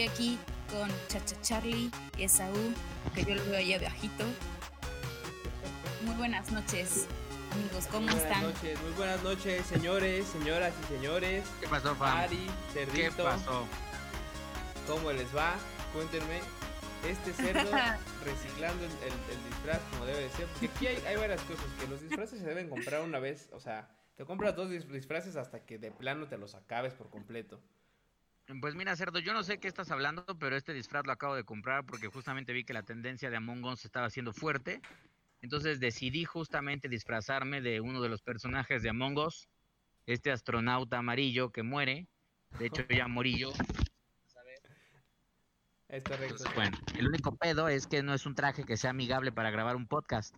Estoy 0.00 0.08
aquí 0.34 0.38
con 0.70 0.88
Chacha 1.08 1.36
Charlie 1.42 1.90
y 2.16 2.22
Esaú, 2.22 2.54
que 3.14 3.22
yo 3.22 3.34
lo 3.34 3.44
veo 3.44 3.58
allá 3.58 3.78
bajito. 3.80 4.24
Muy 6.04 6.14
buenas 6.14 6.50
noches, 6.52 7.06
amigos, 7.52 7.86
¿cómo 7.90 8.06
Buenas 8.06 8.22
están? 8.24 8.42
noches, 8.44 8.80
muy 8.80 8.92
buenas 8.92 9.22
noches, 9.22 9.66
señores, 9.66 10.26
señoras 10.28 10.72
y 10.82 10.94
señores. 10.94 11.44
¿Qué 11.60 11.68
pasó, 11.68 11.94
fam? 11.96 12.16
Ari, 12.16 12.46
¿Qué 12.94 13.10
pasó? 13.14 13.66
¿cómo 14.86 15.12
les 15.12 15.36
va? 15.36 15.56
Cuéntenme. 15.92 16.40
Este 17.06 17.34
cerdo 17.34 17.70
reciclando 18.24 18.82
el, 18.84 18.90
el- 18.92 19.36
el 19.36 19.44
disfraz 19.50 19.80
como 19.90 20.06
debe 20.06 20.20
de 20.22 20.30
ser. 20.30 20.46
Porque 20.46 20.66
aquí 20.74 20.86
hay, 20.86 20.96
hay 21.08 21.16
varias 21.16 21.42
cosas. 21.42 21.66
Que 21.78 21.86
los 21.88 22.00
disfraces 22.00 22.38
se 22.38 22.46
deben 22.46 22.70
comprar 22.70 23.02
una 23.02 23.18
vez. 23.18 23.50
O 23.52 23.60
sea, 23.60 23.90
te 24.16 24.24
compras 24.24 24.56
dos 24.56 24.70
dis- 24.70 24.86
disfraces 24.86 25.36
hasta 25.36 25.60
que 25.66 25.78
de 25.78 25.90
plano 25.90 26.26
te 26.26 26.38
los 26.38 26.54
acabes 26.54 26.94
por 26.94 27.10
completo. 27.10 27.60
Pues 28.60 28.74
mira, 28.74 28.96
Cerdo, 28.96 29.18
yo 29.20 29.32
no 29.32 29.42
sé 29.44 29.58
qué 29.58 29.68
estás 29.68 29.90
hablando, 29.90 30.24
pero 30.38 30.56
este 30.56 30.72
disfraz 30.72 31.06
lo 31.06 31.12
acabo 31.12 31.36
de 31.36 31.44
comprar 31.44 31.84
porque 31.84 32.08
justamente 32.08 32.52
vi 32.52 32.64
que 32.64 32.72
la 32.72 32.82
tendencia 32.82 33.30
de 33.30 33.36
Among 33.36 33.64
Us 33.64 33.84
estaba 33.84 34.06
haciendo 34.06 34.32
fuerte. 34.32 34.80
Entonces 35.40 35.78
decidí 35.78 36.24
justamente 36.24 36.88
disfrazarme 36.88 37.60
de 37.60 37.80
uno 37.80 38.00
de 38.02 38.08
los 38.08 38.22
personajes 38.22 38.82
de 38.82 38.90
Among 38.90 39.18
Us, 39.18 39.48
este 40.06 40.32
astronauta 40.32 40.98
amarillo 40.98 41.50
que 41.50 41.62
muere. 41.62 42.08
De 42.58 42.66
hecho, 42.66 42.82
ya 42.88 43.06
morí 43.06 43.38
yo. 43.38 43.52
Es 45.88 46.04
correcto. 46.04 46.34
Entonces, 46.36 46.54
bueno, 46.54 46.78
el 46.98 47.08
único 47.08 47.36
pedo 47.36 47.68
es 47.68 47.86
que 47.86 48.02
no 48.02 48.14
es 48.14 48.24
un 48.26 48.34
traje 48.34 48.64
que 48.64 48.76
sea 48.76 48.90
amigable 48.90 49.32
para 49.32 49.50
grabar 49.50 49.76
un 49.76 49.86
podcast. 49.86 50.34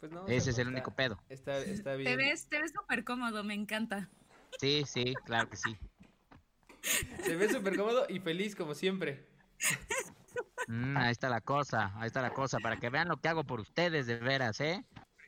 Pues 0.00 0.12
no, 0.12 0.26
Ese 0.26 0.50
es 0.50 0.58
el 0.58 0.68
único 0.68 0.90
está- 0.90 0.96
pedo. 0.96 1.22
Está, 1.28 1.58
está 1.58 1.92
Te 1.92 1.96
bien. 1.98 2.16
ves, 2.18 2.48
te 2.48 2.60
ves 2.60 2.72
súper 2.72 3.04
cómodo, 3.04 3.44
me 3.44 3.54
encanta. 3.54 4.08
Sí, 4.60 4.84
sí, 4.86 5.14
claro 5.24 5.48
que 5.48 5.56
sí. 5.56 5.76
Se 7.22 7.36
ve 7.36 7.48
súper 7.48 7.76
cómodo 7.76 8.06
y 8.08 8.20
feliz 8.20 8.54
como 8.54 8.74
siempre. 8.74 9.26
Mm, 10.68 10.96
ahí 10.96 11.12
está 11.12 11.28
la 11.28 11.40
cosa, 11.40 11.92
ahí 11.96 12.06
está 12.06 12.22
la 12.22 12.30
cosa, 12.30 12.58
para 12.58 12.78
que 12.78 12.88
vean 12.90 13.08
lo 13.08 13.16
que 13.18 13.28
hago 13.28 13.44
por 13.44 13.60
ustedes, 13.60 14.06
de 14.06 14.16
veras, 14.16 14.60
¿eh? 14.60 14.84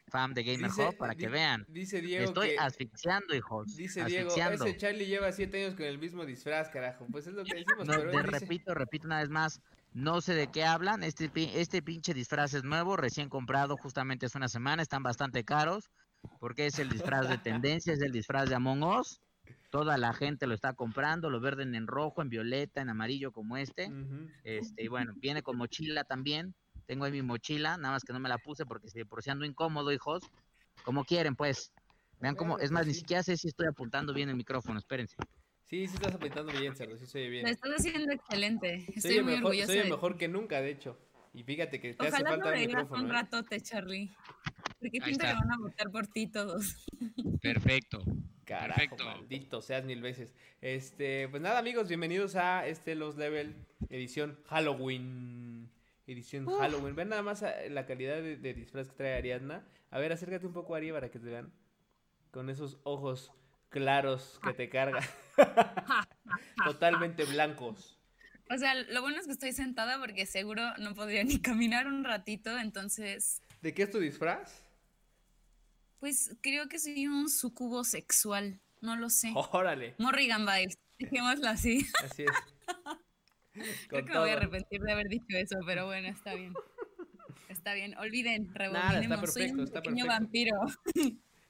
Fam 0.08 0.34
de 0.34 0.44
Gamer 0.44 0.70
Dice- 0.70 0.88
Hub, 0.88 0.96
para 0.96 1.14
que 1.16 1.28
vean. 1.28 1.64
Dice 1.68 2.00
Diego 2.00 2.24
estoy 2.26 2.50
que... 2.50 2.58
asfixiando, 2.58 3.34
hijos. 3.34 3.74
Dice 3.74 4.04
Diego, 4.04 4.28
asfixiando. 4.28 4.64
ese 4.64 4.76
Charlie 4.76 5.06
lleva 5.06 5.32
siete 5.32 5.64
años 5.64 5.74
con 5.74 5.84
el 5.84 5.98
mismo 5.98 6.24
disfraz, 6.24 6.68
carajo. 6.70 7.06
Pues 7.10 7.26
es 7.26 7.34
lo 7.34 7.42
que 7.44 7.56
decimos, 7.56 7.86
No, 7.88 7.94
pero 7.94 8.10
te 8.12 8.16
dice- 8.18 8.30
repito, 8.38 8.74
repito 8.74 9.06
una 9.06 9.18
vez 9.18 9.28
más. 9.30 9.60
No 9.92 10.20
sé 10.20 10.34
de 10.34 10.48
qué 10.50 10.64
hablan. 10.64 11.02
Este, 11.02 11.30
este 11.60 11.82
pinche 11.82 12.14
disfraz 12.14 12.54
es 12.54 12.62
nuevo, 12.62 12.96
recién 12.96 13.28
comprado 13.28 13.76
justamente 13.76 14.26
hace 14.26 14.38
una 14.38 14.48
semana. 14.48 14.82
Están 14.82 15.02
bastante 15.02 15.44
caros. 15.44 15.90
Porque 16.40 16.66
es 16.66 16.78
el 16.78 16.88
disfraz 16.88 17.28
de 17.28 17.38
tendencia, 17.38 17.92
es 17.92 18.00
el 18.00 18.12
disfraz 18.12 18.48
de 18.48 18.54
Among 18.54 18.84
Us. 18.84 19.20
Toda 19.76 19.98
la 19.98 20.14
gente 20.14 20.46
lo 20.46 20.54
está 20.54 20.72
comprando. 20.72 21.28
Lo 21.28 21.38
verden 21.38 21.74
en 21.74 21.86
rojo, 21.86 22.22
en 22.22 22.30
violeta, 22.30 22.80
en 22.80 22.88
amarillo 22.88 23.30
como 23.30 23.58
este. 23.58 23.90
Este, 24.42 24.84
y 24.84 24.88
bueno, 24.88 25.12
viene 25.16 25.42
con 25.42 25.58
mochila 25.58 26.04
también. 26.04 26.54
Tengo 26.86 27.04
ahí 27.04 27.12
mi 27.12 27.20
mochila, 27.20 27.76
nada 27.76 27.92
más 27.92 28.02
que 28.02 28.14
no 28.14 28.18
me 28.18 28.30
la 28.30 28.38
puse 28.38 28.64
porque 28.64 28.88
si 28.88 29.04
por 29.04 29.22
si 29.22 29.28
ando 29.28 29.44
incómodo, 29.44 29.92
hijos. 29.92 30.22
Como 30.82 31.04
quieren, 31.04 31.36
pues. 31.36 31.74
Vean 32.20 32.36
cómo, 32.36 32.58
es 32.58 32.70
más, 32.70 32.86
ni 32.86 32.94
sí. 32.94 33.00
siquiera 33.00 33.22
sé 33.22 33.36
si 33.36 33.48
estoy 33.48 33.66
apuntando 33.66 34.14
bien 34.14 34.30
el 34.30 34.36
micrófono, 34.36 34.78
espérense. 34.78 35.14
Sí, 35.64 35.86
sí 35.86 35.96
estás 35.96 36.14
apretando 36.14 36.50
bien, 36.58 36.74
cerdo, 36.74 36.96
sí 36.96 37.04
se 37.04 37.18
oye 37.18 37.26
Lo 37.26 37.32
bien. 37.32 37.46
estás 37.48 37.70
haciendo 37.72 38.14
excelente. 38.14 38.86
Estoy 38.96 39.16
muy 39.16 39.34
mejor, 39.34 39.44
orgullosa 39.44 39.72
oye 39.72 39.82
de 39.82 39.90
mejor 39.90 40.16
que 40.16 40.28
nunca, 40.28 40.62
de 40.62 40.70
hecho. 40.70 40.98
Y 41.34 41.42
fíjate 41.42 41.82
que 41.82 41.92
te 41.92 42.06
hace 42.08 42.24
falta 42.24 42.36
no 42.38 42.50
el 42.50 42.66
micrófono. 42.66 43.02
un 43.02 43.10
¿eh? 43.10 43.12
ratote, 43.12 43.60
Charlie. 43.60 44.10
Porque 44.80 45.00
pienso 45.04 45.20
que 45.20 45.34
van 45.34 45.52
a 45.52 45.58
votar 45.58 45.90
por 45.90 46.06
ti 46.06 46.28
todos. 46.28 46.86
Perfecto. 47.42 48.02
Carajo, 48.46 48.74
Perfecto. 48.78 49.04
maldito 49.04 49.60
seas 49.60 49.84
mil 49.84 50.00
veces. 50.00 50.32
Este, 50.60 51.28
pues 51.28 51.42
nada, 51.42 51.58
amigos, 51.58 51.88
bienvenidos 51.88 52.36
a 52.36 52.64
este 52.66 52.94
Los 52.94 53.16
Level 53.16 53.56
edición 53.90 54.38
Halloween. 54.46 55.68
Edición. 56.06 56.46
Halloween. 56.46 56.94
Ven 56.94 57.08
nada 57.08 57.22
más 57.22 57.42
a- 57.42 57.62
la 57.68 57.84
calidad 57.86 58.14
de, 58.22 58.36
de 58.36 58.54
disfraz 58.54 58.86
que 58.88 58.94
trae 58.94 59.14
Ariadna. 59.16 59.66
A 59.90 59.98
ver, 59.98 60.12
acércate 60.12 60.46
un 60.46 60.52
poco, 60.52 60.76
Ari, 60.76 60.92
para 60.92 61.10
que 61.10 61.18
te 61.18 61.26
vean. 61.26 61.52
Con 62.30 62.48
esos 62.48 62.78
ojos 62.84 63.32
claros 63.68 64.38
que 64.44 64.52
te 64.52 64.68
cargan. 64.68 65.02
Totalmente 66.64 67.24
blancos. 67.24 67.98
O 68.48 68.56
sea, 68.58 68.74
lo 68.74 69.00
bueno 69.02 69.18
es 69.18 69.26
que 69.26 69.32
estoy 69.32 69.52
sentada 69.52 69.98
porque 69.98 70.24
seguro 70.24 70.62
no 70.78 70.94
podría 70.94 71.24
ni 71.24 71.40
caminar 71.40 71.88
un 71.88 72.04
ratito, 72.04 72.56
entonces, 72.56 73.42
¿De 73.60 73.74
qué 73.74 73.82
es 73.82 73.90
tu 73.90 73.98
disfraz? 73.98 74.62
Pues 75.98 76.36
creo 76.42 76.68
que 76.68 76.78
soy 76.78 77.06
un 77.06 77.28
sucubo 77.28 77.84
sexual, 77.84 78.60
no 78.80 78.96
lo 78.96 79.10
sé. 79.10 79.32
Órale. 79.34 79.94
Morrigan 79.98 80.46
vibes, 80.46 80.78
dejémoslo 80.98 81.48
así. 81.48 81.86
Así 82.04 82.24
es. 82.24 82.30
Creo 83.88 84.04
que 84.04 84.12
me 84.12 84.18
voy 84.18 84.28
a 84.30 84.34
arrepentir 84.34 84.82
de 84.82 84.92
haber 84.92 85.08
dicho 85.08 85.34
eso, 85.36 85.56
pero 85.64 85.86
bueno, 85.86 86.08
está 86.08 86.34
bien. 86.34 86.52
Está 87.48 87.72
bien, 87.74 87.96
olviden, 87.96 88.52
Nada, 88.52 88.66
está 88.66 89.18
rebobinemos. 89.18 89.32
Soy 89.32 89.42
perfecto, 89.44 89.58
un 89.62 89.64
está 89.64 89.82
pequeño 89.82 90.04
perfecto. 90.04 90.24
vampiro. 90.24 90.56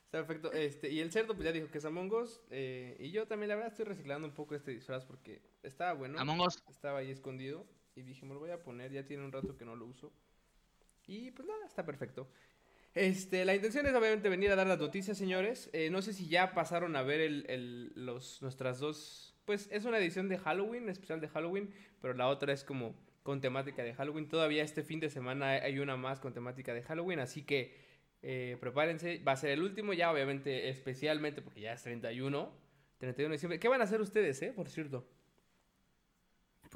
Está 0.05 0.19
perfecto. 0.25 0.53
Este, 0.53 0.91
y 0.91 1.01
el 1.01 1.11
cerdo, 1.11 1.35
pues 1.35 1.45
ya 1.47 1.53
dijo 1.53 1.69
que 1.69 1.79
es 1.79 1.85
Among 1.85 2.13
Us. 2.13 2.41
eh, 2.51 2.97
y 3.01 3.11
yo 3.11 3.27
también, 3.27 3.49
la 3.49 3.57
verdad, 3.57 3.73
estoy 3.73 3.87
reciclando 3.87 4.29
un 4.29 4.35
poco 4.35 4.55
este 4.55 4.71
disfraz 4.71 5.05
porque 5.05 5.43
estaba 5.65 5.95
bueno. 5.95 6.19
Among 6.21 6.41
Us. 6.43 6.63
Estaba 6.71 7.01
ahí 7.01 7.11
escondido. 7.11 7.67
Y 7.97 8.03
dije, 8.03 8.25
me 8.25 8.35
lo 8.35 8.41
voy 8.41 8.51
a 8.51 8.63
poner. 8.63 8.93
Ya 8.93 9.05
tiene 9.05 9.25
un 9.25 9.33
rato 9.33 9.57
que 9.57 9.65
no 9.65 9.75
lo 9.75 9.87
uso. 9.87 10.13
Y 11.09 11.33
pues 11.33 11.49
nada, 11.49 11.67
está 11.67 11.85
perfecto. 11.85 12.31
Este, 12.97 13.45
la 13.45 13.55
intención 13.55 13.85
es 13.87 13.93
obviamente 13.95 14.31
venir 14.31 14.51
a 14.51 14.57
dar 14.57 14.67
las 14.67 14.79
noticias, 14.79 15.19
señores. 15.19 15.69
Eh, 15.75 15.91
no 15.91 16.01
sé 16.01 16.15
si 16.15 16.29
ya 16.29 16.55
pasaron 16.55 16.97
a 16.97 17.03
ver 17.03 17.21
el, 17.21 17.45
el- 17.49 17.93
los, 17.95 18.41
nuestras 18.41 18.79
dos. 18.79 19.35
Pues 19.45 19.69
es 19.71 19.85
una 19.85 19.99
edición 19.99 20.31
de 20.31 20.39
Halloween, 20.39 20.89
especial 20.89 21.21
de 21.21 21.29
Halloween. 21.29 21.75
Pero 22.01 22.15
la 22.15 22.27
otra 22.29 22.55
es 22.55 22.65
como 22.65 22.97
con 23.23 23.43
temática 23.43 23.83
de 23.83 23.93
Halloween. 23.93 24.29
Todavía 24.31 24.63
este 24.65 24.83
fin 24.83 24.99
de 24.99 25.11
semana 25.11 25.51
hay 25.51 25.79
una 25.79 25.97
más 25.99 26.21
con 26.21 26.33
temática 26.33 26.73
de 26.73 26.83
Halloween. 26.83 27.19
Así 27.21 27.43
que 27.43 27.77
eh, 28.23 28.57
prepárense. 28.61 29.19
Va 29.19 29.33
a 29.33 29.37
ser 29.37 29.51
el 29.51 29.63
último 29.63 29.93
ya, 29.93 30.11
obviamente, 30.11 30.71
especialmente 30.71 31.43
porque 31.43 31.61
ya 31.61 31.75
es 31.75 31.83
31. 31.83 32.51
31 32.97 33.29
de 33.31 33.35
diciembre. 33.37 33.59
¿Qué 33.61 33.69
van 33.69 33.83
a 33.83 33.85
hacer 33.85 34.01
ustedes, 34.01 34.41
eh? 34.41 34.55
Por 34.57 34.71
cierto. 34.71 35.07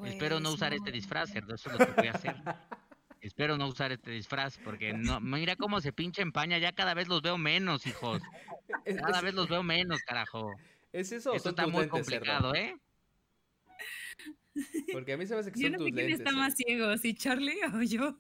Espero 0.04 0.38
no 0.38 0.50
Pues, 0.50 0.54
usar 0.56 0.75
este 0.75 0.92
disfraz, 0.92 1.34
eso 1.34 1.54
es 1.54 1.66
lo 1.66 1.78
que 1.78 1.92
voy 1.92 2.06
a 2.09 2.12
hacer. 2.12 2.34
Espero 3.20 3.58
no 3.58 3.69
usar 3.69 3.92
este 3.92 4.10
disfraz, 4.12 4.58
porque 4.64 4.94
no, 4.94 5.20
mira 5.20 5.54
cómo 5.56 5.81
se 5.81 5.92
pinche 5.92 6.22
empaña, 6.22 6.58
ya 6.58 6.72
cada 6.72 6.94
vez 6.94 7.06
los 7.08 7.20
veo 7.20 7.36
menos, 7.36 7.86
hijos. 7.86 8.22
¿Es, 8.84 8.97
Cada 8.97 9.20
vez 9.20 9.34
los 9.34 9.48
veo 9.48 9.62
menos, 9.62 10.00
carajo. 10.03 10.53
¿es 10.92 11.12
eso 11.12 11.34
Esto 11.34 11.50
está 11.50 11.64
tus 11.64 11.72
muy 11.72 11.88
complicado, 11.88 12.54
¿eh? 12.54 12.76
Porque 14.92 15.12
a 15.12 15.16
mí 15.16 15.26
se 15.26 15.34
me 15.34 15.41
hace 15.41 15.53
que 15.53 15.60
Yo 15.60 15.66
son 15.66 15.72
no 15.72 15.78
tus 15.78 15.86
sé 15.88 15.92
quién 15.92 16.06
lentes. 16.09 16.26
está 16.26 16.36
más 16.36 16.54
ciego, 16.54 16.97
si 16.97 17.14
Charlie 17.14 17.60
o 17.75 17.82
yo. 17.82 18.19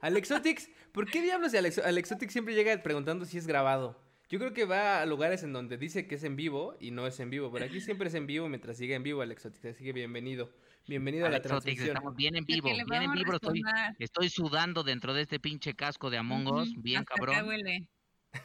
Alexotix, 0.00 0.70
¿por 0.92 1.10
qué 1.10 1.22
diablos 1.22 1.54
Alex 1.54 1.78
Alexotix 1.78 2.32
siempre 2.32 2.54
llega 2.54 2.80
preguntando 2.82 3.24
si 3.24 3.38
es 3.38 3.46
grabado? 3.46 4.00
Yo 4.28 4.38
creo 4.38 4.52
que 4.52 4.64
va 4.64 5.00
a 5.00 5.06
lugares 5.06 5.42
en 5.42 5.52
donde 5.52 5.76
dice 5.78 6.06
que 6.06 6.16
es 6.16 6.24
en 6.24 6.36
vivo 6.36 6.76
y 6.80 6.90
no 6.90 7.06
es 7.06 7.18
en 7.20 7.30
vivo, 7.30 7.50
pero 7.50 7.64
aquí 7.64 7.80
siempre 7.80 8.08
es 8.08 8.14
en 8.14 8.26
vivo 8.26 8.48
mientras 8.48 8.76
siga 8.76 8.94
en 8.94 9.02
vivo 9.02 9.22
Alexotix, 9.22 9.64
así 9.64 9.84
que 9.84 9.92
bienvenido. 9.92 10.52
Bienvenido 10.88 11.26
a 11.26 11.28
la 11.28 11.42
transmisión. 11.42 11.88
estamos 11.88 12.16
bien 12.16 12.34
en 12.34 12.46
vivo, 12.46 12.70
bien 12.88 13.02
en 13.02 13.12
vivo. 13.12 13.34
Estoy, 13.98 14.30
sudando 14.30 14.82
dentro 14.82 15.12
de 15.12 15.20
este 15.20 15.38
pinche 15.38 15.74
casco 15.74 16.08
de 16.08 16.16
Among 16.16 16.48
Us, 16.48 16.72
bien 16.78 17.00
hasta 17.00 17.14
cabrón. 17.14 17.46
huele. 17.46 17.86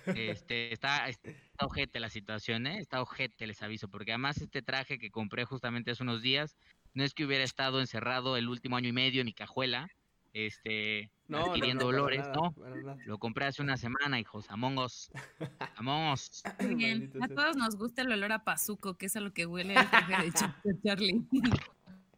Este, 0.07 0.73
está, 0.73 1.07
está 1.07 1.31
ojete 1.61 2.01
la 2.01 2.09
situación, 2.09 2.67
¿eh? 2.67 2.79
Está 2.79 3.01
ojete, 3.01 3.47
les 3.47 3.61
aviso, 3.61 3.87
porque 3.87 4.11
además 4.11 4.41
este 4.41 4.61
traje 4.61 4.99
que 4.99 5.09
compré 5.09 5.45
justamente 5.45 5.91
hace 5.91 6.03
unos 6.03 6.21
días, 6.21 6.57
no 6.93 7.05
es 7.05 7.13
que 7.13 7.23
hubiera 7.23 7.45
estado 7.45 7.79
encerrado 7.79 8.35
el 8.35 8.49
último 8.49 8.75
año 8.75 8.89
y 8.89 8.93
medio 8.93 9.21
en 9.21 9.25
mi 9.25 9.33
cajuela, 9.33 9.87
este, 10.33 11.11
No, 11.27 11.45
adquiriendo 11.45 11.87
olores, 11.87 12.19
nada, 12.19 12.33
¿no? 12.33 12.55
Lo 13.05 13.19
compré 13.19 13.45
hace 13.45 13.61
una 13.61 13.77
semana, 13.77 14.19
hijos, 14.19 14.49
Among 14.49 14.79
Us. 14.79 15.11
Among 15.77 16.11
Us. 16.11 16.43
Bien. 16.75 17.09
A 17.21 17.29
todos 17.29 17.55
nos 17.55 17.77
gusta 17.77 18.01
el 18.01 18.11
olor 18.11 18.33
a 18.33 18.43
pazuco, 18.43 18.97
que 18.97 19.05
es 19.05 19.15
a 19.15 19.21
lo 19.21 19.31
que 19.31 19.45
huele 19.45 19.75
el 19.75 19.89
traje 19.89 20.31
de 20.63 20.81
Charlie. 20.81 21.21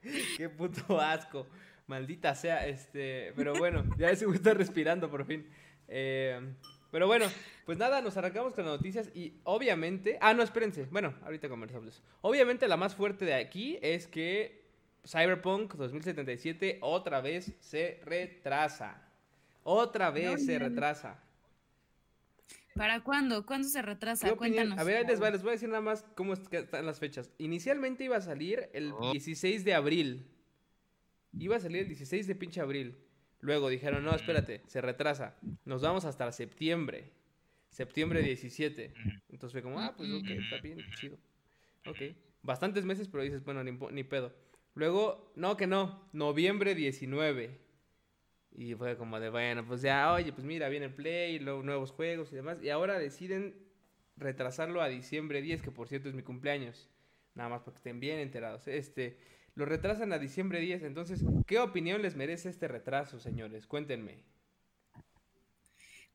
Qué 0.38 0.50
puto 0.50 1.00
asco. 1.00 1.48
Maldita 1.88 2.34
sea, 2.36 2.66
este. 2.68 3.34
Pero 3.36 3.54
bueno, 3.56 3.84
ya 3.98 4.16
se 4.16 4.26
está 4.26 4.54
respirando 4.54 5.10
por 5.10 5.26
fin. 5.26 5.48
Eh, 5.88 6.40
pero 6.92 7.08
bueno, 7.08 7.26
pues 7.66 7.78
nada, 7.78 8.02
nos 8.02 8.18
arrancamos 8.18 8.54
con 8.54 8.66
las 8.66 8.78
noticias 8.78 9.10
y 9.14 9.34
obviamente. 9.44 10.18
Ah, 10.22 10.34
no, 10.34 10.44
espérense. 10.44 10.86
Bueno, 10.86 11.14
ahorita 11.24 11.50
conversamos. 11.50 12.02
Obviamente 12.22 12.68
la 12.68 12.78
más 12.78 12.96
fuerte 12.96 13.26
de 13.26 13.36
aquí 13.36 13.78
es 13.82 14.08
que 14.08 14.64
Cyberpunk 15.06 15.76
2077 15.76 16.80
otra 16.82 17.22
vez 17.22 17.54
se 17.60 18.00
retrasa. 18.06 19.02
Otra 19.64 20.12
vez 20.12 20.46
se 20.46 20.58
retrasa. 20.58 21.25
¿Para 22.76 23.02
cuándo? 23.02 23.46
¿Cuándo 23.46 23.70
se 23.70 23.82
retrasa? 23.82 24.36
Cuéntanos. 24.36 24.78
A 24.78 24.84
ver, 24.84 25.08
les 25.08 25.22
va, 25.22 25.30
les 25.32 25.42
voy 25.42 25.50
a 25.50 25.54
decir 25.54 25.70
nada 25.70 25.82
más 25.82 26.04
cómo 26.16 26.34
están 26.34 26.86
las 26.86 27.00
fechas. 27.00 27.32
Inicialmente 27.38 28.04
iba 28.04 28.18
a 28.18 28.22
salir 28.22 28.70
el 28.74 28.92
Oh. 28.92 29.12
16 29.14 29.64
de 29.64 29.74
abril. 29.74 30.28
Iba 31.40 31.56
a 31.56 31.60
salir 31.62 31.84
el 31.84 31.88
16 31.88 32.28
de 32.28 32.36
pinche 32.36 32.60
abril. 32.60 32.98
Luego 33.40 33.70
dijeron, 33.70 34.04
no, 34.04 34.14
espérate, 34.14 34.62
se 34.68 34.82
retrasa. 34.82 35.38
Nos 35.64 35.82
vamos 35.82 36.04
hasta 36.04 36.30
septiembre. 36.34 37.14
Septiembre 37.70 38.22
17. 38.22 38.94
Entonces 39.30 39.52
fue 39.54 39.62
como, 39.62 39.80
ah, 39.80 39.94
pues 39.96 40.12
ok, 40.12 40.28
está 40.32 40.58
bien, 40.62 40.80
chido. 40.96 41.18
ok. 41.86 42.14
Bastantes 42.42 42.84
meses, 42.86 43.08
pero 43.08 43.24
dices, 43.24 43.44
bueno, 43.46 43.64
ni, 43.64 43.72
ni 43.72 44.04
pedo. 44.04 44.34
Luego, 44.74 45.32
no, 45.36 45.56
que 45.56 45.68
no, 45.68 46.10
noviembre 46.12 46.76
19. 46.76 47.58
Y 48.58 48.74
fue 48.76 48.98
como 48.98 49.20
de, 49.20 49.30
bueno, 49.30 49.66
pues 49.66 49.82
ya, 49.82 50.14
oye, 50.14 50.32
pues 50.32 50.46
mira, 50.46 50.70
viene 50.70 50.86
el 50.86 50.94
Play, 50.94 51.40
luego 51.40 51.62
nuevos 51.62 51.92
juegos 51.92 52.32
y 52.32 52.36
demás. 52.36 52.58
Y 52.64 52.70
ahora 52.70 52.98
deciden 52.98 53.54
retrasarlo 54.16 54.82
a 54.82 54.88
diciembre 54.88 55.42
10, 55.42 55.62
que 55.62 55.72
por 55.72 55.90
cierto 55.90 56.08
es 56.08 56.16
mi 56.16 56.24
cumpleaños. 56.24 56.90
Nada 57.34 57.50
más 57.50 57.62
para 57.62 57.74
que 57.74 57.80
estén 57.80 58.00
bien 58.00 58.20
enterados. 58.20 58.68
Este, 58.68 59.18
lo 59.56 59.66
retrasan 59.66 60.14
a 60.14 60.20
diciembre 60.20 60.62
10. 60.62 60.84
Entonces, 60.84 61.24
¿qué 61.46 61.60
opinión 61.60 62.02
les 62.02 62.16
merece 62.16 62.50
este 62.50 62.68
retraso, 62.70 63.20
señores? 63.20 63.68
Cuéntenme. 63.68 64.24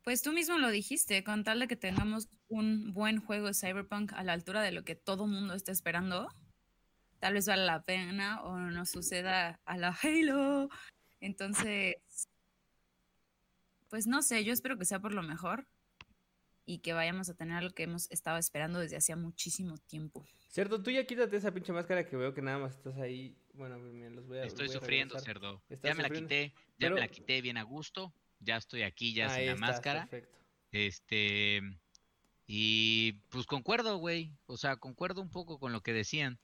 Pues 0.02 0.22
tú 0.22 0.32
mismo 0.32 0.56
lo 0.56 0.70
dijiste, 0.70 1.22
con 1.22 1.44
tal 1.44 1.60
de 1.60 1.68
que 1.68 1.76
tengamos 1.76 2.28
un 2.48 2.94
buen 2.94 3.20
juego 3.20 3.48
de 3.48 3.54
Cyberpunk 3.54 4.14
a 4.14 4.24
la 4.24 4.32
altura 4.32 4.62
de 4.62 4.72
lo 4.72 4.82
que 4.82 4.94
todo 4.94 5.26
mundo 5.26 5.52
está 5.52 5.72
esperando, 5.72 6.26
tal 7.18 7.34
vez 7.34 7.46
vale 7.46 7.66
la 7.66 7.82
pena 7.82 8.42
o 8.42 8.56
no 8.56 8.86
suceda 8.86 9.60
a 9.66 9.76
la 9.76 9.94
Halo. 10.02 10.70
Entonces, 11.20 11.96
pues 13.90 14.06
no 14.06 14.22
sé, 14.22 14.44
yo 14.44 14.52
espero 14.52 14.78
que 14.78 14.86
sea 14.86 15.00
por 15.00 15.12
lo 15.12 15.22
mejor 15.22 15.66
y 16.64 16.78
que 16.78 16.94
vayamos 16.94 17.28
a 17.28 17.34
tener 17.34 17.62
lo 17.62 17.70
que 17.72 17.82
hemos 17.82 18.10
estado 18.10 18.38
esperando 18.38 18.78
desde 18.78 18.96
hacía 18.96 19.16
muchísimo 19.16 19.76
tiempo. 19.76 20.24
Cierto, 20.48 20.82
tú 20.82 20.90
ya 20.90 21.04
quítate 21.04 21.36
esa 21.36 21.52
pinche 21.52 21.72
máscara 21.72 22.06
que 22.06 22.16
veo 22.16 22.32
que 22.32 22.40
nada 22.40 22.58
más 22.58 22.76
estás 22.76 22.96
ahí. 22.96 23.36
Bueno, 23.52 23.78
me 23.78 24.08
los 24.10 24.26
voy 24.26 24.38
a. 24.38 24.44
Estoy 24.44 24.68
sufriendo, 24.68 25.18
cerdo. 25.18 25.62
Ya 25.82 25.94
me 25.94 26.02
la 26.02 26.10
quité, 26.10 26.54
ya 26.78 26.90
me 26.90 27.00
la 27.00 27.08
quité 27.08 27.42
bien 27.42 27.58
a 27.58 27.62
gusto 27.62 28.14
ya 28.40 28.56
estoy 28.56 28.82
aquí, 28.82 29.14
ya 29.14 29.34
sin 29.34 29.46
la 29.46 29.56
máscara. 29.56 30.06
Perfecto. 30.06 30.38
Este, 30.72 31.60
y 32.46 33.12
pues 33.30 33.46
concuerdo, 33.46 33.98
güey, 33.98 34.32
o 34.46 34.56
sea, 34.56 34.76
concuerdo 34.76 35.20
un 35.20 35.30
poco 35.30 35.58
con 35.58 35.72
lo 35.72 35.82
que 35.82 35.92
decían. 35.92 36.38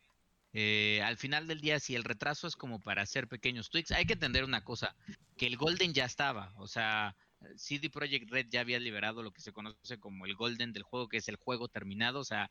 Eh, 0.52 1.02
al 1.04 1.16
final 1.19 1.46
del 1.46 1.60
día, 1.60 1.81
si 1.81 1.94
el 1.94 2.04
retraso 2.04 2.46
es 2.46 2.56
como 2.56 2.81
para 2.81 3.02
hacer 3.02 3.28
pequeños 3.28 3.69
tweaks, 3.69 3.92
hay 3.92 4.06
que 4.06 4.14
entender 4.14 4.44
una 4.44 4.64
cosa, 4.64 4.94
que 5.37 5.46
el 5.46 5.56
Golden 5.56 5.92
ya 5.92 6.06
estaba, 6.06 6.54
o 6.56 6.66
sea, 6.66 7.14
CD 7.56 7.90
Projekt 7.90 8.30
Red 8.30 8.46
ya 8.50 8.60
había 8.60 8.78
liberado 8.78 9.22
lo 9.22 9.32
que 9.32 9.40
se 9.40 9.52
conoce 9.52 9.98
como 9.98 10.26
el 10.26 10.34
Golden 10.34 10.72
del 10.72 10.82
juego, 10.82 11.08
que 11.08 11.18
es 11.18 11.28
el 11.28 11.36
juego 11.36 11.68
terminado, 11.68 12.20
o 12.20 12.24
sea, 12.24 12.50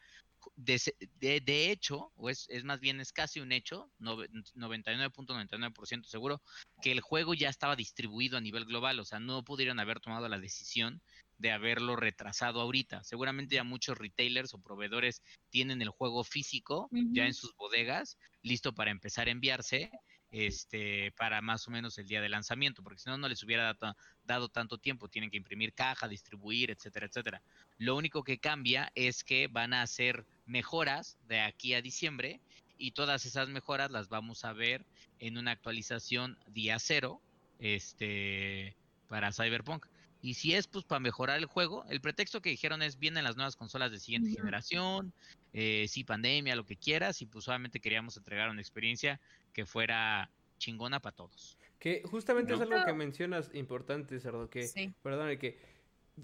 de, 0.55 0.79
de, 1.19 1.71
hecho, 1.71 2.11
o 2.15 2.29
es, 2.29 2.47
es, 2.49 2.63
más 2.63 2.79
bien 2.79 2.99
es 2.99 3.11
casi 3.11 3.39
un 3.39 3.51
hecho, 3.51 3.89
99.99% 3.99 6.05
seguro, 6.05 6.41
que 6.81 6.91
el 6.91 7.01
juego 7.01 7.33
ya 7.33 7.49
estaba 7.49 7.75
distribuido 7.75 8.37
a 8.37 8.41
nivel 8.41 8.65
global, 8.65 8.99
o 8.99 9.05
sea, 9.05 9.19
no 9.19 9.43
pudieron 9.43 9.79
haber 9.79 9.99
tomado 9.99 10.29
la 10.29 10.39
decisión 10.39 11.01
de 11.38 11.51
haberlo 11.51 11.95
retrasado 11.95 12.61
ahorita. 12.61 13.03
Seguramente 13.03 13.55
ya 13.55 13.63
muchos 13.63 13.97
retailers 13.97 14.53
o 14.53 14.61
proveedores 14.61 15.21
tienen 15.49 15.81
el 15.81 15.89
juego 15.89 16.23
físico 16.23 16.89
ya 16.91 17.25
en 17.25 17.33
sus 17.33 17.55
bodegas, 17.55 18.17
listo 18.41 18.73
para 18.73 18.91
empezar 18.91 19.27
a 19.27 19.31
enviarse 19.31 19.91
este, 20.37 21.13
para 21.13 21.41
más 21.41 21.65
o 21.65 21.71
menos 21.71 21.97
el 21.97 22.07
día 22.07 22.19
de 22.19 22.27
lanzamiento, 22.27 22.83
porque 22.83 22.99
si 22.99 23.09
no, 23.09 23.17
no 23.17 23.29
les 23.29 23.41
hubiera 23.41 23.77
dado, 24.25 24.49
tanto 24.49 24.77
tiempo. 24.77 25.07
Tienen 25.07 25.31
que 25.31 25.37
imprimir 25.37 25.71
caja, 25.71 26.09
distribuir, 26.09 26.71
etcétera, 26.71 27.05
etcétera. 27.05 27.41
Lo 27.77 27.95
único 27.95 28.21
que 28.21 28.37
cambia 28.37 28.91
es 28.95 29.23
que 29.23 29.47
van 29.47 29.73
a 29.73 29.81
hacer 29.81 30.25
mejoras 30.45 31.17
de 31.29 31.39
aquí 31.39 31.73
a 31.73 31.81
diciembre 31.81 32.41
y 32.77 32.91
todas 32.91 33.25
esas 33.25 33.47
mejoras 33.47 33.91
las 33.91 34.09
vamos 34.09 34.43
a 34.43 34.51
ver 34.51 34.85
en 35.19 35.37
una 35.37 35.51
actualización 35.51 36.38
día 36.47 36.79
cero 36.79 37.21
este, 37.59 38.75
para 39.07 39.31
Cyberpunk. 39.31 39.85
Y 40.21 40.33
si 40.33 40.53
es 40.53 40.67
pues 40.67 40.83
para 40.83 40.99
mejorar 40.99 41.38
el 41.38 41.45
juego, 41.45 41.85
el 41.88 42.01
pretexto 42.01 42.41
que 42.41 42.49
dijeron 42.49 42.81
es 42.81 42.99
vienen 42.99 43.23
las 43.23 43.38
nuevas 43.38 43.55
consolas 43.55 43.89
de 43.89 44.01
siguiente 44.01 44.31
generación, 44.31 45.13
eh, 45.57 45.87
sí 45.87 46.03
pandemia, 46.03 46.53
lo 46.53 46.65
que 46.65 46.75
quieras, 46.75 47.21
y 47.21 47.25
pues 47.25 47.45
solamente 47.45 47.79
queríamos 47.79 48.17
entregar 48.17 48.49
una 48.49 48.59
experiencia 48.59 49.21
que 49.53 49.65
fuera 49.65 50.29
chingona 50.57 50.99
para 50.99 51.15
todos. 51.15 51.57
Que 51.79 52.03
justamente 52.03 52.53
es 52.53 52.59
algo 52.59 52.83
que 52.83 52.91
mencionas 52.91 53.49
importante, 53.53 54.19
Cerdo, 54.19 54.49
que, 54.49 54.69
perdón, 55.01 55.37
que 55.37 55.57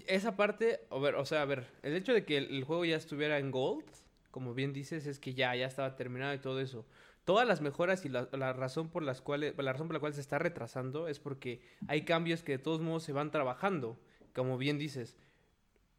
esa 0.06 0.36
parte, 0.36 0.80
a 0.90 0.98
ver, 0.98 1.14
o 1.14 1.24
sea, 1.24 1.40
a 1.40 1.44
ver, 1.46 1.66
el 1.82 1.96
hecho 1.96 2.12
de 2.12 2.26
que 2.26 2.36
el, 2.36 2.62
juego 2.64 2.84
ya 2.84 2.96
estuviera 2.96 3.38
en 3.38 3.50
Gold, 3.50 3.86
como 4.30 4.52
bien 4.52 4.74
dices, 4.74 5.06
es 5.06 5.18
que 5.18 5.32
ya, 5.32 5.56
ya 5.56 5.66
estaba 5.66 5.96
terminado 5.96 6.34
y 6.34 6.38
todo 6.38 6.60
eso. 6.60 6.84
Todas 7.24 7.48
las 7.48 7.62
mejoras 7.62 8.04
y 8.04 8.10
la, 8.10 8.26
razón 8.52 8.90
por 8.90 9.02
las 9.02 9.22
cuales, 9.22 9.54
la 9.56 9.72
razón 9.72 9.86
por 9.86 9.94
la 9.94 10.00
cual 10.00 10.12
se 10.12 10.20
está 10.20 10.38
retrasando 10.38 11.08
es 11.08 11.20
porque 11.20 11.62
hay 11.88 12.04
cambios 12.04 12.42
que 12.42 12.52
de 12.52 12.58
todos 12.58 12.82
modos 12.82 13.02
se 13.04 13.12
van 13.12 13.30
trabajando, 13.30 13.98
como 14.34 14.58
bien 14.58 14.76
dices. 14.76 15.16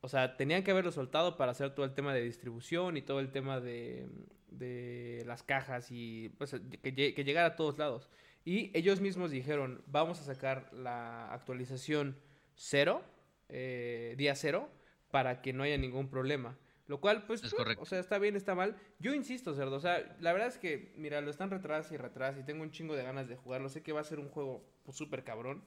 O 0.03 0.09
sea, 0.09 0.35
tenían 0.35 0.63
que 0.63 0.71
haberlo 0.71 0.91
soltado 0.91 1.37
para 1.37 1.53
hacer 1.53 1.73
todo 1.73 1.85
el 1.85 1.93
tema 1.93 2.13
de 2.13 2.21
distribución 2.21 2.97
y 2.97 3.01
todo 3.01 3.21
el 3.21 3.31
tema 3.31 3.61
de, 3.61 4.05
de 4.51 5.23
las 5.25 5.43
cajas 5.43 5.87
y 5.91 6.27
pues, 6.37 6.53
que, 6.81 7.13
que 7.13 7.23
llegara 7.23 7.47
a 7.47 7.55
todos 7.55 7.77
lados. 7.77 8.09
Y 8.43 8.69
ellos 8.77 8.99
mismos 8.99 9.31
dijeron, 9.31 9.81
vamos 9.87 10.19
a 10.19 10.23
sacar 10.25 10.73
la 10.73 11.33
actualización 11.33 12.17
cero, 12.55 13.01
eh, 13.47 14.15
día 14.17 14.35
cero, 14.35 14.69
para 15.09 15.41
que 15.41 15.53
no 15.53 15.63
haya 15.63 15.77
ningún 15.77 16.09
problema. 16.09 16.57
Lo 16.87 16.99
cual, 16.99 17.25
pues, 17.25 17.41
es 17.41 17.53
correcto. 17.53 17.81
o 17.81 17.85
sea, 17.85 17.99
está 17.99 18.19
bien, 18.19 18.35
está 18.35 18.55
mal. 18.55 18.75
Yo 18.99 19.13
insisto, 19.13 19.53
Cerdo, 19.55 19.77
o 19.77 19.79
sea, 19.79 20.17
la 20.19 20.33
verdad 20.33 20.49
es 20.49 20.57
que, 20.57 20.91
mira, 20.97 21.21
lo 21.21 21.31
están 21.31 21.49
retrás 21.49 21.89
y 21.93 21.95
retrás 21.97 22.37
y 22.37 22.43
tengo 22.43 22.61
un 22.61 22.71
chingo 22.71 22.97
de 22.97 23.03
ganas 23.03 23.29
de 23.29 23.37
jugarlo. 23.37 23.69
Sé 23.69 23.81
que 23.81 23.93
va 23.93 24.01
a 24.01 24.03
ser 24.03 24.19
un 24.19 24.27
juego 24.27 24.65
pues, 24.83 24.97
súper 24.97 25.23
cabrón. 25.23 25.63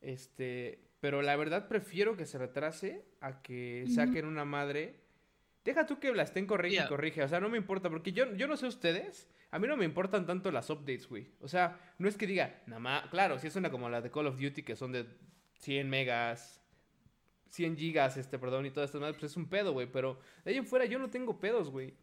Este, 0.00 0.89
pero 1.00 1.22
la 1.22 1.34
verdad 1.36 1.66
prefiero 1.66 2.16
que 2.16 2.26
se 2.26 2.38
retrase 2.38 3.04
a 3.20 3.40
que 3.40 3.86
saquen 3.94 4.26
una 4.26 4.44
madre. 4.44 5.00
Deja 5.64 5.86
tú 5.86 5.98
que 5.98 6.12
la 6.12 6.22
estén 6.22 6.46
corrige 6.46 6.82
y 6.84 6.88
corrige. 6.88 7.22
O 7.22 7.28
sea, 7.28 7.40
no 7.40 7.48
me 7.48 7.56
importa. 7.56 7.88
Porque 7.88 8.12
yo, 8.12 8.34
yo 8.34 8.46
no 8.46 8.56
sé 8.56 8.66
ustedes. 8.66 9.28
A 9.50 9.58
mí 9.58 9.66
no 9.66 9.76
me 9.76 9.86
importan 9.86 10.26
tanto 10.26 10.52
las 10.52 10.68
updates, 10.68 11.08
güey. 11.08 11.28
O 11.40 11.48
sea, 11.48 11.94
no 11.98 12.06
es 12.06 12.16
que 12.16 12.26
diga, 12.26 12.62
nada 12.66 12.80
más. 12.80 13.08
Claro, 13.08 13.38
si 13.38 13.46
es 13.46 13.56
una 13.56 13.70
como 13.70 13.88
la 13.88 14.02
de 14.02 14.10
Call 14.10 14.26
of 14.26 14.38
Duty 14.38 14.62
que 14.62 14.76
son 14.76 14.92
de 14.92 15.06
100 15.54 15.88
megas, 15.88 16.62
100 17.48 17.76
gigas, 17.76 18.16
este, 18.18 18.38
perdón, 18.38 18.66
y 18.66 18.70
todas 18.70 18.88
estas 18.88 19.00
madres, 19.00 19.18
pues 19.18 19.32
es 19.32 19.36
un 19.36 19.48
pedo, 19.48 19.72
güey. 19.72 19.90
Pero 19.90 20.20
de 20.44 20.52
ahí 20.52 20.58
en 20.58 20.66
fuera 20.66 20.84
yo 20.84 20.98
no 20.98 21.08
tengo 21.08 21.40
pedos, 21.40 21.70
güey. 21.70 21.94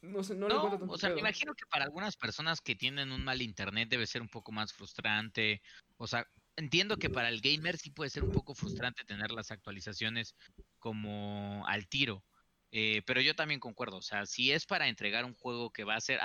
No 0.00 0.22
sé, 0.22 0.34
no, 0.34 0.48
no 0.48 0.70
tanto 0.70 0.86
O 0.92 0.98
sea, 0.98 1.10
me 1.10 1.20
imagino 1.20 1.54
que 1.54 1.66
para 1.66 1.84
algunas 1.84 2.16
personas 2.16 2.60
que 2.60 2.74
tienen 2.74 3.12
un 3.12 3.24
mal 3.24 3.42
internet 3.42 3.88
debe 3.88 4.06
ser 4.06 4.22
un 4.22 4.28
poco 4.28 4.50
más 4.50 4.72
frustrante. 4.72 5.60
O 5.96 6.06
sea, 6.06 6.26
entiendo 6.56 6.96
que 6.96 7.10
para 7.10 7.28
el 7.28 7.40
gamer 7.40 7.76
sí 7.78 7.90
puede 7.90 8.10
ser 8.10 8.24
un 8.24 8.32
poco 8.32 8.54
frustrante 8.54 9.04
tener 9.04 9.30
las 9.30 9.50
actualizaciones 9.50 10.34
como 10.78 11.66
al 11.66 11.86
tiro. 11.88 12.24
Eh, 12.72 13.02
pero 13.06 13.20
yo 13.20 13.34
también 13.34 13.60
concuerdo, 13.60 13.98
o 13.98 14.02
sea, 14.02 14.26
si 14.26 14.52
es 14.52 14.66
para 14.66 14.88
entregar 14.88 15.24
un 15.24 15.34
juego 15.34 15.70
que 15.70 15.84
va 15.84 15.94
a 15.94 16.00
ser, 16.00 16.18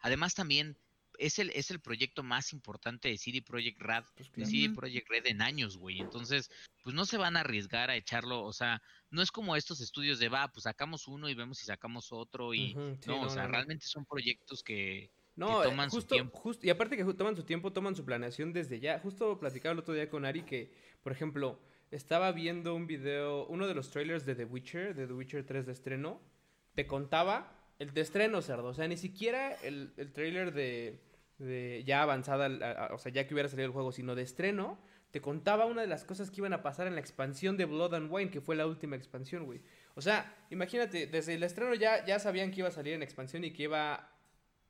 además 0.00 0.34
también 0.34 0.76
es 1.18 1.38
el, 1.38 1.50
es 1.50 1.70
el 1.70 1.80
proyecto 1.80 2.22
más 2.22 2.52
importante 2.52 3.08
de 3.08 3.16
CD 3.16 3.40
Projekt 3.42 3.80
Red, 3.80 4.04
pues 4.14 4.30
de 4.32 4.44
CD 4.44 4.74
Projekt 4.74 5.08
Red 5.08 5.26
en 5.26 5.40
años, 5.40 5.78
güey. 5.78 6.00
Entonces, 6.00 6.50
pues 6.82 6.94
no 6.94 7.06
se 7.06 7.16
van 7.16 7.36
a 7.36 7.40
arriesgar 7.40 7.90
a 7.90 7.96
echarlo, 7.96 8.44
o 8.44 8.52
sea, 8.52 8.82
no 9.10 9.22
es 9.22 9.30
como 9.32 9.56
estos 9.56 9.80
estudios 9.80 10.18
de 10.18 10.28
va, 10.28 10.52
pues 10.52 10.64
sacamos 10.64 11.08
uno 11.08 11.28
y 11.28 11.34
vemos 11.34 11.58
si 11.58 11.64
sacamos 11.64 12.12
otro 12.12 12.54
y 12.54 12.74
no, 13.06 13.22
o 13.22 13.30
sea, 13.30 13.46
realmente 13.46 13.86
son 13.86 14.04
proyectos 14.04 14.62
que, 14.62 15.10
no, 15.36 15.62
eh, 15.62 15.68
toman 15.68 15.90
justo, 15.90 16.00
su 16.00 16.06
tiempo. 16.06 16.52
y 16.62 16.70
aparte 16.70 16.96
que 16.96 17.04
toman 17.14 17.36
su 17.36 17.44
tiempo, 17.44 17.72
toman 17.72 17.94
su 17.94 18.04
planeación 18.04 18.52
desde 18.52 18.80
ya. 18.80 18.98
Justo 19.00 19.38
platicaba 19.38 19.74
el 19.74 19.78
otro 19.78 19.94
día 19.94 20.08
con 20.08 20.24
Ari 20.24 20.42
que, 20.42 20.72
por 21.02 21.12
ejemplo, 21.12 21.60
estaba 21.90 22.32
viendo 22.32 22.74
un 22.74 22.86
video, 22.86 23.46
uno 23.46 23.66
de 23.66 23.74
los 23.74 23.90
trailers 23.90 24.24
de 24.26 24.34
The 24.34 24.46
Witcher, 24.46 24.94
de 24.94 25.06
The 25.06 25.12
Witcher 25.12 25.44
3 25.44 25.66
de 25.66 25.72
estreno, 25.72 26.20
te 26.74 26.86
contaba 26.86 27.52
el 27.78 27.92
de 27.92 28.00
estreno, 28.00 28.42
cerdo. 28.42 28.68
O 28.68 28.74
sea, 28.74 28.88
ni 28.88 28.96
siquiera 28.96 29.52
el, 29.62 29.92
el 29.98 30.12
trailer 30.12 30.52
de, 30.52 31.00
de, 31.38 31.84
ya 31.84 32.02
avanzada, 32.02 32.88
o 32.92 32.98
sea, 32.98 33.12
ya 33.12 33.26
que 33.26 33.34
hubiera 33.34 33.48
salido 33.48 33.66
el 33.66 33.72
juego, 33.72 33.92
sino 33.92 34.14
de 34.14 34.22
estreno, 34.22 34.78
te 35.10 35.20
contaba 35.20 35.66
una 35.66 35.82
de 35.82 35.86
las 35.86 36.04
cosas 36.04 36.30
que 36.30 36.40
iban 36.40 36.52
a 36.52 36.62
pasar 36.62 36.86
en 36.86 36.94
la 36.94 37.00
expansión 37.00 37.56
de 37.56 37.66
Blood 37.66 37.94
and 37.94 38.10
Wine, 38.10 38.30
que 38.30 38.40
fue 38.40 38.56
la 38.56 38.66
última 38.66 38.96
expansión, 38.96 39.44
güey. 39.44 39.60
O 39.94 40.02
sea, 40.02 40.34
imagínate, 40.50 41.06
desde 41.06 41.34
el 41.34 41.42
estreno 41.42 41.74
ya, 41.74 42.04
ya 42.04 42.18
sabían 42.18 42.50
que 42.50 42.60
iba 42.60 42.68
a 42.68 42.72
salir 42.72 42.94
en 42.94 43.02
expansión 43.02 43.44
y 43.44 43.52
que 43.52 43.64
iba 43.64 44.15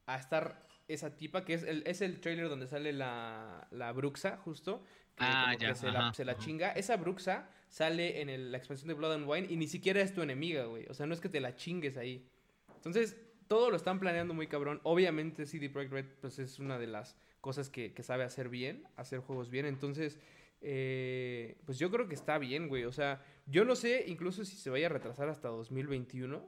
a 0.06 0.16
estar 0.16 0.66
esa 0.88 1.16
tipa, 1.16 1.44
que 1.44 1.54
es 1.54 1.62
el, 1.62 1.82
es 1.86 2.00
el 2.00 2.20
trailer 2.20 2.48
donde 2.48 2.66
sale 2.66 2.92
la, 2.92 3.66
la 3.70 3.92
Bruxa, 3.92 4.36
justo. 4.38 4.82
Que 5.16 5.24
ah, 5.24 5.54
ya, 5.58 5.74
se, 5.74 5.90
la, 6.24 6.36
chinga. 6.36 6.72
Esa 6.72 6.96
Bruxa 6.96 7.48
sale 7.68 8.20
en 8.20 8.52
la 8.52 8.58
expansión 8.58 8.88
de 8.88 8.94
Blood 8.94 9.14
and 9.14 9.28
Wine 9.28 9.46
y 9.50 9.56
ni 9.56 9.66
siquiera 9.66 10.00
es 10.02 10.12
tu 10.12 10.22
enemiga, 10.22 10.66
güey. 10.66 10.86
O 10.88 10.94
sea, 10.94 11.06
no 11.06 11.14
es 11.14 11.20
que 11.20 11.28
te 11.28 11.40
la 11.40 11.56
chingues 11.56 11.96
ahí. 11.96 12.28
Entonces, 12.74 13.16
todo 13.48 13.70
lo 13.70 13.76
están 13.76 13.98
planeando 13.98 14.34
muy 14.34 14.46
cabrón. 14.46 14.80
Obviamente, 14.82 15.46
CD 15.46 15.70
Projekt 15.70 15.92
Red, 15.92 16.06
pues 16.20 16.38
es 16.38 16.58
una 16.58 16.78
de 16.78 16.86
las 16.86 17.16
cosas 17.40 17.70
que, 17.70 17.94
que 17.94 18.02
sabe 18.02 18.24
hacer 18.24 18.50
bien, 18.50 18.86
hacer 18.96 19.20
juegos 19.20 19.48
bien. 19.48 19.64
Entonces, 19.64 20.18
eh, 20.60 21.56
pues 21.64 21.78
yo 21.78 21.90
creo 21.90 22.08
que 22.08 22.14
está 22.14 22.38
bien, 22.38 22.68
güey. 22.68 22.84
O 22.84 22.92
sea, 22.92 23.24
yo 23.46 23.64
no 23.64 23.74
sé 23.74 24.04
incluso 24.08 24.44
si 24.44 24.56
se 24.56 24.70
vaya 24.70 24.86
a 24.86 24.90
retrasar 24.90 25.28
hasta 25.28 25.48
2021. 25.48 26.46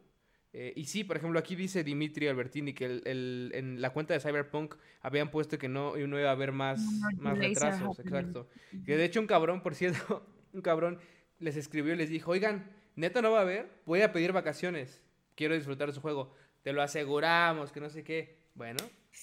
Eh, 0.52 0.72
y 0.76 0.84
sí, 0.86 1.04
por 1.04 1.16
ejemplo, 1.16 1.38
aquí 1.38 1.54
dice 1.54 1.84
Dimitri 1.84 2.26
Albertini 2.26 2.72
que 2.72 2.86
el, 2.86 3.50
en 3.54 3.80
la 3.82 3.90
cuenta 3.90 4.14
de 4.14 4.20
Cyberpunk 4.20 4.76
habían 5.02 5.30
puesto 5.30 5.58
que 5.58 5.68
no, 5.68 5.94
no 5.96 6.18
iba 6.18 6.28
a 6.28 6.32
haber 6.32 6.52
más, 6.52 6.80
más 7.18 7.36
retrasos, 7.36 7.98
exacto. 7.98 8.48
Que 8.86 8.96
de 8.96 9.04
hecho 9.04 9.20
un 9.20 9.26
cabrón, 9.26 9.62
por 9.62 9.74
cierto, 9.74 10.26
un 10.52 10.62
cabrón 10.62 10.98
les 11.38 11.56
escribió 11.56 11.92
y 11.92 11.96
les 11.96 12.08
dijo, 12.08 12.30
oigan, 12.30 12.70
neta 12.96 13.20
no 13.20 13.30
va 13.30 13.40
a 13.40 13.42
haber, 13.42 13.68
voy 13.84 14.00
a 14.00 14.12
pedir 14.12 14.32
vacaciones, 14.32 15.02
quiero 15.36 15.54
disfrutar 15.54 15.88
de 15.88 15.94
su 15.94 16.00
juego. 16.00 16.34
te 16.62 16.72
lo 16.72 16.82
aseguramos, 16.82 17.70
que 17.70 17.80
no 17.80 17.90
sé 17.90 18.02
qué. 18.02 18.38
Bueno, 18.54 18.78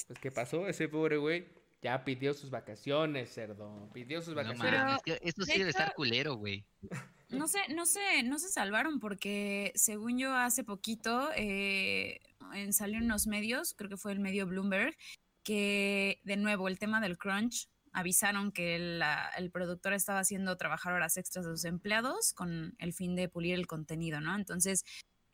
pues 0.07 0.19
¿qué 0.19 0.31
pasó? 0.31 0.67
Ese 0.67 0.87
pobre 0.87 1.17
güey 1.17 1.47
ya 1.81 2.03
pidió 2.03 2.33
sus 2.33 2.49
vacaciones, 2.49 3.31
cerdo. 3.33 3.89
Pidió 3.93 4.21
sus 4.21 4.33
No 4.33 4.41
vacaciones. 4.43 4.79
mames, 4.79 5.01
que 5.03 5.19
esto 5.21 5.43
de 5.45 5.51
sí 5.51 5.59
debe 5.59 5.71
estar 5.71 5.93
culero, 5.93 6.35
güey. 6.35 6.65
No 7.37 7.47
sé, 7.47 7.59
no 7.73 7.85
sé, 7.85 8.23
no 8.23 8.39
se 8.39 8.49
salvaron 8.49 8.99
porque 8.99 9.71
según 9.75 10.17
yo 10.17 10.33
hace 10.33 10.63
poquito 10.63 11.29
eh, 11.35 12.19
en, 12.53 12.73
salió 12.73 12.99
en 12.99 13.07
medios, 13.27 13.73
creo 13.73 13.89
que 13.89 13.97
fue 13.97 14.11
el 14.11 14.19
medio 14.19 14.47
Bloomberg, 14.47 14.95
que 15.43 16.19
de 16.23 16.37
nuevo 16.37 16.67
el 16.67 16.79
tema 16.79 17.01
del 17.01 17.17
crunch 17.17 17.69
avisaron 17.91 18.51
que 18.51 18.77
la- 18.79 19.29
el 19.37 19.51
productor 19.51 19.93
estaba 19.93 20.19
haciendo 20.19 20.57
trabajar 20.57 20.93
horas 20.93 21.15
extras 21.17 21.45
a 21.45 21.49
sus 21.51 21.63
empleados 21.65 22.33
con 22.33 22.75
el 22.79 22.93
fin 22.93 23.15
de 23.15 23.29
pulir 23.29 23.53
el 23.55 23.67
contenido, 23.67 24.19
¿no? 24.19 24.35
Entonces, 24.35 24.83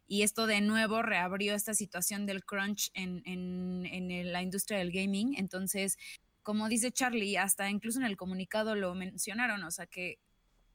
y 0.07 0.23
esto 0.23 0.45
de 0.45 0.61
nuevo 0.61 1.01
reabrió 1.01 1.55
esta 1.55 1.73
situación 1.73 2.25
del 2.25 2.43
crunch 2.43 2.91
en, 2.93 3.21
en- 3.25 3.85
en 3.85 4.31
la 4.33 4.41
industria 4.43 4.77
del 4.77 4.91
gaming. 4.91 5.35
Entonces, 5.37 5.97
como 6.43 6.67
dice 6.69 6.91
Charlie, 6.91 7.37
hasta 7.37 7.69
incluso 7.69 7.99
en 7.99 8.05
el 8.05 8.17
comunicado 8.17 8.75
lo 8.75 8.93
mencionaron, 8.93 9.63
o 9.63 9.71
sea 9.71 9.85
que 9.87 10.19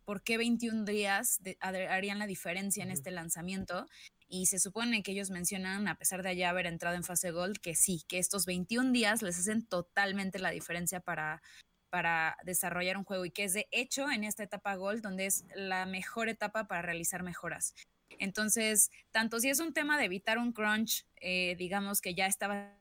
por 0.07 0.23
qué 0.23 0.39
21 0.39 0.85
días 0.85 1.43
de- 1.43 1.59
harían 1.61 2.19
la 2.19 2.27
diferencia 2.27 2.83
en 2.83 2.91
este 2.91 3.11
lanzamiento. 3.11 3.87
Y 4.29 4.47
se 4.47 4.59
supone 4.59 5.03
que 5.03 5.13
ellos 5.13 5.31
mencionan, 5.31 5.87
a 5.89 5.99
pesar 5.99 6.23
de 6.23 6.35
ya 6.37 6.49
haber 6.51 6.67
entrado 6.67 6.97
en 6.97 7.05
fase 7.05 7.33
Gold, 7.33 7.59
que 7.59 7.75
sí, 7.75 8.03
que 8.09 8.19
estos 8.19 8.47
21 8.47 8.93
días 8.93 9.21
les 9.23 9.39
hacen 9.39 9.67
totalmente 9.67 10.39
la 10.39 10.51
diferencia 10.51 11.01
para, 11.01 11.43
para 11.91 12.37
desarrollar 12.45 12.97
un 12.97 13.05
juego 13.05 13.25
y 13.25 13.31
que 13.31 13.45
es 13.45 13.53
de 13.53 13.67
hecho 13.73 14.11
en 14.11 14.25
esta 14.25 14.43
etapa 14.45 14.75
Gold 14.77 15.03
donde 15.03 15.27
es 15.27 15.45
la 15.55 15.87
mejor 15.87 16.29
etapa 16.29 16.67
para 16.67 16.83
realizar 16.83 17.23
mejoras. 17.23 17.75
Entonces, 18.19 18.91
tanto 19.11 19.41
si 19.41 19.51
es 19.51 19.59
un 19.61 19.73
tema 19.75 19.99
de 19.99 20.05
evitar 20.05 20.39
un 20.39 20.53
crunch, 20.53 21.05
eh, 21.21 21.57
digamos 21.57 22.01
que 22.01 22.15
ya 22.15 22.27
estaba 22.27 22.79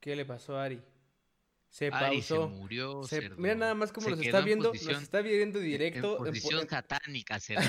¿Qué 0.00 0.14
le 0.16 0.24
pasó 0.26 0.58
a 0.58 0.64
Ari? 0.64 0.82
Se 1.74 1.88
Ari 1.92 2.22
se 2.22 2.34
pausó. 2.36 2.48
murió, 2.50 3.02
Se- 3.02 3.30
mira 3.30 3.56
nada 3.56 3.74
más 3.74 3.90
cómo 3.90 4.04
Se 4.04 4.10
nos 4.12 4.20
está 4.24 4.38
en 4.38 4.44
viendo, 4.44 4.70
posición- 4.70 4.92
nos 4.92 5.02
está 5.02 5.20
viendo 5.22 5.58
en- 5.58 5.64
directo. 5.64 5.98
En 5.98 6.04
en 6.12 6.18
po- 6.18 6.24
posición 6.24 6.60
en- 6.60 6.68
satánica, 6.68 7.40
cerdo. 7.40 7.62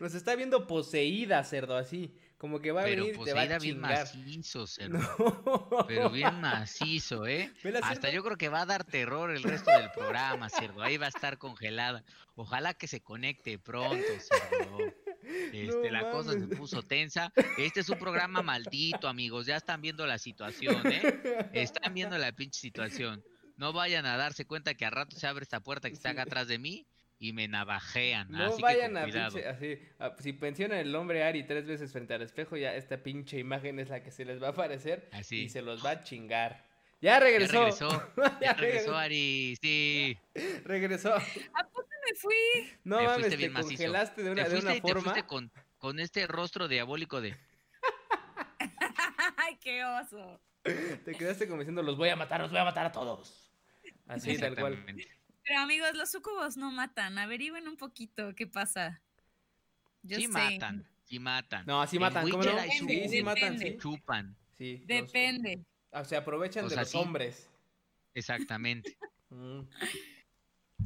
nos 0.00 0.14
está 0.14 0.34
viendo 0.34 0.66
poseída, 0.66 1.42
cerdo, 1.44 1.76
así. 1.78 2.14
Como 2.36 2.58
que 2.60 2.72
va 2.72 2.80
a 2.80 2.84
Pero 2.84 3.04
venir 3.04 3.12
te 3.24 3.32
va 3.32 3.40
poseída 3.42 3.56
a 3.56 3.58
bien 3.58 3.74
chingar. 3.76 3.98
macizo, 3.98 4.66
cerdo. 4.66 4.98
No. 4.98 5.86
Pero 5.86 6.10
bien 6.10 6.40
macizo, 6.40 7.26
¿eh? 7.26 7.50
Hasta 7.82 8.10
yo 8.10 8.22
creo 8.22 8.36
que 8.36 8.48
va 8.48 8.62
a 8.62 8.66
dar 8.66 8.84
terror 8.84 9.30
el 9.30 9.42
resto 9.42 9.70
del 9.70 9.90
programa, 9.92 10.48
cerdo. 10.50 10.82
Ahí 10.82 10.96
va 10.96 11.06
a 11.06 11.10
estar 11.10 11.38
congelada. 11.38 12.02
Ojalá 12.34 12.74
que 12.74 12.86
se 12.88 13.00
conecte 13.02 13.58
pronto, 13.58 13.96
cerdo. 14.18 14.78
Este, 15.22 15.66
No 15.66 15.90
la 15.90 16.10
cosa 16.10 16.32
se 16.32 16.46
puso 16.48 16.82
tensa. 16.82 17.32
Este 17.58 17.80
es 17.80 17.88
un 17.88 17.98
programa 17.98 18.42
maldito, 18.42 19.08
amigos. 19.08 19.46
Ya 19.46 19.56
están 19.56 19.80
viendo 19.80 20.06
la 20.06 20.18
situación, 20.18 20.80
¿eh? 20.86 21.48
Están 21.52 21.94
viendo 21.94 22.16
la 22.18 22.32
pinche 22.32 22.60
situación. 22.60 23.22
No 23.56 23.72
vayan 23.72 24.06
a 24.06 24.16
darse 24.16 24.46
cuenta 24.46 24.74
que 24.74 24.86
a 24.86 24.90
rato 24.90 25.16
se 25.16 25.26
abre 25.26 25.42
esta 25.42 25.60
puerta 25.60 25.88
que 25.88 25.94
está 25.94 26.10
acá 26.10 26.22
atrás 26.22 26.48
de 26.48 26.58
mí 26.58 26.86
y 27.18 27.34
me 27.34 27.46
navajean. 27.48 28.30
No 28.30 28.44
así 28.46 28.62
vayan 28.62 28.96
a 28.96 29.04
pinche, 29.04 29.46
así, 29.46 29.78
a- 29.98 30.16
si 30.18 30.32
pensionan 30.32 30.78
el 30.78 30.90
nombre 30.90 31.22
Ari 31.22 31.42
tres 31.44 31.66
veces 31.66 31.92
frente 31.92 32.14
al 32.14 32.22
espejo, 32.22 32.56
ya 32.56 32.74
esta 32.74 33.02
pinche 33.02 33.38
imagen 33.38 33.78
es 33.78 33.90
la 33.90 34.02
que 34.02 34.10
se 34.10 34.24
les 34.24 34.42
va 34.42 34.46
a 34.46 34.50
aparecer 34.52 35.10
Así. 35.12 35.42
y 35.42 35.48
se 35.50 35.60
los 35.60 35.84
va 35.84 35.90
a 35.90 36.02
chingar. 36.02 36.69
Ya 37.00 37.12
Ya 37.14 37.20
regresó. 37.20 37.52
regresó. 37.60 38.12
Ya 38.42 38.52
regresó 38.54 38.96
Ari. 38.96 39.56
Sí. 39.60 40.18
regresó. 40.64 41.14
me 41.16 42.14
fui. 42.16 42.34
No 42.84 42.98
Te 42.98 43.04
mames, 43.06 43.28
te 43.38 43.52
congelaste 43.52 44.22
de 44.22 44.30
una, 44.32 44.44
te 44.44 44.50
de 44.50 44.58
una 44.58 44.72
te 44.74 44.80
forma. 44.80 45.00
fuiste 45.02 45.26
con, 45.26 45.50
con 45.78 45.98
este 46.00 46.26
rostro 46.26 46.68
diabólico 46.68 47.20
de. 47.20 47.36
Ay, 49.36 49.56
qué 49.60 49.84
oso. 49.84 50.40
Te 50.62 51.14
quedaste 51.14 51.46
como 51.48 51.60
diciendo, 51.60 51.82
los 51.82 51.96
voy 51.96 52.10
a 52.10 52.16
matar, 52.16 52.40
los 52.40 52.50
voy 52.50 52.60
a 52.60 52.64
matar 52.64 52.86
a 52.86 52.92
todos. 52.92 53.50
Así, 54.06 54.36
tal 54.38 54.56
cual. 54.56 54.84
Pero 55.44 55.60
amigos, 55.60 55.94
los 55.94 56.10
sucubos 56.10 56.56
no 56.56 56.70
matan. 56.70 57.18
Averigüen 57.18 57.66
un 57.68 57.76
poquito 57.76 58.34
qué 58.34 58.46
pasa. 58.46 59.00
Yo 60.02 60.16
sí 60.16 60.22
sé. 60.24 60.28
matan. 60.28 60.86
Sí 61.04 61.18
matan. 61.18 61.64
No, 61.66 61.80
así 61.82 61.96
En 61.96 62.02
matan, 62.02 62.28
¿cómo 62.30 62.42
no? 62.42 62.58
Sí, 62.62 63.08
sí 63.08 63.22
matan, 63.22 63.58
sí. 63.58 63.76
Chupan. 63.78 64.36
Sí, 64.58 64.78
los- 64.78 64.86
Depende. 64.86 65.64
O 65.92 66.04
sea, 66.04 66.20
aprovechan 66.20 66.64
O 66.64 66.68
de 66.68 66.76
los 66.76 66.88
sí. 66.90 66.96
hombres. 66.98 67.48
Exactamente. 68.14 68.96
Mm. 69.30 69.60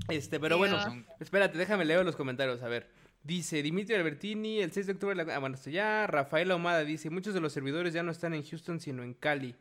Este, 0.09 0.41
pero 0.41 0.59
bueno. 0.59 0.81
Son- 0.83 1.07
espérate, 1.21 1.57
déjame 1.59 1.85
leer 1.85 2.05
los 2.05 2.17
comentarios, 2.17 2.63
a 2.63 2.69
ver. 2.69 2.91
Dice 3.23 3.63
Dimitri 3.63 3.95
Albertini, 3.95 4.59
el 4.61 4.71
6 4.73 4.87
de 4.87 4.93
octubre, 4.93 5.15
la- 5.15 5.35
ah, 5.35 5.39
bueno, 5.39 5.55
esto 5.57 5.71
ya. 5.71 6.07
Rafael 6.07 6.51
Ahumada 6.51 6.85
dice, 6.85 7.09
muchos 7.11 7.33
de 7.33 7.41
los 7.41 7.53
servidores 7.53 7.95
ya 7.95 8.03
no 8.03 8.11
están 8.11 8.35
en 8.35 8.43
Houston, 8.45 8.81
sino 8.81 9.03
en 9.03 9.15
Cali. 9.15 9.55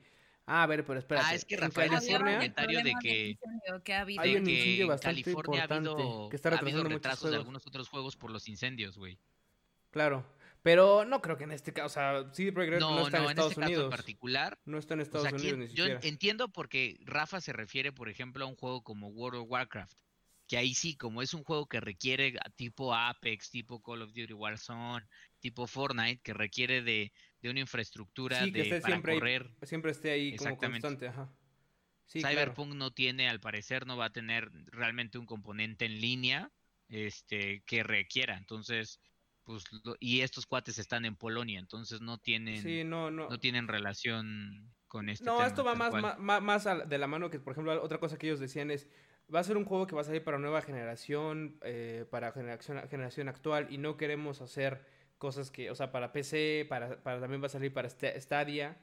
Ah, 0.46 0.64
a 0.64 0.68
ver, 0.68 0.84
pero 0.84 1.00
espérate. 1.00 1.28
Ah, 1.30 1.36
es 1.36 1.46
que 1.46 1.56
en 1.56 1.62
Rafael 1.62 1.88
Había 1.88 1.98
hacía 2.00 2.18
California, 2.20 2.38
comentario 2.40 2.84
de 2.84 2.94
que- 3.02 3.38
ha 3.94 4.02
habido. 4.02 4.22
Hay 4.22 4.36
un 4.36 4.50
incendio 4.50 4.82
en 4.84 4.88
bastante 4.90 5.24
California 5.24 5.62
ha 5.62 5.64
importante 5.64 5.90
habido, 5.92 6.30
que 6.30 6.36
está 6.36 6.50
ha 6.50 6.58
habido 6.58 6.84
retrasando 6.84 6.90
muchos 6.90 6.94
retrasos 7.04 7.32
de 7.32 7.38
algunos 7.38 7.68
otros 7.68 7.88
juegos 7.88 8.16
por 8.18 8.32
los 8.32 8.50
incendios, 8.50 8.98
güey. 8.98 9.18
claro. 9.92 10.26
Pero 10.64 11.04
no 11.06 11.22
creo 11.22 11.38
que 11.38 11.44
en 11.44 11.52
este 11.52 11.74
caso, 11.74 11.86
o 11.86 11.90
sea, 11.90 12.34
CD 12.34 12.52
Projekt 12.54 12.74
Red 12.76 12.80
no, 12.80 12.96
No, 12.96 13.06
está 13.06 13.18
no, 13.20 13.24
en 13.26 13.32
en 13.32 13.32
Estados 13.32 13.52
este 13.52 13.62
caso 13.62 13.72
en 13.74 13.78
Unidos. 13.78 13.96
particular. 13.96 14.60
No 14.66 14.78
está 14.78 14.94
en 14.94 15.00
O 15.02 15.04
Estados 15.04 15.28
sea, 15.28 15.36
Unidos 15.38 15.52
¿quién- 15.52 15.60
ni 15.60 15.68
yo 15.76 15.84
siquiera. 15.84 16.00
entiendo 16.04 16.50
porque 16.52 16.98
Rafa 17.02 17.42
se 17.42 17.54
refiere, 17.54 17.92
por 17.92 18.08
ejemplo, 18.10 18.46
a 18.46 18.48
un 18.48 18.56
juego 18.56 18.82
como 18.84 19.10
World 19.10 19.42
of 19.42 19.50
Warcraft. 19.50 19.98
Que 20.48 20.58
ahí 20.58 20.74
sí, 20.74 20.96
como 20.98 21.22
es 21.22 21.34
un 21.34 21.44
juego 21.44 21.68
que 21.68 21.80
requiere 21.80 22.34
tipo 22.56 22.94
Apex, 22.94 23.50
tipo 23.50 23.82
Call 23.82 24.02
of 24.04 24.14
Duty 24.14 24.34
Warzone, 24.34 25.06
tipo 25.40 25.68
Fortnite, 25.68 26.22
que 26.22 26.34
requiere 26.34 26.82
de, 26.82 27.14
de 27.42 27.50
una 27.50 27.60
infraestructura 27.62 28.44
Sí, 28.44 28.52
que 28.52 28.60
de, 28.60 28.64
esté 28.66 28.82
para 28.82 28.94
siempre 28.94 29.14
ahí, 29.14 29.20
correr. 29.20 29.52
siempre 29.64 29.92
esté 29.92 30.12
ahí 30.12 30.36
como 30.36 30.58
constante, 30.58 31.08
ajá. 31.08 31.34
Sí, 32.06 32.20
claro. 32.20 32.36
Cyberpunk 32.36 32.74
no 32.76 32.92
tiene, 32.92 33.30
al 33.30 33.40
parecer, 33.40 33.86
no 33.88 33.96
va 33.98 34.06
a 34.06 34.10
tener 34.12 34.50
realmente 34.68 35.18
un 35.18 35.26
componente 35.26 35.86
en 35.86 36.00
línea 36.02 36.52
este, 36.90 37.64
que 37.66 37.82
requiera. 37.84 38.38
Entonces, 38.38 39.00
pues, 39.44 39.66
lo- 39.84 39.96
y 40.00 40.22
estos 40.22 40.46
cuates 40.46 40.78
están 40.80 41.06
en 41.06 41.16
Polonia, 41.16 41.60
entonces 41.60 42.02
no 42.02 42.18
tienen, 42.18 42.62
Sí, 42.62 42.84
no, 42.84 43.12
no. 43.12 43.30
no 43.30 43.40
tienen 43.40 43.68
relación 43.68 44.74
con 44.88 45.10
este 45.10 45.26
No, 45.26 45.38
tema, 45.38 45.48
esto 45.48 45.64
va 45.64 45.76
más, 45.76 46.42
más, 46.42 46.68
a- 46.68 46.86
de 46.86 46.98
la 46.98 47.08
mano 47.08 47.30
que, 47.30 47.40
por 47.40 47.54
ejemplo, 47.54 47.82
otra 47.82 48.00
cosa 48.00 48.18
que 48.18 48.28
ellos 48.28 48.40
decían 48.40 48.72
es, 48.72 48.88
va 49.34 49.40
a 49.40 49.44
ser 49.44 49.58
un 49.58 49.66
juego 49.66 49.88
que 49.88 49.96
va 49.96 50.02
a 50.02 50.06
salir 50.06 50.24
para 50.24 50.38
nueva 50.38 50.62
generación, 50.62 51.58
eh, 51.64 52.06
para 52.10 52.32
generación, 52.32 52.82
generación 52.90 53.28
actual, 53.30 53.68
y 53.70 53.78
no 53.78 53.98
queremos 53.98 54.42
hacer 54.42 54.86
cosas 55.18 55.50
que, 55.52 55.72
o 55.72 55.76
sea, 55.76 55.92
para 55.92 56.12
PC, 56.12 56.66
para, 56.70 57.02
para 57.02 57.20
también 57.22 57.42
va 57.42 57.48
a 57.48 57.50
salir 57.50 57.74
para 57.74 57.90
Sta- 57.90 58.20
Stadia. 58.20 58.78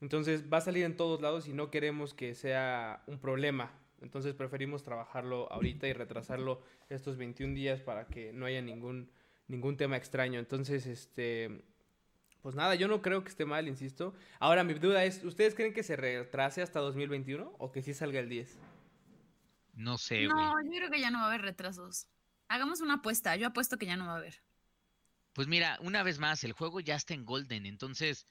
Entonces 0.00 0.50
va 0.50 0.58
a 0.58 0.60
salir 0.62 0.84
en 0.84 0.96
todos 0.96 1.20
lados 1.20 1.46
y 1.48 1.52
no 1.52 1.70
queremos 1.70 2.14
que 2.14 2.34
sea 2.34 3.02
un 3.06 3.18
problema. 3.18 3.78
Entonces 4.00 4.32
preferimos 4.34 4.82
trabajarlo 4.82 5.52
ahorita 5.52 5.86
y 5.88 5.92
retrasarlo 5.92 6.62
estos 6.88 7.18
21 7.18 7.54
días 7.54 7.80
para 7.82 8.06
que 8.06 8.32
no 8.32 8.46
haya 8.46 8.62
ningún, 8.62 9.10
ningún 9.50 9.76
tema 9.76 9.96
extraño. 9.96 10.38
Entonces, 10.38 10.86
este, 10.86 11.64
pues 12.40 12.54
nada, 12.54 12.74
yo 12.76 12.88
no 12.88 13.02
creo 13.02 13.22
que 13.22 13.28
esté 13.28 13.44
mal, 13.44 13.68
insisto. 13.68 14.14
Ahora 14.38 14.64
mi 14.64 14.74
duda 14.74 15.04
es, 15.04 15.22
¿ustedes 15.24 15.54
creen 15.54 15.74
que 15.74 15.82
se 15.82 15.96
retrase 15.96 16.62
hasta 16.62 16.80
2021 16.80 17.56
o 17.58 17.72
que 17.72 17.82
sí 17.82 17.92
salga 17.92 18.20
el 18.20 18.28
10? 18.28 18.58
No 19.74 19.98
sé, 19.98 20.26
güey. 20.26 20.28
No, 20.28 20.62
yo 20.62 20.70
creo 20.70 20.90
que 20.90 21.00
ya 21.00 21.10
no 21.10 21.18
va 21.18 21.24
a 21.24 21.28
haber 21.28 21.42
retrasos. 21.42 22.06
Hagamos 22.48 22.80
una 22.80 22.94
apuesta. 22.94 23.36
Yo 23.36 23.48
apuesto 23.48 23.76
que 23.76 23.86
ya 23.86 23.96
no 23.96 24.06
va 24.06 24.14
a 24.14 24.18
haber. 24.18 24.42
Pues 25.32 25.48
mira, 25.48 25.78
una 25.80 26.02
vez 26.02 26.18
más, 26.18 26.42
el 26.44 26.52
juego 26.52 26.80
ya 26.80 26.96
está 26.96 27.14
en 27.14 27.24
Golden, 27.24 27.64
entonces 27.64 28.26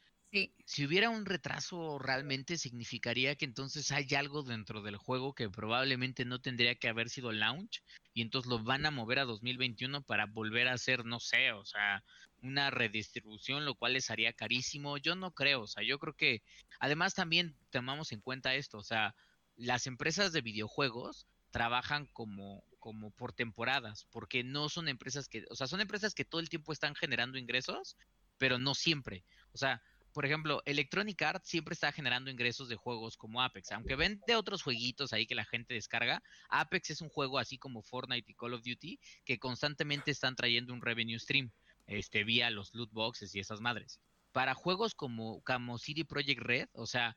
Si 0.65 0.85
hubiera 0.85 1.09
un 1.09 1.25
retraso 1.25 1.97
realmente 1.97 2.57
significaría 2.57 3.35
que 3.35 3.45
entonces 3.45 3.91
hay 3.91 4.07
algo 4.15 4.43
dentro 4.43 4.83
del 4.83 4.97
juego 4.97 5.33
que 5.33 5.49
probablemente 5.49 6.23
no 6.23 6.39
tendría 6.39 6.75
que 6.75 6.87
haber 6.87 7.09
sido 7.09 7.31
launch 7.31 7.81
y 8.13 8.21
entonces 8.21 8.47
lo 8.47 8.63
van 8.63 8.85
a 8.85 8.91
mover 8.91 9.19
a 9.19 9.25
2021 9.25 10.03
para 10.03 10.27
volver 10.27 10.67
a 10.67 10.73
hacer, 10.73 11.03
no 11.03 11.19
sé, 11.19 11.51
o 11.51 11.65
sea, 11.65 12.03
una 12.43 12.69
redistribución, 12.69 13.65
lo 13.65 13.73
cual 13.73 13.93
les 13.93 14.11
haría 14.11 14.31
carísimo. 14.33 14.97
Yo 14.99 15.15
no 15.15 15.31
creo, 15.31 15.61
o 15.61 15.67
sea, 15.67 15.83
yo 15.83 15.97
creo 15.97 16.13
que 16.13 16.43
además 16.79 17.15
también 17.15 17.55
tomamos 17.71 18.11
en 18.11 18.21
cuenta 18.21 18.53
esto, 18.53 18.77
o 18.77 18.83
sea, 18.83 19.15
las 19.57 19.87
empresas 19.87 20.31
de 20.31 20.41
videojuegos 20.41 21.25
trabajan 21.51 22.05
como 22.13 22.63
como 22.79 23.11
por 23.11 23.33
temporadas, 23.33 24.07
porque 24.09 24.43
no 24.43 24.69
son 24.69 24.87
empresas 24.87 25.27
que, 25.27 25.45
o 25.49 25.55
sea, 25.55 25.67
son 25.67 25.81
empresas 25.81 26.13
que 26.13 26.23
todo 26.23 26.39
el 26.39 26.49
tiempo 26.49 26.71
están 26.71 26.95
generando 26.95 27.37
ingresos, 27.37 27.97
pero 28.37 28.57
no 28.57 28.73
siempre. 28.73 29.23
O 29.51 29.57
sea, 29.57 29.81
por 30.19 30.25
ejemplo, 30.25 30.61
Electronic 30.65 31.21
Arts 31.21 31.47
siempre 31.47 31.71
está 31.71 31.93
generando 31.93 32.29
ingresos 32.29 32.67
de 32.67 32.75
juegos 32.75 33.15
como 33.15 33.41
Apex. 33.41 33.71
Aunque 33.71 33.95
vende 33.95 34.35
otros 34.35 34.63
jueguitos 34.63 35.13
ahí 35.13 35.25
que 35.25 35.33
la 35.33 35.45
gente 35.45 35.75
descarga, 35.75 36.21
Apex 36.49 36.89
es 36.89 36.99
un 36.99 37.07
juego 37.07 37.39
así 37.39 37.57
como 37.57 37.81
Fortnite 37.81 38.29
y 38.29 38.35
Call 38.35 38.53
of 38.53 38.61
Duty 38.61 38.99
que 39.23 39.39
constantemente 39.39 40.11
están 40.11 40.35
trayendo 40.35 40.73
un 40.73 40.81
revenue 40.81 41.17
stream 41.17 41.51
este, 41.87 42.25
vía 42.25 42.49
los 42.49 42.75
loot 42.75 42.91
boxes 42.91 43.33
y 43.33 43.39
esas 43.39 43.61
madres. 43.61 44.01
Para 44.33 44.55
juegos 44.55 44.93
como, 44.93 45.41
como 45.43 45.77
City 45.77 46.03
Project 46.03 46.41
Red, 46.41 46.67
o 46.73 46.85
sea, 46.85 47.15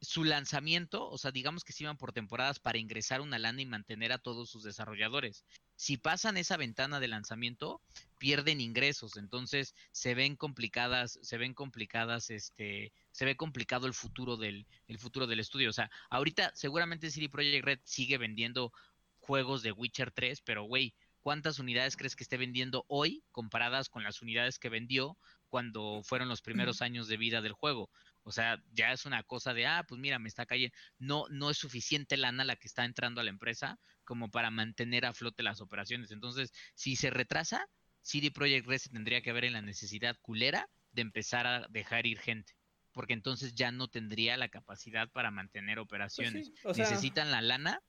su 0.00 0.22
lanzamiento, 0.22 1.10
o 1.10 1.18
sea, 1.18 1.32
digamos 1.32 1.64
que 1.64 1.72
se 1.72 1.82
iban 1.82 1.96
por 1.96 2.12
temporadas 2.12 2.60
para 2.60 2.78
ingresar 2.78 3.22
una 3.22 3.40
lana 3.40 3.60
y 3.60 3.66
mantener 3.66 4.12
a 4.12 4.18
todos 4.18 4.50
sus 4.50 4.62
desarrolladores. 4.62 5.44
Si 5.76 5.98
pasan 5.98 6.38
esa 6.38 6.56
ventana 6.56 7.00
de 7.00 7.08
lanzamiento, 7.08 7.80
pierden 8.18 8.60
ingresos, 8.60 9.16
entonces 9.16 9.74
se 9.92 10.14
ven 10.14 10.36
complicadas, 10.36 11.18
se 11.22 11.36
ven 11.36 11.52
complicadas, 11.54 12.30
este, 12.30 12.92
se 13.12 13.24
ve 13.26 13.36
complicado 13.36 13.86
el 13.86 13.94
futuro 13.94 14.36
del, 14.36 14.66
el 14.88 14.98
futuro 14.98 15.26
del 15.26 15.40
estudio. 15.40 15.70
O 15.70 15.74
sea, 15.74 15.90
ahorita 16.08 16.50
seguramente 16.54 17.10
CD 17.10 17.28
Projekt 17.28 17.64
Red 17.64 17.80
sigue 17.84 18.16
vendiendo 18.18 18.72
juegos 19.20 19.62
de 19.62 19.72
Witcher 19.72 20.10
3, 20.12 20.40
pero 20.42 20.64
güey, 20.64 20.94
¿cuántas 21.20 21.58
unidades 21.58 21.96
crees 21.96 22.16
que 22.16 22.24
esté 22.24 22.38
vendiendo 22.38 22.84
hoy 22.88 23.22
comparadas 23.30 23.88
con 23.88 24.02
las 24.02 24.22
unidades 24.22 24.58
que 24.58 24.70
vendió 24.70 25.18
cuando 25.48 26.02
fueron 26.04 26.28
los 26.28 26.40
primeros 26.40 26.80
años 26.80 27.06
de 27.06 27.16
vida 27.18 27.42
del 27.42 27.52
juego? 27.52 27.90
O 28.28 28.32
sea, 28.32 28.60
ya 28.72 28.92
es 28.92 29.06
una 29.06 29.22
cosa 29.22 29.54
de, 29.54 29.66
ah, 29.66 29.84
pues 29.86 30.00
mira, 30.00 30.18
me 30.18 30.28
está 30.28 30.46
cayendo. 30.46 30.74
No, 30.98 31.26
no 31.30 31.48
es 31.48 31.56
suficiente 31.58 32.16
lana 32.16 32.42
la 32.44 32.56
que 32.56 32.66
está 32.66 32.84
entrando 32.84 33.20
a 33.20 33.24
la 33.24 33.30
empresa 33.30 33.78
como 34.02 34.32
para 34.32 34.50
mantener 34.50 35.06
a 35.06 35.12
flote 35.12 35.44
las 35.44 35.60
operaciones. 35.60 36.10
Entonces, 36.10 36.52
si 36.74 36.96
se 36.96 37.10
retrasa, 37.10 37.64
CD 38.02 38.32
Projekt 38.32 38.66
Red 38.66 38.78
se 38.78 38.90
tendría 38.90 39.22
que 39.22 39.32
ver 39.32 39.44
en 39.44 39.52
la 39.52 39.62
necesidad 39.62 40.16
culera 40.20 40.68
de 40.90 41.02
empezar 41.02 41.46
a 41.46 41.68
dejar 41.70 42.04
ir 42.06 42.18
gente. 42.18 42.54
Porque 42.90 43.12
entonces 43.12 43.54
ya 43.54 43.70
no 43.70 43.86
tendría 43.86 44.36
la 44.36 44.48
capacidad 44.48 45.08
para 45.08 45.30
mantener 45.30 45.76
Pues 45.76 45.86
operaciones. 45.86 46.46
sí, 46.48 46.54
o 46.64 46.74
sea- 46.74 46.88
Necesitan 46.90 47.30
la 47.30 47.42
lana 47.42 47.80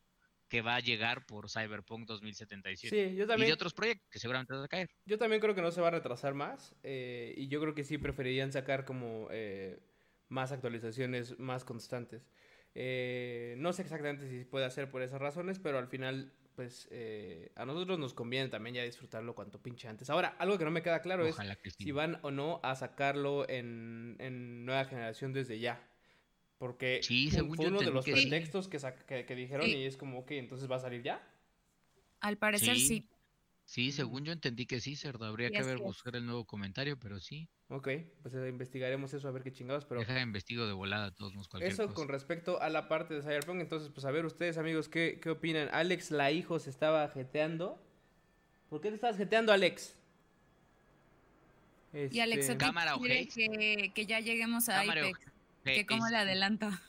que 0.50 0.62
va 0.62 0.76
a 0.76 0.80
llegar 0.82 1.26
por 1.26 1.50
Cyberpunk 1.50 2.06
2077. 2.08 3.10
Sí, 3.10 3.16
yo 3.16 3.24
Y 3.24 3.28
también, 3.28 3.48
de 3.48 3.54
otros 3.54 3.74
proyectos 3.74 4.08
que 4.12 4.20
seguramente 4.20 4.54
van 4.54 4.64
a 4.64 4.68
caer. 4.68 4.90
yo 5.06 5.18
también 5.18 5.42
creo 5.42 5.56
que 5.56 5.62
no 5.62 5.72
se 5.72 5.82
va 5.82 5.88
a 5.88 5.92
retrasar 5.92 6.36
más. 6.36 6.76
eh, 6.84 7.34
y 7.38 7.48
yo 7.48 7.60
creo 7.60 7.74
que 7.74 7.84
sí 7.84 7.98
preferirían 7.98 8.52
sacar 8.52 8.86
como 8.86 9.28
eh, 9.32 9.80
más 10.30 10.52
actualizaciones 10.52 11.38
más 11.40 11.64
constantes. 11.64 12.28
Eh, 12.76 13.56
no 13.58 13.74
sé 13.74 13.82
exactamente 13.82 14.30
si 14.30 14.46
puede 14.46 14.66
hacer 14.66 14.90
por 14.90 15.02
esas 15.02 15.20
razones, 15.20 15.58
pero 15.60 15.80
al 15.80 15.88
final, 15.88 16.32
pues 16.56 16.88
eh, 16.92 17.52
a 17.56 17.66
nosotros 17.66 17.98
nos 17.98 18.14
conviene 18.14 18.50
también 18.50 18.76
ya 18.76 18.84
disfrutarlo 18.84 19.34
cuanto 19.36 19.60
pinche 19.62 19.88
antes. 19.88 20.10
Ahora, 20.10 20.36
algo 20.40 20.58
que 20.58 20.66
no 20.66 20.72
me 20.72 20.84
queda 20.84 21.02
claro 21.02 21.26
es 21.26 21.34
Ojalá 21.36 21.56
que 21.56 21.72
sí. 21.72 21.86
si 21.86 21.92
van 21.92 22.20
o 22.22 22.30
no 22.32 22.60
a 22.64 22.76
sacarlo 22.76 23.50
en, 23.50 24.16
en 24.20 24.66
nueva 24.66 24.86
generación 24.86 25.34
desde 25.34 25.60
ya. 25.60 25.82
Porque 26.60 27.00
Sí, 27.04 27.30
fue- 27.30 27.40
según 27.40 27.56
fue 27.56 27.68
uno 27.68 27.80
de 27.80 27.92
los 27.92 28.04
que 28.06 28.16
sí. 28.16 28.28
pretextos 28.28 28.68
que, 28.68 28.80
que, 29.08 29.26
que 29.26 29.36
dijeron 29.36 29.66
Sí. 29.66 29.76
y 29.76 29.86
es 29.86 29.96
como, 29.98 30.20
ok, 30.20 30.32
entonces 30.32 30.70
va 30.70 30.76
a 30.78 30.80
salir 30.80 31.04
ya. 31.04 31.24
Al 32.20 32.38
parecer 32.38 32.76
Sí. 32.76 33.08
Sí. 33.68 33.92
Según 33.92 34.26
yo 34.26 34.32
entendí 34.34 34.66
que 34.66 34.80
sí, 34.82 34.96
Cerdo. 34.96 35.26
Habría 35.26 35.52
que 35.52 35.62
ver, 35.62 35.78
buscar 35.78 36.16
el 36.16 36.26
nuevo 36.26 36.46
comentario, 36.46 36.98
pero 36.98 37.20
sí. 37.20 37.48
Ok, 37.70 37.90
pues 38.24 38.34
eh, 38.34 38.48
investigaremos 38.50 39.14
eso 39.14 39.28
a 39.28 39.32
ver 39.32 39.44
qué 39.44 39.52
chingados, 39.52 39.86
pero 39.86 40.00
Deja 40.00 40.14
de 40.16 40.22
investigo 40.22 40.66
de 40.66 40.74
volada, 40.74 41.14
todos 41.14 41.36
nos 41.36 41.48
cualquier 41.48 41.72
eso 41.74 41.84
cosa. 41.84 41.96
con 41.96 42.08
respecto 42.08 42.60
a 42.62 42.70
la 42.70 42.88
parte 42.88 43.14
de 43.14 43.22
Cyberpunk, 43.22 43.60
entonces 43.60 43.90
pues 43.94 44.06
a 44.06 44.12
ver 44.12 44.26
ustedes 44.26 44.58
amigos, 44.58 44.88
¿qué, 44.90 45.20
qué 45.22 45.30
opinan? 45.30 45.70
Alex 45.74 46.10
la 46.12 46.32
hijo 46.32 46.58
se 46.60 46.70
estaba 46.72 47.08
jeteando. 47.10 47.78
¿Por 48.70 48.82
qué 48.82 48.90
te 48.90 48.96
estabas 48.96 49.18
jeteando, 49.18 49.52
Alex? 49.54 49.94
Y 52.12 52.20
Alex 52.20 52.42
Este, 52.50 52.58
Cámara 52.58 52.96
quiere 53.00 53.28
que, 53.28 53.92
que 53.94 54.06
ya 54.06 54.20
lleguemos 54.20 54.70
a 54.70 54.80
Cámara 54.82 55.02
Apex. 55.02 55.20
Que 55.64 55.86
cómo 55.86 56.06
Es- 56.06 56.12
le 56.12 56.18
adelanta. 56.20 56.82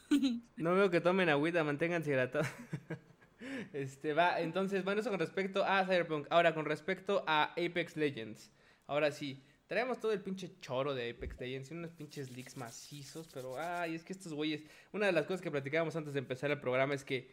No 0.57 0.75
veo 0.75 0.91
que 0.91 1.01
tomen 1.01 1.29
agüita, 1.29 1.65
manténganse 1.65 2.11
hidratados. 2.11 2.47
Este, 3.73 4.13
va, 4.13 4.41
entonces, 4.41 4.85
bueno, 4.85 5.01
eso 5.01 5.11
con 5.11 5.21
respecto 5.21 5.65
a 5.65 5.85
Cyberpunk. 5.85 6.27
Ahora, 6.31 6.55
con 6.55 6.65
respecto 6.65 7.25
a 7.27 7.53
Apex 7.53 7.97
Legends. 7.97 8.51
Ahora 8.87 9.11
sí, 9.11 9.43
traemos 9.67 10.01
todo 10.01 10.13
el 10.13 10.21
pinche 10.21 10.59
choro 10.61 10.95
de 10.95 11.11
Apex 11.11 11.39
Legends 11.41 11.71
y 11.71 11.75
unos 11.75 11.93
pinches 11.93 12.31
leaks 12.31 12.57
macizos, 12.57 13.29
pero, 13.33 13.59
ay, 13.59 13.95
es 13.95 14.05
que 14.05 14.13
estos 14.13 14.33
güeyes... 14.33 14.65
Una 14.93 15.07
de 15.07 15.13
las 15.13 15.27
cosas 15.27 15.41
que 15.41 15.51
platicábamos 15.51 15.95
antes 15.97 16.15
de 16.15 16.19
empezar 16.19 16.51
el 16.51 16.61
programa 16.61 16.95
es 16.95 17.05
que 17.05 17.31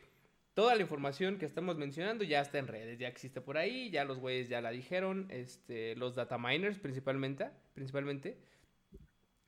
toda 0.54 0.74
la 0.76 0.82
información 0.82 1.38
que 1.38 1.46
estamos 1.46 1.78
mencionando 1.78 2.24
ya 2.24 2.42
está 2.42 2.58
en 2.60 2.68
redes, 2.68 2.98
ya 2.98 3.08
existe 3.08 3.42
por 3.42 3.58
ahí, 3.58 3.90
ya 3.92 4.06
los 4.06 4.20
güeyes 4.20 4.48
ya 4.50 4.62
la 4.62 4.72
dijeron, 4.72 5.28
este, 5.30 5.96
los 5.96 6.16
data 6.16 6.38
miners 6.38 6.80
principalmente, 6.80 7.50
principalmente. 7.74 8.38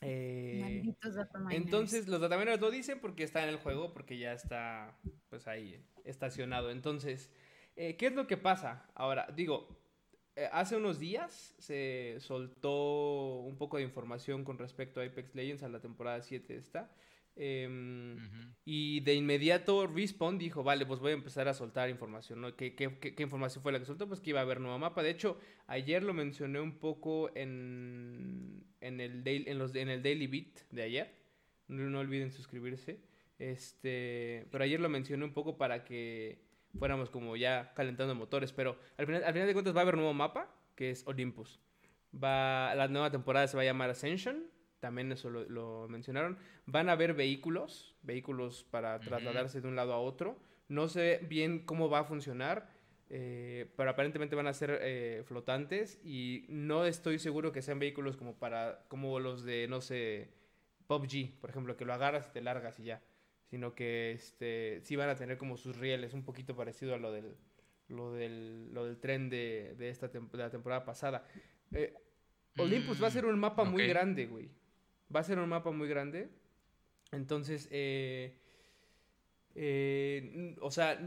Eh, 0.01 0.59
Malditos 0.61 1.17
entonces, 1.49 2.07
los 2.07 2.21
dataminers 2.21 2.61
lo 2.61 2.69
dicen 2.69 2.99
porque 2.99 3.23
está 3.23 3.43
en 3.43 3.49
el 3.49 3.57
juego, 3.57 3.93
porque 3.93 4.17
ya 4.17 4.33
está, 4.33 4.97
pues 5.29 5.47
ahí, 5.47 5.83
estacionado. 6.03 6.69
Entonces, 6.69 7.31
eh, 7.75 7.95
¿qué 7.97 8.07
es 8.07 8.13
lo 8.13 8.27
que 8.27 8.37
pasa? 8.37 8.85
Ahora, 8.93 9.27
digo, 9.35 9.67
eh, 10.35 10.49
hace 10.51 10.75
unos 10.75 10.99
días 10.99 11.55
se 11.57 12.17
soltó 12.19 13.39
un 13.39 13.57
poco 13.57 13.77
de 13.77 13.83
información 13.83 14.43
con 14.43 14.57
respecto 14.57 15.01
a 15.01 15.05
Apex 15.05 15.33
Legends 15.33 15.63
a 15.63 15.69
la 15.69 15.81
temporada 15.81 16.21
7 16.21 16.55
esta. 16.55 16.91
Em, 17.37 18.17
y 18.65 18.99
de 19.01 19.15
inmediato 19.15 19.87
Respawn 19.87 20.37
dijo, 20.37 20.63
vale, 20.63 20.85
pues 20.85 20.99
voy 20.99 21.11
a 21.11 21.15
empezar 21.15 21.47
a 21.47 21.53
soltar 21.53 21.89
información, 21.89 22.41
¿no? 22.41 22.55
¿Qué, 22.55 22.75
qué, 22.75 22.97
qué- 22.99 23.15
qué 23.15 23.23
información 23.23 23.63
fue 23.63 23.71
la 23.71 23.79
que 23.79 23.85
soltó? 23.85 24.07
Pues 24.07 24.19
que 24.19 24.31
iba 24.31 24.39
a 24.39 24.43
haber 24.43 24.59
nuevo 24.59 24.77
mapa. 24.79 25.03
De 25.03 25.09
hecho, 25.11 25.39
ayer 25.67 26.03
lo 26.03 26.13
mencioné 26.13 26.59
un 26.59 26.79
poco 26.79 27.31
en, 27.35 28.65
en, 28.81 28.99
el, 28.99 29.23
daily, 29.23 29.45
en, 29.47 29.57
los, 29.59 29.73
en 29.75 29.89
el 29.89 30.03
Daily 30.03 30.27
Beat 30.27 30.69
de 30.71 30.81
ayer. 30.83 31.13
No, 31.67 31.89
no 31.89 31.99
olviden 31.99 32.31
suscribirse. 32.31 32.99
Este, 33.39 34.47
pero 34.51 34.63
ayer 34.63 34.79
lo 34.79 34.89
mencioné 34.89 35.23
un 35.23 35.33
poco 35.33 35.57
para 35.57 35.83
que 35.83 36.41
fuéramos 36.77 37.09
como 37.09 37.35
ya 37.35 37.73
calentando 37.75 38.15
motores. 38.15 38.51
Pero 38.53 38.77
al 38.97 39.05
final, 39.05 39.23
al 39.23 39.33
final 39.33 39.47
de 39.47 39.53
cuentas 39.53 39.75
va 39.75 39.79
a 39.79 39.83
haber 39.83 39.95
nuevo 39.95 40.13
mapa, 40.13 40.53
que 40.75 40.91
es 40.91 41.05
Olympus. 41.07 41.59
Va, 42.13 42.73
la 42.75 42.87
nueva 42.87 43.11
temporada 43.11 43.47
se 43.47 43.55
va 43.57 43.63
a 43.63 43.65
llamar 43.65 43.89
Ascension. 43.89 44.43
También 44.79 45.11
eso 45.11 45.29
lo, 45.29 45.43
lo 45.49 45.87
mencionaron. 45.89 46.37
Van 46.65 46.89
a 46.89 46.93
haber 46.93 47.13
vehículos, 47.13 47.95
vehículos 48.03 48.63
para 48.69 48.99
trasladarse 48.99 49.61
de 49.61 49.67
un 49.67 49.75
lado 49.75 49.93
a 49.93 49.99
otro. 49.99 50.37
No 50.69 50.87
sé 50.87 51.19
bien 51.27 51.59
cómo 51.65 51.89
va 51.89 51.99
a 51.99 52.03
funcionar, 52.03 52.69
eh, 53.09 53.71
pero 53.77 53.89
aparentemente 53.89 54.35
van 54.35 54.47
a 54.47 54.53
ser 54.53 54.79
eh, 54.81 55.23
flotantes 55.25 55.99
y 56.03 56.45
no 56.49 56.85
estoy 56.85 57.19
seguro 57.19 57.51
que 57.51 57.61
sean 57.61 57.79
vehículos 57.79 58.17
como 58.17 58.35
para 58.35 58.83
como 58.89 59.19
los 59.19 59.45
de 59.45 59.67
no 59.69 59.79
sé 59.79 60.29
PUBG, 60.87 61.39
por 61.39 61.49
ejemplo, 61.49 61.77
que 61.77 61.85
lo 61.85 61.93
agarras 61.93 62.27
y 62.27 62.33
te 62.33 62.41
largas 62.41 62.79
y 62.79 62.83
ya, 62.83 63.01
sino 63.45 63.75
que 63.75 64.11
este 64.11 64.81
sí 64.83 64.95
van 64.95 65.09
a 65.09 65.15
tener 65.15 65.37
como 65.37 65.55
sus 65.57 65.77
rieles, 65.77 66.13
un 66.13 66.23
poquito 66.23 66.55
parecido 66.55 66.93
a 66.95 66.97
lo 66.97 67.11
del 67.11 67.35
lo 67.87 68.11
del, 68.11 68.73
lo 68.73 68.83
del 68.83 68.97
tren 68.99 69.29
de, 69.29 69.75
de 69.77 69.89
esta 69.89 70.09
de 70.09 70.21
la 70.33 70.49
temporada 70.49 70.83
pasada. 70.83 71.25
Eh, 71.71 71.93
Olympus 72.57 73.01
va 73.01 73.07
a 73.07 73.11
ser 73.11 73.25
un 73.25 73.39
mapa 73.39 73.63
muy 73.63 73.87
grande, 73.87 74.25
güey. 74.25 74.49
Va 75.13 75.21
a 75.21 75.23
ser 75.23 75.39
un 75.39 75.49
mapa 75.49 75.71
muy 75.71 75.87
grande. 75.87 76.29
Entonces, 77.11 77.67
eh, 77.71 78.37
eh, 79.55 80.55
o 80.61 80.71
sea, 80.71 80.99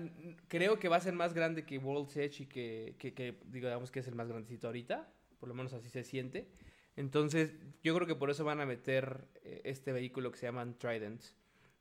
creo 0.48 0.78
que 0.78 0.88
va 0.88 0.96
a 0.96 1.00
ser 1.00 1.14
más 1.14 1.34
grande 1.34 1.64
que 1.64 1.78
World's 1.78 2.16
Edge 2.16 2.42
y 2.42 2.46
que, 2.46 2.96
que, 2.98 3.14
que, 3.14 3.38
digamos 3.46 3.90
que 3.90 4.00
es 4.00 4.08
el 4.08 4.14
más 4.14 4.28
grandecito 4.28 4.66
ahorita. 4.66 5.12
Por 5.38 5.48
lo 5.48 5.54
menos 5.54 5.72
así 5.72 5.88
se 5.88 6.04
siente. 6.04 6.48
Entonces, 6.96 7.54
yo 7.82 7.94
creo 7.94 8.06
que 8.06 8.14
por 8.14 8.30
eso 8.30 8.44
van 8.44 8.60
a 8.60 8.66
meter 8.66 9.28
eh, 9.44 9.62
este 9.64 9.92
vehículo 9.92 10.32
que 10.32 10.38
se 10.38 10.46
llaman 10.46 10.76
Tridents. 10.78 11.36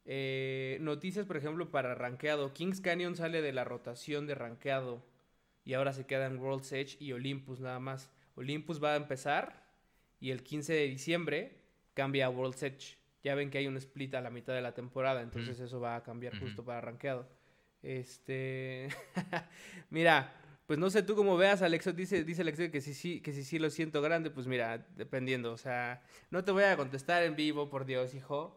Eh, 0.05 0.77
noticias, 0.81 1.25
por 1.25 1.37
ejemplo, 1.37 1.71
para 1.71 1.95
rankeado. 1.95 2.53
Kings 2.53 2.81
Canyon 2.81 3.15
sale 3.15 3.41
de 3.41 3.51
la 3.51 3.63
rotación 3.63 4.27
de 4.27 4.35
rankeado 4.35 5.05
y 5.65 5.73
ahora 5.73 5.93
se 5.93 6.05
quedan 6.05 6.39
World's 6.39 6.71
Edge 6.71 6.97
y 6.99 7.11
Olympus 7.11 7.59
nada 7.59 7.79
más. 7.79 8.09
Olympus 8.35 8.81
va 8.81 8.93
a 8.93 8.95
empezar 8.95 9.65
y 10.19 10.31
el 10.31 10.43
15 10.43 10.73
de 10.73 10.87
diciembre 10.87 11.58
cambia 11.99 12.27
a 12.27 12.29
World's 12.29 12.63
Edge. 12.63 12.97
Ya 13.23 13.35
ven 13.35 13.49
que 13.49 13.57
hay 13.57 13.67
un 13.67 13.75
split 13.75 14.15
a 14.15 14.21
la 14.21 14.29
mitad 14.29 14.53
de 14.53 14.61
la 14.61 14.73
temporada, 14.73 15.21
entonces 15.21 15.59
eso 15.59 15.81
va 15.81 15.97
a 15.97 16.03
cambiar 16.03 16.39
justo 16.39 16.63
para 16.63 16.79
rankeado. 16.79 17.27
Este, 17.83 18.87
mira, 19.89 20.33
pues 20.65 20.79
no 20.79 20.89
sé 20.89 21.03
tú 21.03 21.13
cómo 21.15 21.35
veas, 21.35 21.61
Alexo, 21.61 21.91
dice, 21.91 22.23
dice 22.23 22.43
Alexo 22.43 22.71
que 22.71 22.79
sí, 22.79 22.93
sí, 22.93 23.19
que 23.19 23.33
sí, 23.33 23.43
sí 23.43 23.59
lo 23.59 23.69
siento 23.69 24.01
grande, 24.01 24.29
pues 24.29 24.47
mira, 24.47 24.87
dependiendo, 24.95 25.51
o 25.51 25.57
sea, 25.57 26.01
no 26.31 26.45
te 26.45 26.51
voy 26.51 26.63
a 26.63 26.77
contestar 26.77 27.23
en 27.23 27.35
vivo, 27.35 27.69
por 27.69 27.85
Dios, 27.85 28.13
hijo. 28.13 28.55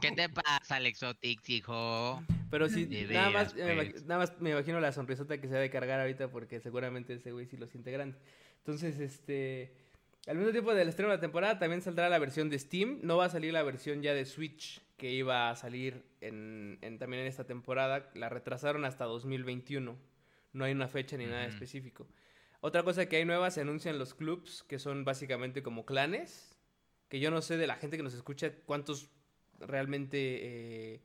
¿Qué 0.00 0.12
te 0.12 0.30
pasa, 0.30 0.76
Alexotix, 0.76 1.50
hijo? 1.50 2.22
Pero 2.50 2.70
sí, 2.70 2.86
nada, 3.10 3.28
más, 3.28 3.52
veras, 3.52 3.88
pues. 3.90 4.04
nada 4.04 4.20
más 4.20 4.40
me 4.40 4.52
imagino 4.52 4.80
la 4.80 4.92
sonrisota 4.92 5.38
que 5.38 5.48
se 5.48 5.56
ha 5.56 5.60
de 5.60 5.68
cargar 5.68 6.00
ahorita 6.00 6.30
porque 6.30 6.58
seguramente 6.60 7.12
ese 7.12 7.32
güey 7.32 7.44
sí 7.44 7.58
lo 7.58 7.66
siente 7.66 7.90
grande. 7.90 8.16
Entonces, 8.58 8.98
este, 8.98 9.74
al 10.26 10.36
mismo 10.36 10.52
tiempo 10.52 10.74
del 10.74 10.88
estreno 10.88 11.10
de 11.10 11.16
la 11.16 11.20
temporada 11.20 11.58
también 11.58 11.82
saldrá 11.82 12.08
la 12.08 12.18
versión 12.18 12.50
de 12.50 12.58
Steam. 12.58 13.00
No 13.02 13.16
va 13.16 13.26
a 13.26 13.30
salir 13.30 13.52
la 13.52 13.62
versión 13.62 14.02
ya 14.02 14.14
de 14.14 14.24
Switch 14.26 14.80
que 14.96 15.10
iba 15.10 15.50
a 15.50 15.56
salir 15.56 16.04
en, 16.20 16.78
en- 16.82 16.98
también 16.98 17.22
en 17.22 17.28
esta 17.28 17.44
temporada. 17.44 18.10
La 18.14 18.28
retrasaron 18.28 18.84
hasta 18.84 19.04
2021. 19.06 19.96
No 20.52 20.64
hay 20.64 20.72
una 20.72 20.88
fecha 20.88 21.16
ni 21.16 21.26
nada 21.26 21.46
específico. 21.46 22.06
Otra 22.60 22.82
cosa 22.82 23.06
que 23.06 23.16
hay 23.16 23.24
nueva, 23.24 23.50
se 23.50 23.62
anuncian 23.62 23.98
los 23.98 24.12
clubs, 24.14 24.62
que 24.68 24.78
son 24.78 25.04
básicamente 25.04 25.62
como 25.62 25.86
clanes. 25.86 26.54
Que 27.08 27.18
yo 27.18 27.30
no 27.30 27.40
sé 27.40 27.56
de 27.56 27.66
la 27.66 27.76
gente 27.76 27.96
que 27.96 28.02
nos 28.02 28.14
escucha 28.14 28.52
cuántos 28.66 29.08
realmente... 29.58 30.38
eh, 30.42 31.00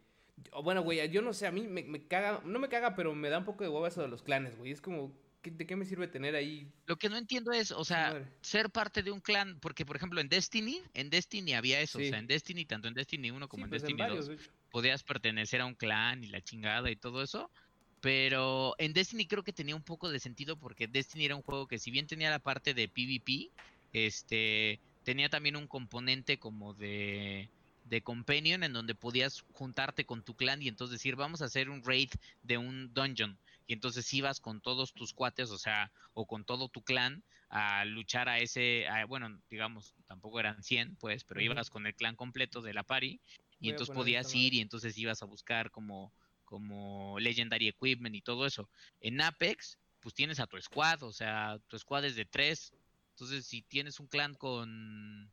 bueno, 0.63 0.84
güey, 0.84 1.10
yo 1.10 1.21
no 1.21 1.32
sé, 1.34 1.47
a 1.47 1.51
mí 1.51 1.65
me, 1.67 1.84
me 1.84 2.08
caga, 2.08 2.41
no 2.43 2.60
me 2.60 2.67
caga, 2.67 2.95
pero 2.95 3.15
me 3.15 3.30
da 3.30 3.38
un 3.38 3.45
poco 3.45 3.63
de 3.63 3.69
hueva 3.69 3.88
eso 3.88 4.01
de 4.01 4.10
los 4.10 4.21
clanes, 4.21 4.58
güey. 4.58 4.71
Es 4.71 4.82
como, 4.82 5.13
¿qué- 5.13 5.24
¿de 5.51 5.65
qué 5.65 5.75
me 5.75 5.86
sirve 5.86 6.08
tener 6.08 6.36
ahí? 6.36 6.73
Lo 6.88 6.97
que 6.97 7.10
no 7.10 7.17
entiendo 7.17 7.51
es, 7.51 7.71
o 7.71 7.84
sea, 7.84 8.13
madre? 8.13 8.31
ser 8.41 8.69
parte 8.71 9.01
de 9.01 9.12
un 9.12 9.19
clan, 9.21 9.60
porque 9.60 9.86
por 9.86 9.95
ejemplo 9.95 10.21
en 10.21 10.29
Destiny, 10.29 10.81
en 10.93 11.10
Destiny 11.10 11.53
había 11.53 11.79
eso, 11.81 11.97
Sí. 11.97 12.01
o 12.01 12.03
sea, 12.03 12.19
en 12.19 12.27
Destiny, 12.27 12.65
tanto 12.65 12.88
en 12.88 12.93
Destiny 12.93 13.31
1 13.31 13.47
como 13.47 13.63
Sí, 13.63 13.65
en 13.65 13.69
pues, 13.69 13.84
en 13.84 13.97
Destiny 13.97 14.05
2, 14.05 14.25
varios, 14.25 14.27
de 14.27 14.36
hecho. 14.36 14.51
podías 14.69 15.03
pertenecer 15.03 15.62
a 15.62 15.65
un 15.65 15.75
clan 15.75 16.23
y 16.23 16.27
la 16.27 16.41
chingada 16.41 16.91
y 16.91 16.95
todo 16.97 17.23
eso, 17.23 17.51
Pero 18.01 18.75
en 18.77 18.93
Destiny 18.93 19.27
creo 19.27 19.43
que 19.43 19.53
tenía 19.53 19.75
un 19.75 19.84
poco 19.84 20.10
de 20.12 20.19
sentido 20.19 20.60
porque 20.60 20.88
Destiny 20.88 21.25
era 21.25 21.36
un 21.36 21.41
juego 21.43 21.67
que 21.67 21.79
si 21.79 21.89
bien 21.91 22.05
tenía 22.08 22.29
la 22.29 22.39
parte 22.39 22.73
de 22.75 22.88
PvP, 22.89 23.53
este 23.91 24.84
tenía 25.03 25.29
también 25.29 25.55
un 25.55 25.67
componente 25.67 26.38
como 26.39 26.73
de 26.75 27.51
de 27.84 28.03
companion 28.03 28.63
en 28.63 28.73
donde 28.73 28.95
podías 28.95 29.45
juntarte 29.53 30.05
con 30.05 30.23
tu 30.23 30.36
clan 30.36 30.62
y 30.62 30.67
entonces 30.67 30.93
decir 30.99 31.15
vamos 31.15 31.41
a 31.41 31.45
hacer 31.45 31.69
un 31.69 31.84
raid 31.84 32.10
de 32.43 32.58
un 32.58 32.93
dungeon 32.93 33.39
y 33.67 33.73
entonces 33.73 34.13
ibas 34.13 34.39
con 34.39 34.62
todos 34.62 34.93
tus 34.93 35.13
cuates 35.13 35.49
o 35.51 35.58
sea 35.58 35.91
o 36.13 36.25
con 36.25 36.45
todo 36.45 36.69
tu 36.69 36.84
clan 36.84 37.23
a 37.49 37.86
luchar 37.86 38.30
a 38.30 38.39
ese 38.39 38.86
bueno 39.08 39.39
digamos 39.49 39.95
tampoco 40.08 40.39
eran 40.39 40.62
100 40.63 40.95
pues 40.97 41.23
pero 41.23 41.41
ibas 41.41 41.69
con 41.69 41.86
el 41.88 41.95
clan 41.95 42.15
completo 42.15 42.62
de 42.62 42.73
la 42.73 42.84
party 42.84 43.19
y 43.60 43.69
entonces 43.69 43.95
podías 43.95 44.34
ir 44.36 44.54
y 44.54 44.62
entonces 44.62 44.97
ibas 44.97 45.21
a 45.21 45.25
buscar 45.25 45.71
como 45.71 46.13
como 46.43 47.19
legendary 47.19 47.67
equipment 47.67 48.15
y 48.15 48.21
todo 48.21 48.45
eso. 48.45 48.69
En 49.01 49.19
Apex 49.19 49.80
pues 49.99 50.13
tienes 50.13 50.39
a 50.39 50.47
tu 50.47 50.62
squad 50.62 51.01
o 51.04 51.12
sea 51.12 51.60
tu 51.67 51.80
squad 51.80 52.06
es 52.06 52.15
de 52.15 52.25
tres 52.25 52.73
entonces 53.12 53.47
si 53.47 53.63
tienes 53.63 53.99
un 53.99 54.08
clan 54.08 54.36
con 54.36 55.32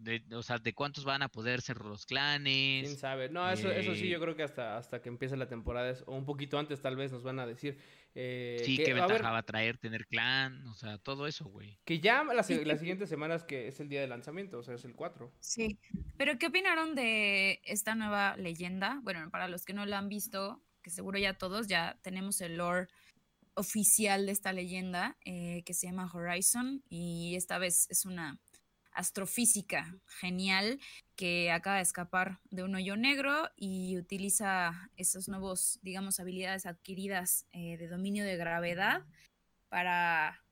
de, 0.00 0.22
o 0.32 0.42
sea, 0.42 0.58
de 0.58 0.72
cuántos 0.72 1.04
van 1.04 1.22
a 1.22 1.28
poder 1.28 1.60
ser 1.60 1.78
los 1.78 2.06
clanes. 2.06 2.84
Quién 2.84 2.96
sabe. 2.96 3.28
No, 3.28 3.48
eso, 3.50 3.70
eso 3.70 3.94
sí, 3.94 4.06
eh, 4.06 4.10
yo 4.10 4.20
creo 4.20 4.34
que 4.34 4.42
hasta, 4.42 4.76
hasta 4.76 5.00
que 5.02 5.08
empiece 5.08 5.36
la 5.36 5.48
temporada, 5.48 5.94
o 6.06 6.16
un 6.16 6.24
poquito 6.24 6.58
antes 6.58 6.80
tal 6.80 6.96
vez 6.96 7.12
nos 7.12 7.22
van 7.22 7.38
a 7.38 7.46
decir. 7.46 7.78
Eh, 8.14 8.60
sí, 8.64 8.76
qué 8.78 8.92
ventaja 8.92 9.30
va 9.30 9.38
a 9.38 9.42
traer 9.44 9.78
tener 9.78 10.06
clan, 10.06 10.66
o 10.66 10.74
sea, 10.74 10.98
todo 10.98 11.26
eso, 11.26 11.44
güey. 11.44 11.78
Que 11.84 12.00
ya 12.00 12.24
las, 12.24 12.50
las 12.50 12.80
siguientes 12.80 13.08
semanas 13.08 13.44
que 13.44 13.68
es 13.68 13.78
el 13.78 13.88
día 13.88 14.00
de 14.00 14.08
lanzamiento, 14.08 14.58
o 14.58 14.62
sea, 14.62 14.74
es 14.74 14.84
el 14.84 14.94
4. 14.94 15.32
Sí, 15.38 15.78
pero 16.16 16.38
¿qué 16.38 16.48
opinaron 16.48 16.94
de 16.94 17.60
esta 17.64 17.94
nueva 17.94 18.36
leyenda? 18.36 19.00
Bueno, 19.02 19.30
para 19.30 19.48
los 19.48 19.64
que 19.64 19.74
no 19.74 19.86
la 19.86 19.98
han 19.98 20.08
visto, 20.08 20.62
que 20.82 20.90
seguro 20.90 21.18
ya 21.18 21.34
todos, 21.34 21.68
ya 21.68 21.98
tenemos 22.02 22.40
el 22.40 22.56
lore 22.56 22.88
oficial 23.54 24.26
de 24.26 24.32
esta 24.32 24.52
leyenda 24.52 25.16
eh, 25.24 25.62
que 25.64 25.74
se 25.74 25.86
llama 25.86 26.10
Horizon 26.12 26.82
y 26.88 27.34
esta 27.36 27.58
vez 27.58 27.86
es 27.90 28.06
una 28.06 28.40
astrofísica 28.92 29.96
genial 30.06 30.78
que 31.16 31.50
acaba 31.50 31.76
de 31.76 31.82
escapar 31.82 32.40
de 32.50 32.62
un 32.62 32.74
hoyo 32.74 32.96
negro 32.96 33.50
y 33.56 33.96
utiliza 33.98 34.90
esos 34.96 35.28
nuevos, 35.28 35.78
digamos, 35.82 36.20
habilidades 36.20 36.66
adquiridas 36.66 37.46
eh, 37.52 37.76
de 37.76 37.88
dominio 37.88 38.24
de 38.24 38.36
gravedad 38.36 39.04
para 39.68 40.42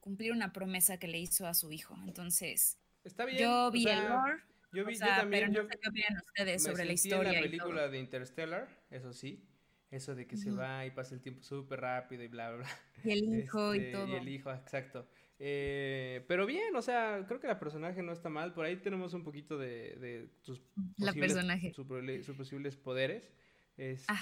cumplir 0.00 0.32
una 0.32 0.52
promesa 0.52 0.98
que 0.98 1.08
le 1.08 1.18
hizo 1.18 1.46
a 1.46 1.54
su 1.54 1.72
hijo. 1.72 1.96
Entonces, 2.06 2.78
Está 3.04 3.24
bien. 3.24 3.38
yo 3.38 3.70
vi 3.70 3.88
el 3.88 4.08
lore. 4.08 4.42
Yo 4.72 4.84
vi, 4.84 4.98
también, 4.98 5.50
pero 5.50 5.62
no 5.62 5.68
sé 5.68 5.78
qué 5.80 5.88
opinan 5.88 6.16
ustedes 6.18 6.62
sobre 6.62 6.84
la 6.84 6.92
historia. 6.92 7.30
En 7.30 7.36
la 7.36 7.42
película 7.42 7.88
de 7.88 7.98
Interstellar, 7.98 8.68
eso 8.90 9.12
sí. 9.12 9.44
Eso 9.90 10.14
de 10.14 10.26
que 10.26 10.36
se 10.36 10.50
va 10.50 10.84
y 10.84 10.90
pasa 10.90 11.14
el 11.14 11.22
tiempo 11.22 11.42
súper 11.42 11.80
rápido 11.80 12.22
y 12.22 12.28
bla, 12.28 12.50
bla, 12.50 12.58
bla. 12.58 12.68
Y 13.04 13.12
el 13.12 13.38
hijo 13.38 13.74
y 13.74 13.90
todo. 13.90 14.06
Y 14.06 14.16
el 14.16 14.28
hijo, 14.28 14.52
exacto. 14.52 15.08
Eh, 15.40 16.24
pero 16.26 16.46
bien, 16.46 16.74
o 16.74 16.82
sea, 16.82 17.24
creo 17.28 17.38
que 17.40 17.46
la 17.46 17.60
personaje 17.60 18.02
no 18.02 18.12
está 18.12 18.28
mal. 18.28 18.54
Por 18.54 18.64
ahí 18.64 18.76
tenemos 18.76 19.14
un 19.14 19.22
poquito 19.22 19.56
de, 19.56 19.96
de 19.96 20.28
sus, 20.42 20.60
posibles, 21.86 22.26
sus 22.26 22.36
posibles 22.36 22.76
poderes. 22.76 23.30
Este, 23.76 24.12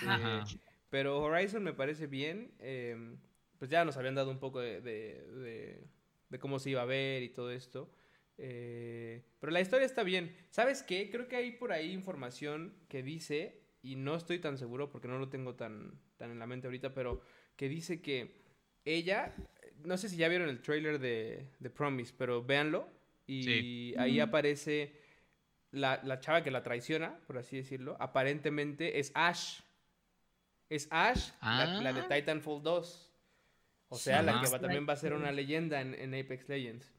pero 0.90 1.20
Horizon 1.20 1.62
me 1.62 1.72
parece 1.72 2.07
bien. 2.07 2.52
Em, 2.59 3.18
pues 3.59 3.70
ya 3.70 3.85
nos 3.85 3.96
habían 3.96 4.14
dado 4.14 4.31
un 4.31 4.38
poco 4.38 4.61
de, 4.61 4.81
de, 4.81 6.38
cómo 6.38 6.59
se 6.59 6.70
iba 6.70 6.83
a 6.83 6.87
ver 6.87 7.22
y 7.22 7.31
todo 7.31 7.50
esto. 7.50 7.90
Eh, 8.37 9.24
pero 9.40 9.50
la 9.50 9.62
historia 9.62 9.87
está 9.87 10.02
bien. 10.02 10.37
¿Sabes 10.50 10.83
qué? 10.83 11.11
Creo 11.11 11.29
que 11.29 11.37
hay 11.37 11.52
por 11.52 11.72
ahí 11.72 11.92
información 11.92 12.74
que 12.88 13.02
dice, 13.02 13.62
y 13.81 13.96
no 13.96 14.14
estoy 14.14 14.38
tan 14.38 14.59
seguro 14.59 14.90
porque 14.90 15.09
no 15.09 15.18
lo 15.18 15.31
tengo 15.31 15.55
tan, 15.55 15.98
tan 16.18 16.31
en 16.31 16.38
la 16.38 16.46
mente 16.46 16.66
ahorita, 16.66 16.92
pero 16.92 17.22
que 17.57 17.70
dice 17.70 18.02
que 18.02 18.44
ella 18.85 19.35
no 19.84 19.96
sé 19.96 20.08
si 20.08 20.16
ya 20.16 20.28
vieron 20.28 20.48
el 20.48 20.60
trailer 20.60 20.98
de, 20.98 21.48
de 21.58 21.70
Promise, 21.70 22.14
pero 22.16 22.42
véanlo. 22.44 22.88
Y 23.26 23.96
ahí 23.98 24.20
aparece 24.20 25.00
la, 25.72 26.00
la, 26.04 26.20
chava 26.20 26.42
que 26.42 26.50
la 26.50 26.62
traiciona, 26.62 27.18
por 27.26 27.38
así 27.38 27.56
decirlo. 27.56 27.96
Aparentemente 27.98 29.00
es 29.00 29.10
Ash. 29.14 29.60
Es 30.68 30.88
Ash, 30.90 31.30
la, 31.42 31.92
de 31.92 32.00
ah. 32.00 32.08
Titanfall 32.08 32.62
2. 32.62 33.12
O 33.88 33.96
sea, 33.96 34.22
la 34.22 34.40
que 34.40 34.58
también 34.58 34.86
va 34.88 34.94
a 34.94 34.96
ser 34.96 35.12
una 35.12 35.32
leyenda 35.32 35.80
en, 35.80 35.94
en, 35.94 36.14
Apex 36.14 36.48
Legends. 36.48 36.92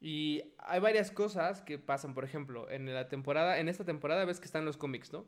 Y 0.00 0.42
hay 0.58 0.80
varias 0.80 1.10
cosas 1.10 1.62
que 1.62 1.78
pasan, 1.78 2.14
por 2.14 2.24
ejemplo, 2.24 2.70
en 2.70 2.92
la 2.92 3.08
temporada, 3.08 3.58
en 3.58 3.68
esta 3.68 3.84
temporada 3.84 4.24
ves 4.24 4.40
que 4.40 4.46
están 4.46 4.64
los 4.64 4.76
cómics, 4.76 5.12
¿no? 5.12 5.26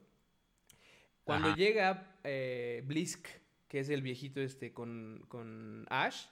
Cuando 1.25 1.55
llega 1.55 2.17
eh, 2.25 2.83
Blisk, 2.87 3.27
que 3.69 3.81
es 3.81 3.89
el 3.89 4.01
viejito 4.01 4.41
este 4.41 4.73
con, 4.73 5.25
con 5.29 5.87
Ash, 5.91 6.27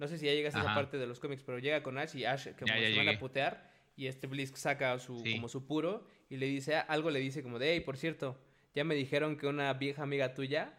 no 0.00 0.08
sé 0.08 0.16
si 0.16 0.24
ya 0.24 0.32
llegas 0.32 0.54
a 0.54 0.60
esa 0.60 0.74
parte 0.74 0.96
de 0.96 1.06
los 1.06 1.20
cómics, 1.20 1.42
pero 1.44 1.58
llega 1.58 1.82
con 1.82 1.98
Ash 1.98 2.16
y 2.16 2.24
Ash 2.24 2.48
como 2.58 2.72
se 2.72 2.96
van 2.96 3.08
a 3.10 3.18
putear 3.18 3.70
y 3.96 4.06
este 4.06 4.26
Blisk 4.26 4.56
saca 4.56 4.98
su, 4.98 5.22
como 5.34 5.50
su 5.50 5.66
puro 5.66 6.06
y 6.30 6.38
le 6.38 6.46
dice, 6.46 6.74
algo 6.76 7.10
le 7.10 7.20
dice 7.20 7.42
como 7.42 7.58
de, 7.58 7.74
hey, 7.74 7.80
por 7.80 7.98
cierto, 7.98 8.40
ya 8.74 8.82
me 8.82 8.94
dijeron 8.94 9.36
que 9.36 9.46
una 9.46 9.74
vieja 9.74 10.02
amiga 10.02 10.32
tuya 10.32 10.72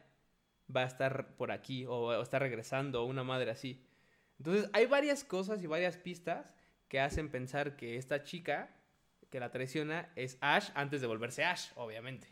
va 0.76 0.82
a 0.82 0.88
estar 0.88 1.36
por 1.36 1.52
aquí 1.52 1.86
o, 1.88 2.20
está 2.20 2.40
regresando 2.40 3.04
o 3.04 3.06
una 3.06 3.24
madre 3.24 3.52
así. 3.52 3.86
Entonces 4.40 4.68
hay 4.74 4.88
varias 4.88 5.24
cosas 5.24 5.62
y 5.62 5.68
varias 5.68 5.98
pistas 5.98 6.56
que 6.88 7.00
hacen 7.00 7.30
pensar 7.30 7.76
que 7.76 7.98
esta 7.98 8.24
chica 8.24 8.76
que 9.30 9.40
la 9.40 9.52
traiciona 9.52 10.10
es 10.16 10.40
Ash 10.42 10.72
antes 10.74 11.00
de 11.00 11.06
volverse 11.06 11.44
Ash, 11.44 11.70
obviamente. 11.76 12.28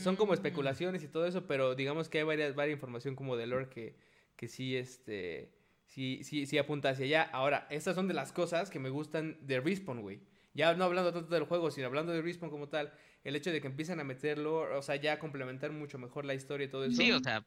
Son 0.00 0.16
como 0.16 0.32
mm. 0.32 0.34
especulaciones 0.34 1.02
y 1.02 1.08
todo 1.08 1.24
eso, 1.24 1.46
pero 1.46 1.74
digamos 1.74 2.10
que 2.10 2.18
hay 2.18 2.24
varias, 2.24 2.54
varias 2.54 2.76
información 2.76 3.16
como 3.16 3.38
de 3.38 3.46
lore 3.46 3.70
que, 3.70 3.96
que 4.40 4.48
sí, 4.48 4.74
este, 4.74 5.52
sí, 5.84 6.24
sí, 6.24 6.46
sí 6.46 6.56
apunta 6.56 6.88
hacia 6.88 7.04
allá. 7.04 7.22
Ahora, 7.30 7.66
estas 7.68 7.94
son 7.94 8.08
de 8.08 8.14
las 8.14 8.32
cosas 8.32 8.70
que 8.70 8.78
me 8.78 8.88
gustan 8.88 9.36
de 9.46 9.60
Respawn, 9.60 10.00
güey. 10.00 10.22
Ya 10.54 10.72
no 10.72 10.84
hablando 10.84 11.12
tanto 11.12 11.34
del 11.34 11.44
juego, 11.44 11.70
sino 11.70 11.88
hablando 11.88 12.10
de 12.12 12.22
Respawn 12.22 12.50
como 12.50 12.70
tal, 12.70 12.90
el 13.22 13.36
hecho 13.36 13.52
de 13.52 13.60
que 13.60 13.66
empiezan 13.66 14.00
a 14.00 14.04
meterlo, 14.04 14.78
o 14.78 14.80
sea, 14.80 14.96
ya 14.96 15.18
complementar 15.18 15.72
mucho 15.72 15.98
mejor 15.98 16.24
la 16.24 16.32
historia 16.32 16.64
y 16.64 16.70
todo 16.70 16.86
eso. 16.86 16.96
Sí, 16.96 17.12
o 17.12 17.20
sea, 17.20 17.44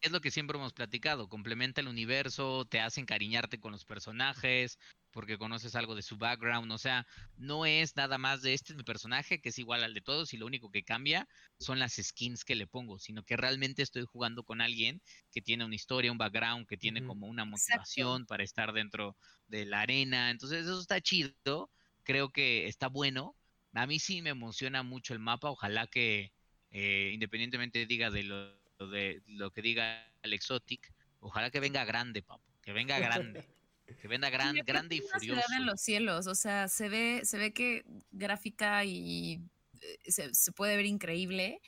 es 0.00 0.10
lo 0.10 0.20
que 0.20 0.32
siempre 0.32 0.58
hemos 0.58 0.72
platicado, 0.72 1.28
complementa 1.28 1.80
el 1.80 1.86
universo, 1.86 2.64
te 2.64 2.80
hace 2.80 3.00
encariñarte 3.00 3.60
con 3.60 3.70
los 3.70 3.84
personajes, 3.84 4.80
porque 5.10 5.38
conoces 5.38 5.74
algo 5.74 5.94
de 5.94 6.02
su 6.02 6.16
background, 6.16 6.70
o 6.72 6.78
sea, 6.78 7.06
no 7.36 7.66
es 7.66 7.96
nada 7.96 8.18
más 8.18 8.42
de 8.42 8.54
este 8.54 8.72
es 8.72 8.76
mi 8.76 8.84
personaje 8.84 9.40
que 9.40 9.50
es 9.50 9.58
igual 9.58 9.82
al 9.82 9.94
de 9.94 10.00
todos 10.00 10.32
y 10.32 10.36
lo 10.36 10.46
único 10.46 10.70
que 10.70 10.82
cambia 10.82 11.28
son 11.58 11.78
las 11.78 11.94
skins 11.94 12.44
que 12.44 12.54
le 12.54 12.66
pongo, 12.66 12.98
sino 12.98 13.22
que 13.22 13.36
realmente 13.36 13.82
estoy 13.82 14.04
jugando 14.04 14.44
con 14.44 14.60
alguien 14.60 15.02
que 15.30 15.42
tiene 15.42 15.64
una 15.64 15.74
historia, 15.74 16.12
un 16.12 16.18
background, 16.18 16.66
que 16.66 16.76
tiene 16.76 17.02
como 17.02 17.26
una 17.26 17.44
motivación 17.44 18.26
para 18.26 18.44
estar 18.44 18.72
dentro 18.72 19.16
de 19.48 19.66
la 19.66 19.80
arena, 19.82 20.30
entonces 20.30 20.62
eso 20.62 20.80
está 20.80 21.00
chido, 21.00 21.70
creo 22.04 22.30
que 22.30 22.66
está 22.66 22.88
bueno, 22.88 23.36
a 23.74 23.86
mí 23.86 23.98
sí 23.98 24.22
me 24.22 24.30
emociona 24.30 24.82
mucho 24.82 25.12
el 25.12 25.20
mapa, 25.20 25.50
ojalá 25.50 25.86
que 25.86 26.32
eh, 26.70 27.10
independientemente 27.12 27.86
diga 27.86 28.10
de 28.10 28.22
lo, 28.24 28.60
de 28.90 29.22
lo 29.26 29.50
que 29.50 29.62
diga 29.62 30.12
el 30.22 30.32
Exotic, 30.32 30.92
ojalá 31.20 31.50
que 31.50 31.60
venga 31.60 31.84
grande, 31.84 32.22
papo, 32.22 32.44
que 32.62 32.72
venga 32.72 32.98
grande. 33.00 33.59
Que 34.00 34.08
venda 34.08 34.30
gran, 34.30 34.56
grande 34.66 34.96
y 34.96 35.00
furioso. 35.00 35.40
en 35.56 35.66
los 35.66 35.80
cielos, 35.80 36.26
o 36.26 36.34
sea, 36.34 36.68
se 36.68 36.88
ve, 36.88 37.22
se 37.24 37.38
ve 37.38 37.52
que 37.52 37.84
gráfica 38.10 38.84
y 38.84 39.42
eh, 39.80 39.98
se, 40.32 40.52
puede 40.52 40.76
ver 40.76 40.86
increíble. 40.86 41.60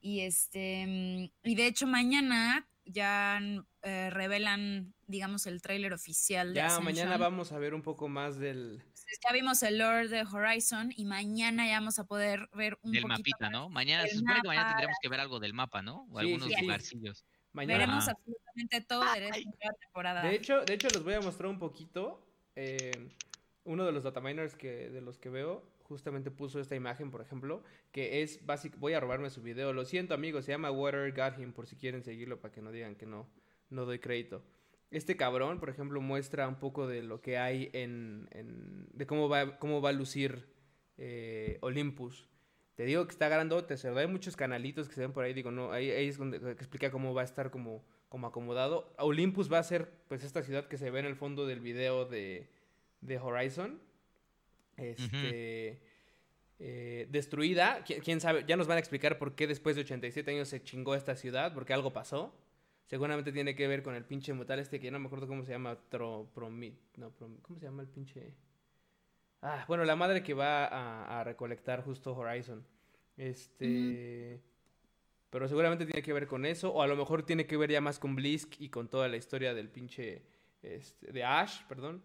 Y 0.00 0.20
este, 0.20 0.86
mm, 0.86 1.48
y 1.48 1.54
de 1.54 1.66
hecho 1.66 1.86
mañana 1.86 2.68
ya 2.84 3.40
eh, 3.82 4.10
revelan, 4.10 4.94
digamos, 5.06 5.46
el 5.46 5.62
tráiler 5.62 5.92
oficial 5.92 6.54
de 6.54 6.60
Ya, 6.60 6.80
mañana 6.80 7.16
vamos 7.16 7.52
a 7.52 7.58
ver 7.58 7.74
un 7.74 7.82
poco 7.82 8.08
más 8.08 8.38
del... 8.38 8.82
Ya 9.24 9.32
vimos 9.32 9.62
el 9.62 9.78
Lord 9.78 10.08
de 10.08 10.22
Horizon 10.22 10.90
y 10.96 11.04
mañana 11.04 11.66
ya 11.66 11.74
vamos 11.74 11.98
a 11.98 12.04
poder 12.04 12.48
ver 12.54 12.78
un 12.82 12.92
Del 12.92 13.06
mapita, 13.06 13.50
¿no? 13.50 13.68
Mañana, 13.68 14.06
se 14.06 14.16
supone 14.16 14.40
que 14.40 14.48
mañana 14.48 14.70
tendremos 14.70 14.96
que 15.02 15.08
ver 15.08 15.20
algo 15.20 15.38
del 15.38 15.52
mapa, 15.52 15.82
¿no? 15.82 16.06
O 16.10 16.18
algunos 16.18 16.48
lugarcillos. 16.48 17.24
Veremos 17.54 18.08
absolutamente 18.08 18.80
todo 18.80 19.04
de 19.14 19.28
esta 19.28 19.72
temporada. 19.80 20.22
De 20.22 20.34
hecho, 20.34 20.64
de 20.64 20.74
hecho, 20.74 20.88
les 20.88 21.02
voy 21.02 21.14
a 21.14 21.20
mostrar 21.20 21.50
un 21.50 21.58
poquito. 21.58 22.24
Eh, 22.56 23.10
uno 23.64 23.84
de 23.84 23.92
los 23.92 24.02
dataminers 24.02 24.54
que, 24.54 24.90
de 24.90 25.00
los 25.00 25.18
que 25.18 25.28
veo 25.28 25.62
justamente 25.84 26.30
puso 26.30 26.58
esta 26.58 26.74
imagen, 26.74 27.10
por 27.10 27.20
ejemplo, 27.20 27.62
que 27.92 28.22
es 28.22 28.44
básico. 28.46 28.78
Voy 28.78 28.94
a 28.94 29.00
robarme 29.00 29.30
su 29.30 29.42
video. 29.42 29.72
Lo 29.72 29.84
siento, 29.84 30.14
amigos. 30.14 30.46
Se 30.46 30.52
llama 30.52 30.70
Water 30.70 31.12
Got 31.12 31.38
Him, 31.38 31.52
por 31.52 31.66
si 31.66 31.76
quieren 31.76 32.02
seguirlo 32.02 32.40
para 32.40 32.52
que 32.52 32.62
no 32.62 32.72
digan 32.72 32.96
que 32.96 33.06
no, 33.06 33.28
no 33.68 33.84
doy 33.84 33.98
crédito. 33.98 34.42
Este 34.90 35.16
cabrón, 35.16 35.58
por 35.58 35.70
ejemplo, 35.70 36.00
muestra 36.00 36.48
un 36.48 36.56
poco 36.56 36.86
de 36.86 37.02
lo 37.02 37.20
que 37.20 37.38
hay 37.38 37.70
en. 37.72 38.28
de 38.92 39.06
cómo 39.06 39.28
va, 39.28 39.58
cómo 39.58 39.80
va 39.80 39.90
a 39.90 39.92
lucir 39.92 40.48
eh, 40.98 41.58
Olympus. 41.60 42.28
Te 42.74 42.84
digo 42.84 43.04
que 43.06 43.12
está 43.12 43.28
grandote, 43.28 43.76
se 43.76 43.88
hay 43.88 44.06
muchos 44.06 44.34
canalitos 44.36 44.88
que 44.88 44.94
se 44.94 45.02
ven 45.02 45.12
por 45.12 45.24
ahí, 45.24 45.34
digo, 45.34 45.50
no, 45.50 45.72
ahí, 45.72 45.90
es 45.90 46.16
donde 46.16 46.38
explica 46.52 46.90
cómo 46.90 47.12
va 47.12 47.20
a 47.20 47.24
estar 47.24 47.50
como, 47.50 47.84
como 48.08 48.26
acomodado. 48.26 48.94
Olympus 48.98 49.52
va 49.52 49.58
a 49.58 49.62
ser, 49.62 49.90
pues, 50.08 50.24
esta 50.24 50.42
ciudad 50.42 50.66
que 50.68 50.78
se 50.78 50.90
ve 50.90 51.00
en 51.00 51.06
el 51.06 51.16
fondo 51.16 51.46
del 51.46 51.60
video 51.60 52.06
de, 52.06 52.48
de 53.02 53.18
Horizon. 53.18 53.78
Este... 54.76 55.80
eh, 56.58 57.06
destruida. 57.10 57.84
Qui- 57.84 58.00
¿Quién 58.02 58.20
sabe? 58.20 58.44
Ya 58.46 58.56
nos 58.56 58.66
van 58.66 58.76
a 58.76 58.80
explicar 58.80 59.18
por 59.18 59.34
qué 59.34 59.46
después 59.46 59.76
de 59.76 59.82
87 59.82 60.30
años 60.30 60.48
se 60.48 60.62
chingó 60.62 60.94
esta 60.94 61.14
ciudad, 61.16 61.52
porque 61.54 61.72
algo 61.74 61.92
pasó. 61.92 62.34
Seguramente 62.86 63.32
tiene 63.32 63.54
que 63.54 63.68
ver 63.68 63.82
con 63.82 63.94
el 63.94 64.04
pinche 64.04 64.32
metal 64.34 64.58
este 64.58 64.78
que 64.78 64.86
ya 64.86 64.90
no 64.92 64.98
me 64.98 65.06
acuerdo 65.06 65.26
cómo 65.26 65.44
se 65.44 65.52
llama. 65.52 65.78
Tro, 65.88 66.30
promi- 66.34 66.76
no, 66.96 67.10
prom- 67.10 67.40
¿Cómo 67.42 67.58
se 67.58 67.66
llama 67.66 67.82
el 67.82 67.88
pinche? 67.88 68.32
Ah, 69.42 69.64
bueno, 69.68 69.84
la 69.84 69.96
madre 69.96 70.22
que 70.22 70.34
va 70.34 70.64
a, 70.66 71.20
a 71.20 71.24
recolectar 71.24 71.82
justo 71.84 72.14
Horizon. 72.16 72.64
Este... 73.16 74.40
Pero 75.30 75.48
seguramente 75.48 75.86
tiene 75.86 76.02
que 76.02 76.12
ver 76.12 76.26
con 76.26 76.44
eso, 76.44 76.72
o 76.72 76.82
a 76.82 76.86
lo 76.86 76.94
mejor 76.94 77.24
tiene 77.24 77.46
que 77.46 77.56
ver 77.56 77.70
ya 77.70 77.80
más 77.80 77.98
con 77.98 78.14
Blisk 78.14 78.60
y 78.60 78.68
con 78.68 78.88
toda 78.88 79.08
la 79.08 79.16
historia 79.16 79.54
del 79.54 79.68
pinche... 79.68 80.22
Este, 80.62 81.10
de 81.10 81.24
Ash, 81.24 81.62
perdón. 81.68 82.04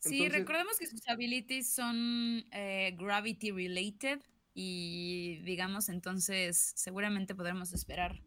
Sí, 0.00 0.22
Entonces- 0.22 0.38
recordemos 0.40 0.78
que 0.78 0.86
sus 0.86 1.06
abilities 1.08 1.70
son 1.72 2.44
eh, 2.52 2.96
gravity 2.98 3.52
related 3.52 4.20
y 4.54 5.36
digamos 5.44 5.88
entonces 5.88 6.72
seguramente 6.74 7.34
podremos 7.36 7.72
esperar 7.72 8.20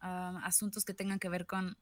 ah, 0.00 0.40
asuntos 0.44 0.84
que 0.84 0.94
tengan 0.94 1.18
que 1.18 1.28
ver 1.28 1.46
con 1.46 1.76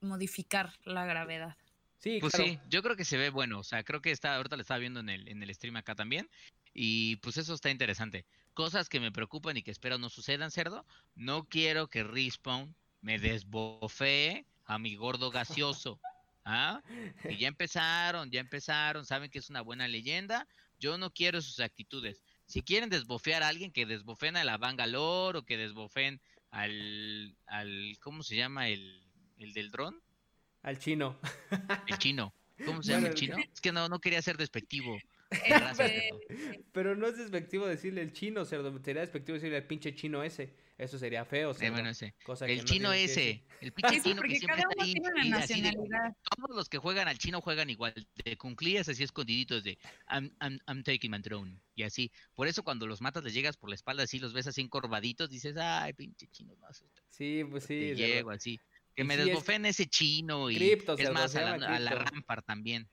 modificar 0.00 0.72
la 0.84 1.04
gravedad. 1.04 1.56
Sí, 1.98 2.18
Pues 2.20 2.34
claro. 2.34 2.50
sí, 2.50 2.58
yo 2.68 2.82
creo 2.82 2.96
que 2.96 3.04
se 3.04 3.16
ve 3.16 3.30
bueno. 3.30 3.58
O 3.58 3.64
sea, 3.64 3.82
creo 3.84 4.00
que 4.00 4.10
está, 4.10 4.36
ahorita 4.36 4.56
lo 4.56 4.62
estaba 4.62 4.78
viendo 4.78 5.00
en 5.00 5.08
el, 5.08 5.28
en 5.28 5.42
el 5.42 5.54
stream 5.54 5.76
acá 5.76 5.94
también. 5.94 6.28
Y 6.72 7.16
pues 7.16 7.36
eso 7.38 7.54
está 7.54 7.70
interesante. 7.70 8.26
Cosas 8.54 8.88
que 8.88 9.00
me 9.00 9.12
preocupan 9.12 9.56
y 9.56 9.62
que 9.62 9.70
espero 9.70 9.98
no 9.98 10.08
sucedan, 10.10 10.50
cerdo. 10.50 10.86
No 11.14 11.48
quiero 11.48 11.88
que 11.88 12.04
Respawn 12.04 12.74
me 13.00 13.18
desbofee 13.18 14.46
a 14.64 14.78
mi 14.78 14.94
gordo 14.96 15.30
gaseoso. 15.30 16.00
¿Ah? 16.44 16.82
Y 17.28 17.38
ya 17.38 17.48
empezaron, 17.48 18.30
ya 18.30 18.38
empezaron, 18.40 19.04
saben 19.04 19.30
que 19.30 19.40
es 19.40 19.50
una 19.50 19.62
buena 19.62 19.88
leyenda. 19.88 20.46
Yo 20.78 20.96
no 20.96 21.12
quiero 21.12 21.40
sus 21.42 21.58
actitudes. 21.60 22.22
Si 22.44 22.62
quieren 22.62 22.88
desbofear 22.88 23.42
a 23.42 23.48
alguien, 23.48 23.72
que 23.72 23.86
desbofen 23.86 24.36
a 24.36 24.44
la 24.44 24.56
Bangalore 24.56 25.38
o 25.38 25.44
que 25.44 25.56
desbofen 25.56 26.20
al, 26.50 27.36
al 27.46 27.98
¿cómo 28.00 28.22
se 28.22 28.36
llama? 28.36 28.68
El, 28.68 29.02
el 29.38 29.52
del 29.54 29.70
dron. 29.72 30.00
Al 30.66 30.78
chino. 30.80 31.16
El 31.86 31.98
chino. 31.98 32.34
¿Cómo 32.64 32.82
se 32.82 32.90
llama 32.92 33.06
el 33.06 33.12
el- 33.12 33.18
chino? 33.18 33.36
Es 33.38 33.60
que 33.60 33.70
no, 33.72 33.88
no 33.88 34.00
quería 34.00 34.20
ser 34.20 34.36
despectivo. 34.36 34.98
Pero 36.72 36.94
no 36.96 37.06
es 37.06 37.16
despectivo 37.16 37.66
decirle 37.66 38.02
el 38.02 38.12
chino, 38.12 38.44
cerdo. 38.44 38.76
Sería 38.82 39.00
despectivo 39.02 39.34
decirle 39.34 39.58
el 39.58 39.64
pinche 39.64 39.94
chino 39.94 40.22
ese. 40.22 40.54
Eso 40.78 40.98
sería 40.98 41.24
feo, 41.24 41.52
Eh, 41.52 41.54
cerdo. 41.54 41.72
bueno, 41.72 41.88
ese. 41.88 42.14
Cosa 42.24 42.46
El 42.46 42.58
no 42.58 42.64
chino 42.64 42.92
ese. 42.92 43.42
El 43.60 43.72
pinche 43.72 43.94
Sí, 43.94 44.00
sí, 44.00 44.02
chino 44.10 44.16
que 44.16 44.20
porque 44.28 44.36
siempre 44.38 44.62
cada 44.62 44.72
está 44.74 44.84
uno 44.84 45.18
ahí. 45.18 45.24
de- 45.24 45.30
nacionalidad. 45.30 46.16
todos 46.36 46.56
los 46.56 46.68
que 46.68 46.78
juegan 46.78 47.08
al 47.08 47.16
chino 47.18 47.40
juegan 47.40 47.70
igual. 47.70 47.94
De 48.24 48.36
cunclillas 48.36 48.88
así 48.88 49.02
escondiditos 49.02 49.64
de 49.64 49.78
I'm, 50.10 50.30
I'm, 50.40 50.58
I'm 50.66 50.82
taking 50.82 51.10
my 51.10 51.18
drone. 51.18 51.60
Y 51.74 51.82
así. 51.84 52.10
Por 52.34 52.46
eso 52.48 52.62
cuando 52.62 52.86
los 52.86 53.00
matas 53.00 53.24
les 53.24 53.32
llegas 53.34 53.56
por 53.56 53.70
la 53.70 53.74
espalda 53.76 54.02
así, 54.02 54.18
los 54.18 54.32
ves 54.34 54.46
así 54.48 54.60
encorvaditos, 54.60 55.30
dices, 55.30 55.56
ay, 55.56 55.92
pinche 55.94 56.26
chino, 56.28 56.54
no. 56.60 56.66
Sí, 57.08 57.42
pues 57.50 57.64
sí. 57.64 57.78
Te 57.80 57.94
llego 57.94 58.30
así. 58.30 58.60
Que 58.96 59.04
me 59.04 59.14
sí 59.14 59.20
es- 59.20 59.26
desbofen 59.26 59.64
ese 59.66 59.86
chino 59.86 60.50
y 60.50 60.56
Cripto, 60.56 60.94
es 60.98 61.10
más 61.12 61.36
a 61.36 61.56
la, 61.56 61.74
a 61.76 61.78
la 61.78 61.90
cripto. 61.92 62.04
Rampart 62.12 62.46
también. 62.46 62.88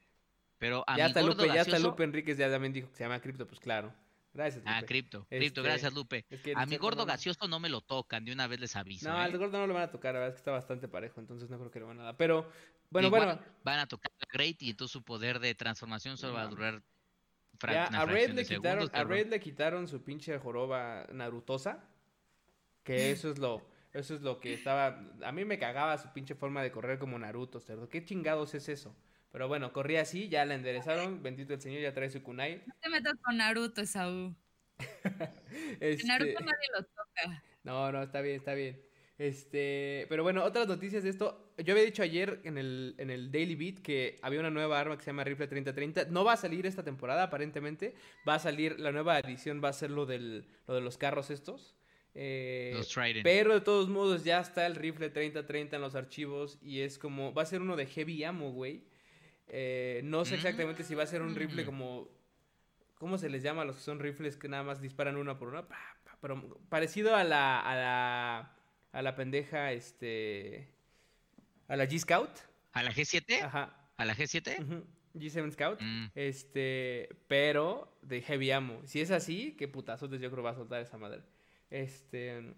Pero 0.59 0.83
a 0.87 0.95
Ya 0.97 1.05
mi 1.05 1.07
hasta 1.07 1.21
gordo 1.21 1.43
Lupe, 1.43 1.47
ya 1.55 1.63
gaseoso- 1.63 1.83
Lupe 1.89 2.03
Enríquez 2.03 2.37
ya 2.37 2.49
también 2.51 2.73
dijo 2.73 2.89
que 2.89 2.95
se 2.97 3.03
llama 3.03 3.19
cripto, 3.19 3.47
pues 3.47 3.59
claro. 3.59 3.93
Gracias, 4.33 4.63
Ah, 4.65 4.75
Lupe. 4.81 4.87
cripto, 4.87 5.19
Este, 5.23 5.37
cripto, 5.37 5.63
gracias 5.63 5.93
Lupe. 5.93 6.25
Es 6.29 6.41
que 6.41 6.53
A 6.55 6.65
mi 6.65 6.77
gordo 6.77 7.01
no- 7.01 7.05
gaseoso 7.05 7.47
no 7.47 7.59
me 7.59 7.69
lo 7.69 7.81
tocan, 7.81 8.25
de 8.25 8.31
una 8.33 8.47
vez 8.47 8.59
les 8.59 8.75
aviso. 8.75 9.07
No, 9.09 9.15
¿eh? 9.17 9.21
al 9.21 9.37
gordo 9.37 9.57
no 9.59 9.67
lo 9.67 9.73
van 9.73 9.83
a 9.83 9.91
tocar, 9.91 10.13
la 10.13 10.19
verdad 10.21 10.29
es 10.29 10.35
que 10.35 10.39
está 10.41 10.51
bastante 10.51 10.87
parejo, 10.87 11.19
entonces 11.19 11.49
no 11.49 11.57
creo 11.59 11.69
que 11.71 11.79
le 11.79 11.85
van 11.85 11.99
a 11.99 12.03
dar. 12.03 12.17
Pero, 12.17 12.49
bueno, 12.89 13.07
Igual 13.09 13.25
bueno, 13.25 13.41
Van 13.63 13.79
a 13.79 13.87
tocar 13.87 14.11
a 14.19 14.25
Great 14.31 14.61
y 14.63 14.71
entonces 14.71 14.91
su 14.91 15.03
poder 15.03 15.39
de 15.39 15.53
transformación 15.55 16.17
solo 16.17 16.33
va 16.33 16.41
a 16.43 16.47
durar 16.47 16.81
ya 17.61 17.83
a 17.85 17.89
fracción 17.89 18.35
le 18.35 18.43
quitaron, 18.45 18.87
segundos, 18.87 18.89
a. 18.93 19.03
Raid 19.03 19.27
le 19.27 19.39
quitaron 19.39 19.87
su 19.87 20.03
pinche 20.03 20.37
joroba 20.39 21.05
narutosa. 21.11 21.87
Que 22.83 23.11
eso 23.11 23.29
es 23.31 23.37
lo, 23.37 23.61
eso 23.93 24.15
es 24.15 24.21
lo 24.21 24.39
que 24.39 24.53
estaba. 24.53 24.99
A 25.23 25.31
mí 25.31 25.45
me 25.45 25.59
cagaba 25.59 25.97
su 25.97 26.11
pinche 26.13 26.35
forma 26.35 26.63
de 26.63 26.71
correr 26.71 26.97
como 26.97 27.17
Naruto, 27.19 27.59
cerdo. 27.59 27.89
¿Qué 27.89 28.03
chingados 28.03 28.55
es 28.55 28.67
eso? 28.67 28.95
Pero 29.31 29.47
bueno, 29.47 29.71
corría 29.71 30.01
así, 30.01 30.29
ya 30.29 30.45
la 30.45 30.55
enderezaron. 30.55 31.21
Bendito 31.21 31.53
el 31.53 31.61
señor, 31.61 31.81
ya 31.81 31.93
trae 31.93 32.09
su 32.09 32.23
kunai. 32.23 32.63
No 32.65 32.73
te 32.81 32.89
metas 32.89 33.13
con 33.23 33.37
Naruto, 33.37 33.81
Esaú. 33.81 34.35
Este, 35.79 36.07
Naruto 36.07 36.39
nadie 36.39 36.67
lo 36.75 36.83
toca. 36.83 37.43
No, 37.63 37.91
no, 37.91 38.01
está 38.03 38.21
bien, 38.21 38.37
está 38.37 38.53
bien. 38.53 38.81
Este, 39.17 40.07
pero 40.09 40.23
bueno, 40.23 40.43
otras 40.43 40.67
noticias 40.67 41.03
de 41.03 41.09
esto. 41.09 41.53
Yo 41.57 41.73
había 41.73 41.85
dicho 41.85 42.01
ayer 42.01 42.41
en 42.43 42.57
el, 42.57 42.95
en 42.97 43.11
el 43.11 43.31
Daily 43.31 43.55
Beat 43.55 43.79
que 43.83 44.19
había 44.23 44.39
una 44.39 44.49
nueva 44.49 44.79
arma 44.79 44.97
que 44.97 45.03
se 45.03 45.11
llama 45.11 45.23
Rifle 45.23 45.47
3030. 45.47 46.05
No 46.05 46.23
va 46.23 46.33
a 46.33 46.37
salir 46.37 46.65
esta 46.65 46.83
temporada, 46.83 47.23
aparentemente. 47.23 47.95
Va 48.27 48.35
a 48.35 48.39
salir, 48.39 48.79
la 48.79 48.91
nueva 48.91 49.19
edición 49.19 49.61
va 49.63 49.69
a 49.69 49.73
ser 49.73 49.91
lo, 49.91 50.05
del, 50.05 50.47
lo 50.67 50.73
de 50.73 50.81
los 50.81 50.97
carros 50.97 51.29
estos. 51.29 51.75
Eh, 52.15 52.73
Los 52.75 52.93
pero 53.23 53.53
de 53.55 53.61
todos 53.61 53.89
modos 53.89 54.23
ya 54.23 54.39
está 54.39 54.65
el 54.67 54.75
rifle 54.75 55.09
3030 55.09 55.75
en 55.77 55.81
los 55.81 55.95
archivos 55.95 56.59
y 56.61 56.81
es 56.81 56.99
como, 56.99 57.33
va 57.33 57.41
a 57.41 57.45
ser 57.45 57.61
uno 57.61 57.75
de 57.75 57.87
heavy 57.87 58.23
ammo, 58.23 58.51
güey. 58.51 58.83
Eh, 59.47 60.01
no 60.03 60.23
sé 60.25 60.35
exactamente 60.35 60.83
si 60.83 60.95
va 60.95 61.03
a 61.03 61.07
ser 61.07 61.21
un 61.21 61.35
rifle 61.35 61.63
Mm. 61.63 61.65
como, 61.65 62.09
¿cómo 62.95 63.17
se 63.17 63.29
les 63.29 63.41
llama 63.43 63.63
a 63.63 63.65
los 63.65 63.77
que 63.77 63.81
son 63.81 63.99
rifles 63.99 64.37
que 64.37 64.47
nada 64.47 64.63
más 64.63 64.79
disparan 64.81 65.17
una 65.17 65.37
por 65.37 65.49
una? 65.49 65.65
Pero 66.21 66.59
parecido 66.69 67.15
a 67.15 67.23
la, 67.23 67.59
a 67.59 67.75
la, 67.75 68.55
a 68.91 69.01
la 69.01 69.15
pendeja, 69.15 69.71
este, 69.73 70.69
a 71.67 71.75
la 71.75 71.85
G-Scout. 71.85 72.29
¿A 72.73 72.83
la 72.83 72.91
G7? 72.93 73.41
Ajá. 73.41 73.75
¿A 73.97 74.05
la 74.05 74.15
G7? 74.15 74.59
ujú, 74.61 74.85
G7 75.15 75.51
Scout. 75.51 75.81
Mm. 75.81 76.05
Este, 76.15 77.09
pero 77.27 77.97
de 78.01 78.21
heavy 78.21 78.51
ammo. 78.51 78.81
Si 78.85 79.01
es 79.01 79.11
así, 79.11 79.55
qué 79.57 79.67
putazotes 79.67 80.21
yo 80.21 80.31
creo 80.31 80.43
va 80.43 80.51
a 80.51 80.55
soltar 80.55 80.81
esa 80.81 80.97
madre. 80.97 81.21
Este, 81.73 82.53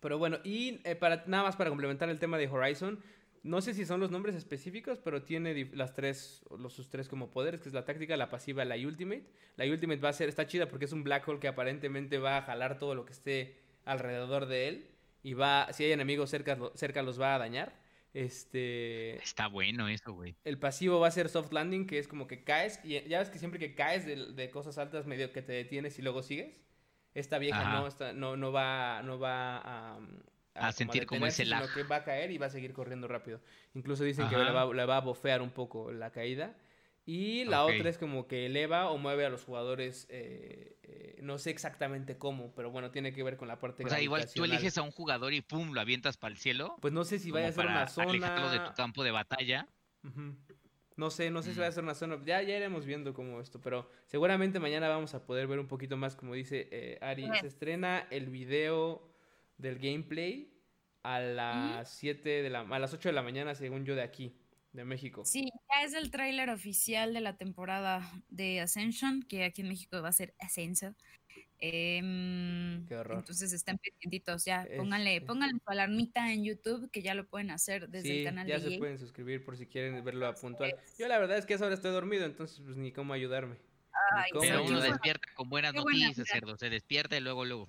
pero 0.00 0.16
bueno, 0.16 0.38
y 0.42 0.80
eh, 0.84 0.94
para 0.94 1.24
nada 1.26 1.42
más 1.42 1.56
para 1.56 1.68
complementar 1.68 2.08
el 2.08 2.18
tema 2.18 2.38
de 2.38 2.48
Horizon, 2.48 2.98
no 3.42 3.60
sé 3.60 3.74
si 3.74 3.84
son 3.84 4.00
los 4.00 4.10
nombres 4.10 4.34
específicos, 4.34 4.98
pero 5.04 5.22
tiene 5.22 5.70
las 5.74 5.92
tres, 5.92 6.42
los 6.58 6.72
sus 6.72 6.88
tres 6.88 7.08
como 7.08 7.30
poderes, 7.30 7.60
que 7.60 7.68
es 7.68 7.74
la 7.74 7.84
táctica, 7.84 8.16
la 8.16 8.30
pasiva, 8.30 8.64
la 8.64 8.76
ultimate. 8.76 9.26
La 9.56 9.66
ultimate 9.66 10.00
va 10.00 10.08
a 10.08 10.14
ser, 10.14 10.30
está 10.30 10.46
chida 10.46 10.66
porque 10.66 10.86
es 10.86 10.92
un 10.92 11.04
black 11.04 11.28
hole 11.28 11.40
que 11.40 11.48
aparentemente 11.48 12.16
va 12.18 12.38
a 12.38 12.42
jalar 12.42 12.78
todo 12.78 12.94
lo 12.94 13.04
que 13.04 13.12
esté 13.12 13.60
alrededor 13.84 14.46
de 14.46 14.68
él 14.68 14.90
y 15.22 15.34
va, 15.34 15.70
si 15.74 15.84
hay 15.84 15.92
enemigos 15.92 16.30
cerca, 16.30 16.56
cerca 16.74 17.02
los 17.02 17.20
va 17.20 17.34
a 17.34 17.38
dañar. 17.38 17.78
Este, 18.14 19.16
Está 19.16 19.46
bueno 19.48 19.88
eso, 19.88 20.14
güey. 20.14 20.36
el 20.44 20.58
pasivo 20.58 21.00
va 21.00 21.08
a 21.08 21.10
ser 21.10 21.28
soft 21.28 21.52
landing, 21.52 21.86
que 21.86 21.98
es 21.98 22.08
como 22.08 22.26
que 22.26 22.44
caes, 22.44 22.80
y 22.82 22.98
ya 23.08 23.18
ves 23.18 23.28
que 23.28 23.38
siempre 23.38 23.60
que 23.60 23.74
caes 23.74 24.06
de, 24.06 24.32
de 24.32 24.50
cosas 24.50 24.78
altas, 24.78 25.06
medio 25.06 25.32
que 25.32 25.42
te 25.42 25.52
detienes 25.52 25.98
y 25.98 26.02
luego 26.02 26.22
sigues. 26.22 26.62
Esta 27.18 27.38
vieja 27.38 27.60
Ajá. 27.60 27.80
no, 27.80 27.86
esta, 27.86 28.12
no, 28.12 28.36
no 28.36 28.52
va, 28.52 29.02
no 29.02 29.18
va 29.18 29.58
a, 29.58 29.98
A 30.54 30.72
sentir 30.72 31.06
como 31.06 31.26
ese 31.26 31.44
sino 31.44 31.60
lag. 31.60 31.72
que 31.72 31.82
va 31.82 31.96
a 31.96 32.04
caer 32.04 32.30
y 32.30 32.38
va 32.38 32.46
a 32.46 32.50
seguir 32.50 32.72
corriendo 32.72 33.08
rápido. 33.08 33.40
Incluso 33.74 34.04
dicen 34.04 34.28
que 34.28 34.36
le 34.36 34.50
va, 34.50 34.72
le 34.72 34.84
va 34.84 34.98
a 34.98 35.00
bofear 35.00 35.42
un 35.42 35.50
poco 35.50 35.92
la 35.92 36.10
caída. 36.10 36.54
Y 37.06 37.44
la 37.46 37.64
otra 37.64 37.88
es 37.88 37.96
como 37.96 38.26
que 38.28 38.44
eleva 38.44 38.90
o 38.90 38.98
mueve 38.98 39.24
a 39.24 39.30
los 39.30 39.42
jugadores, 39.42 40.06
eh, 40.10 40.76
eh, 40.82 41.18
no 41.22 41.38
sé 41.38 41.48
exactamente 41.48 42.18
cómo, 42.18 42.52
pero 42.54 42.70
bueno, 42.70 42.90
tiene 42.90 43.14
que 43.14 43.22
ver 43.22 43.38
con 43.38 43.48
la 43.48 43.58
parte 43.58 43.82
O 43.82 43.88
sea, 43.88 44.02
igual 44.02 44.28
tú 44.30 44.44
eliges 44.44 44.76
a 44.76 44.82
un 44.82 44.90
jugador 44.90 45.32
y 45.32 45.40
pum, 45.40 45.72
lo 45.72 45.80
avientas 45.80 46.18
para 46.18 46.32
el 46.32 46.38
cielo. 46.38 46.76
Pues 46.82 46.92
no 46.92 47.04
sé 47.04 47.18
si 47.18 47.30
vaya 47.30 47.48
a 47.48 47.52
ser 47.52 47.64
una 47.64 47.88
zona... 47.88 48.50
de 48.50 48.58
tu 48.60 48.74
campo 48.74 49.02
de 49.04 49.10
batalla. 49.10 49.66
No 50.98 51.10
sé, 51.10 51.30
no 51.30 51.42
sé 51.42 51.54
si 51.54 51.60
va 51.60 51.68
a 51.68 51.72
ser 51.72 51.84
una 51.84 51.94
zona. 51.94 52.18
Ya, 52.24 52.42
ya 52.42 52.56
iremos 52.56 52.84
viendo 52.84 53.14
cómo 53.14 53.40
esto, 53.40 53.60
pero 53.60 53.88
seguramente 54.06 54.58
mañana 54.58 54.88
vamos 54.88 55.14
a 55.14 55.24
poder 55.24 55.46
ver 55.46 55.60
un 55.60 55.68
poquito 55.68 55.96
más, 55.96 56.16
como 56.16 56.34
dice 56.34 56.68
eh, 56.72 56.98
Ari. 57.00 57.30
Se 57.40 57.46
estrena 57.46 58.08
el 58.10 58.26
video 58.26 59.08
del 59.58 59.78
gameplay 59.78 60.52
a 61.04 61.20
las 61.20 61.88
7 61.92 62.42
de 62.42 62.50
la, 62.50 62.62
a 62.62 62.78
las 62.80 62.92
8 62.92 63.10
de 63.10 63.12
la 63.12 63.22
mañana, 63.22 63.54
según 63.54 63.84
yo, 63.84 63.94
de 63.94 64.02
aquí, 64.02 64.34
de 64.72 64.84
México. 64.84 65.24
Sí, 65.24 65.52
ya 65.70 65.84
es 65.84 65.94
el 65.94 66.10
tráiler 66.10 66.50
oficial 66.50 67.14
de 67.14 67.20
la 67.20 67.36
temporada 67.36 68.02
de 68.28 68.60
Ascension, 68.60 69.22
que 69.22 69.44
aquí 69.44 69.60
en 69.60 69.68
México 69.68 70.02
va 70.02 70.08
a 70.08 70.12
ser 70.12 70.34
Ascenso. 70.40 70.96
Em, 71.60 72.86
Qué 72.86 72.96
horror. 72.96 73.18
Entonces 73.18 73.52
estén 73.52 73.78
pendientitos 73.78 74.44
ya. 74.44 74.66
Pónganle, 74.76 75.16
Este. 75.16 75.26
pónganle 75.26 75.58
su 75.62 75.70
alarmita 75.70 76.32
en 76.32 76.44
YouTube, 76.44 76.90
que 76.90 77.02
ya 77.02 77.14
lo 77.14 77.26
pueden 77.26 77.50
hacer 77.50 77.88
desde 77.88 78.08
sí, 78.08 78.18
el 78.18 78.24
canal 78.24 78.46
ya 78.46 78.58
de 78.58 78.60
se 78.62 78.72
EA. 78.74 78.78
pueden 78.78 78.98
suscribir 78.98 79.44
por 79.44 79.56
si 79.56 79.66
quieren 79.66 80.02
verlo 80.04 80.26
a 80.26 80.34
puntual. 80.34 80.74
es. 80.84 80.96
Yo 80.98 81.08
la 81.08 81.18
verdad 81.18 81.38
es 81.38 81.46
que 81.46 81.54
a 81.54 81.56
esa 81.56 81.66
hora 81.66 81.74
estoy 81.74 81.90
dormido, 81.92 82.24
entonces 82.24 82.60
pues 82.64 82.76
ni 82.76 82.92
cómo 82.92 83.12
ayudarme. 83.12 83.56
Ay, 84.14 84.30
cómo 84.30 84.42
Pero 84.42 84.64
uno 84.64 84.80
despierta 84.80 85.28
con 85.34 85.48
buenas 85.50 85.72
qué 85.72 85.78
noticias, 85.80 86.28
cerdo. 86.30 86.56
Se 86.56 86.70
despierta 86.70 87.16
y 87.16 87.20
luego, 87.20 87.44
luego. 87.44 87.66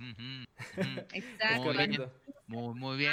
Exacto. 1.14 1.64
Muy 1.74 1.78
bien. 1.88 2.02
Muy, 2.48 2.74
muy 2.80 2.98
bien. 2.98 3.12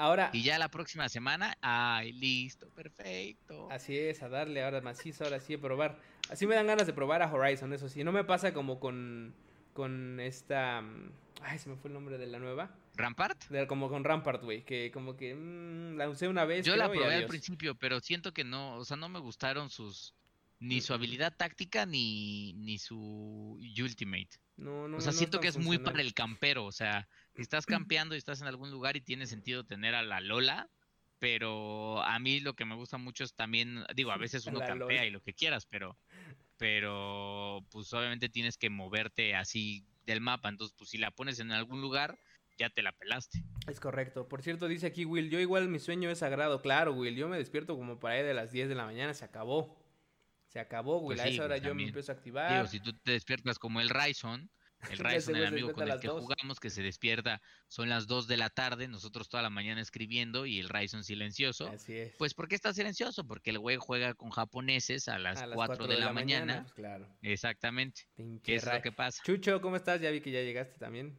Ahora, 0.00 0.30
Y 0.32 0.42
ya 0.44 0.58
la 0.58 0.68
próxima 0.70 1.08
semana, 1.08 1.58
ay, 1.60 2.12
listo, 2.12 2.68
perfecto. 2.70 3.68
Así 3.70 3.98
es, 3.98 4.22
a 4.22 4.28
darle 4.28 4.62
ahora 4.62 4.80
macizo, 4.80 5.24
ahora 5.24 5.40
sí 5.40 5.54
a 5.54 5.60
probar. 5.60 5.98
Así 6.30 6.46
me 6.46 6.54
dan 6.54 6.66
ganas 6.68 6.86
de 6.86 6.92
probar 6.92 7.20
a 7.22 7.32
Horizon, 7.32 7.72
eso 7.72 7.88
sí. 7.88 8.04
No 8.04 8.12
me 8.12 8.22
pasa 8.24 8.52
como 8.54 8.78
con, 8.78 9.34
con 9.78 10.18
esta... 10.18 10.82
mm, 10.82 11.12
Ay, 11.42 11.56
se 11.60 11.68
me 11.68 11.76
fue 11.76 11.86
el 11.88 11.94
nombre 11.94 12.18
de 12.18 12.26
la 12.26 12.40
nueva. 12.40 12.74
¿Rampart? 12.96 13.44
De- 13.48 13.68
como 13.68 13.88
con 13.88 14.02
Rampart, 14.02 14.42
güey. 14.42 14.64
Que 14.64 14.90
como 14.90 15.16
que 15.16 15.32
mm, 15.36 15.96
la 15.96 16.08
usé 16.08 16.26
una 16.26 16.44
vez. 16.44 16.66
Yo 16.66 16.74
la 16.74 16.88
creo, 16.88 17.02
probé 17.02 17.14
al 17.14 17.26
principio, 17.26 17.76
pero 17.76 18.00
siento 18.00 18.32
que 18.34 18.42
no, 18.42 18.74
o 18.74 18.84
sea, 18.84 18.96
no 18.96 19.08
me 19.08 19.20
gustaron 19.20 19.70
sus 19.70 20.14
ni 20.58 20.80
su 20.80 20.92
habilidad 20.94 21.32
táctica 21.36 21.86
ni, 21.86 22.54
ni 22.54 22.78
su 22.78 23.56
ultimate. 23.80 24.40
No, 24.56 24.88
no, 24.88 24.96
O 24.96 25.00
sea, 25.00 25.12
no 25.12 25.18
siento 25.18 25.38
que 25.38 25.46
es 25.46 25.56
muy 25.58 25.78
para 25.78 26.00
el 26.00 26.12
campero. 26.12 26.64
O 26.64 26.72
sea, 26.72 27.08
estás 27.36 27.64
campeando 27.86 28.16
y 28.16 28.18
estás 28.18 28.40
en 28.40 28.48
algún 28.48 28.72
lugar 28.72 28.96
y 28.96 29.00
tiene 29.00 29.28
sentido 29.28 29.64
tener 29.64 29.94
a 29.94 30.02
la 30.02 30.20
Lola. 30.20 30.68
Pero 31.20 32.02
a 32.02 32.18
mí 32.18 32.40
lo 32.40 32.54
que 32.54 32.64
me 32.64 32.74
gusta 32.76 32.96
mucho 32.98 33.22
es 33.24 33.34
también, 33.34 33.84
digo, 33.94 34.10
a 34.10 34.16
veces 34.18 34.46
uno 34.46 34.58
La 34.58 34.66
campea 34.66 34.86
Lola. 34.88 35.06
y 35.06 35.10
lo 35.10 35.20
que 35.22 35.34
quieras, 35.34 35.66
pero, 35.66 35.96
pero 36.58 37.64
pues 37.70 37.92
obviamente 37.94 38.28
tienes 38.28 38.58
que 38.58 38.68
moverte 38.68 39.34
así 39.34 39.86
del 40.04 40.20
mapa. 40.20 40.48
Entonces, 40.48 40.74
pues 40.76 40.90
si 40.90 40.98
la 40.98 41.10
pones 41.10 41.40
en 41.40 41.52
algún 41.52 41.80
lugar, 41.80 42.18
ya 42.58 42.68
te 42.68 42.82
la 42.82 42.92
pelaste. 42.92 43.44
Es 43.68 43.80
correcto. 43.80 44.28
Por 44.28 44.42
cierto, 44.42 44.68
dice 44.68 44.86
aquí 44.86 45.04
Will, 45.04 45.30
yo 45.30 45.38
igual 45.38 45.68
mi 45.68 45.78
sueño 45.78 46.10
es 46.10 46.18
sagrado. 46.18 46.60
Claro, 46.60 46.92
Will, 46.92 47.14
yo 47.14 47.28
me 47.28 47.38
despierto 47.38 47.76
como 47.76 47.98
para 47.98 48.16
ahí 48.16 48.22
de 48.22 48.34
las 48.34 48.50
10 48.50 48.68
de 48.68 48.74
la 48.74 48.84
mañana, 48.84 49.14
se 49.14 49.24
acabó. 49.24 49.78
Se 50.48 50.58
acabó, 50.58 50.98
Will. 50.98 51.16
Pues 51.16 51.20
a 51.20 51.28
esa 51.28 51.36
pues 51.36 51.44
hora 51.44 51.58
yo 51.58 51.74
me 51.74 51.84
empiezo 51.84 52.10
a 52.10 52.16
activar. 52.16 52.52
Digo, 52.52 52.66
si 52.66 52.80
tú 52.80 52.92
te 52.92 53.12
despiertas 53.12 53.58
como 53.58 53.80
el 53.80 53.90
Ryson, 53.90 54.50
el 54.90 55.02
güey 55.02 55.16
el 55.16 55.46
amigo 55.46 55.72
con 55.72 55.82
el 55.82 55.88
las 55.88 56.00
que 56.00 56.08
dos. 56.08 56.22
jugamos, 56.22 56.60
que 56.60 56.70
se 56.70 56.82
despierta, 56.82 57.40
son 57.66 57.88
las 57.88 58.06
2 58.06 58.28
de 58.28 58.36
la 58.36 58.48
tarde, 58.50 58.86
nosotros 58.88 59.28
toda 59.28 59.42
la 59.42 59.50
mañana 59.50 59.80
escribiendo 59.80 60.46
y 60.46 60.60
el 60.60 60.68
Ryson 60.68 61.02
silencioso. 61.04 61.68
Así 61.68 61.96
es. 61.96 62.14
Pues 62.16 62.34
¿por 62.34 62.48
qué 62.48 62.54
está 62.54 62.72
silencioso? 62.72 63.26
Porque 63.26 63.50
el 63.50 63.58
güey 63.58 63.76
juega 63.76 64.14
con 64.14 64.30
japoneses 64.30 65.08
a 65.08 65.18
las, 65.18 65.42
A 65.42 65.48
4, 65.50 65.86
de, 65.86 65.96
la, 65.98 66.12
mañana. 66.12 66.62
pues 66.62 66.74
claro. 66.74 67.08
Exactamente. 67.22 68.02
Pinche 68.14 68.42
¿Qué 68.42 68.54
es 68.56 68.64
Ray. 68.64 68.78
lo 68.78 68.82
que 68.82 68.92
pasa? 68.92 69.22
Chucho, 69.24 69.60
¿cómo 69.60 69.76
estás? 69.76 70.00
Ya 70.00 70.10
vi 70.10 70.20
que 70.20 70.30
ya 70.30 70.42
llegaste 70.42 70.78
también. 70.78 71.18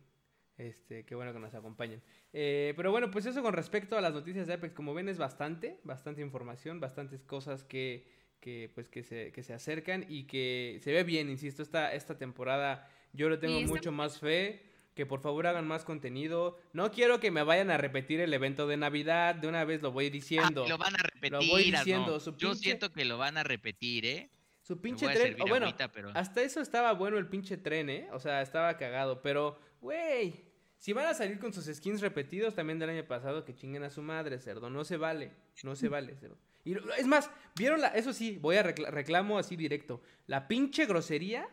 Este, 0.57 1.05
qué 1.05 1.15
bueno 1.15 1.31
que 1.31 1.39
nos 1.39 1.53
acompañen. 1.53 2.01
Eh, 2.33 2.73
pero 2.75 2.91
bueno, 2.91 3.09
pues 3.11 3.25
eso 3.25 3.41
con 3.41 3.53
respecto 3.53 3.97
a 3.97 4.01
las 4.01 4.13
noticias 4.13 4.45
de 4.45 4.53
Apex, 4.53 4.73
como 4.73 4.93
ven 4.93 5.07
es 5.07 5.17
bastante, 5.17 5.79
bastante 5.83 6.21
información, 6.21 6.81
bastantes 6.81 7.23
cosas 7.23 7.63
que, 7.63 8.11
que 8.41 8.69
pues 8.75 8.89
que 8.89 9.03
se, 9.03 9.31
que 9.31 9.41
se 9.41 9.53
acercan 9.53 10.05
y 10.09 10.25
que 10.27 10.79
se 10.83 10.91
ve 10.91 11.03
bien, 11.03 11.29
insisto, 11.29 11.63
esta, 11.63 11.93
esta 11.93 12.17
temporada 12.17 12.89
yo 13.13 13.29
le 13.29 13.37
tengo 13.37 13.57
está 13.57 13.67
mucho 13.69 13.91
más 13.91 14.19
fe. 14.19 14.65
Que 14.95 15.05
por 15.05 15.21
favor 15.21 15.47
hagan 15.47 15.65
más 15.65 15.85
contenido. 15.85 16.57
No 16.73 16.91
quiero 16.91 17.21
que 17.21 17.31
me 17.31 17.41
vayan 17.43 17.71
a 17.71 17.77
repetir 17.77 18.19
el 18.19 18.33
evento 18.33 18.67
de 18.67 18.75
Navidad. 18.75 19.33
De 19.35 19.47
una 19.47 19.63
vez 19.63 19.81
lo 19.81 19.93
voy 19.93 20.07
Ah, 20.07 20.09
diciendo. 20.09 20.65
lo 20.67 20.77
van 20.77 20.93
a 20.95 20.97
repetir. 20.97 21.31
voy 21.49 21.67
Arno. 21.67 21.77
diciendo, 21.79 22.19
su 22.19 22.35
Yo 22.35 22.49
pinche- 22.51 22.55
siento 22.63 22.91
que 22.91 23.05
lo 23.05 23.17
van 23.17 23.37
a 23.37 23.43
repetir, 23.43 24.05
¿eh? 24.05 24.29
Su 24.61 24.81
pinche 24.81 25.05
voy 25.05 25.15
tren. 25.15 25.27
servir 25.27 25.43
O 25.43 25.47
bueno, 25.47 25.67
agüita, 25.67 25.89
pero... 25.89 26.11
hasta 26.15 26.41
eso 26.41 26.59
estaba 26.59 26.91
bueno 26.93 27.17
el 27.17 27.27
pinche 27.27 27.55
tren, 27.55 27.89
¿eh? 27.89 28.09
O 28.11 28.19
sea, 28.19 28.41
estaba 28.41 28.75
cagado. 28.75 29.21
Pero, 29.21 29.57
güey, 29.79 30.43
si 30.77 30.91
van 30.91 31.05
a 31.05 31.13
salir 31.13 31.39
con 31.39 31.53
sus 31.53 31.65
skins 31.73 32.01
repetidos 32.01 32.53
también 32.55 32.77
del 32.77 32.89
año 32.89 33.05
pasado, 33.05 33.45
que 33.45 33.55
chinguen 33.55 33.83
a 33.83 33.89
su 33.89 34.01
madre, 34.01 34.37
cerdo. 34.39 34.69
No 34.69 34.83
se 34.83 34.97
vale. 34.97 35.31
No 35.63 35.77
se 35.77 35.87
vale, 35.87 36.15
cerdo. 36.17 36.35
Y 36.65 36.73
lo- 36.73 36.93
es 36.95 37.07
más, 37.07 37.31
¿vieron 37.55 37.79
la.? 37.79 37.87
Eso 37.89 38.11
sí, 38.11 38.37
voy 38.41 38.57
a 38.57 38.63
recla- 38.65 38.89
reclamo 38.89 39.37
así 39.39 39.55
directo. 39.55 40.01
La 40.27 40.47
pinche 40.49 40.85
grosería 40.85 41.47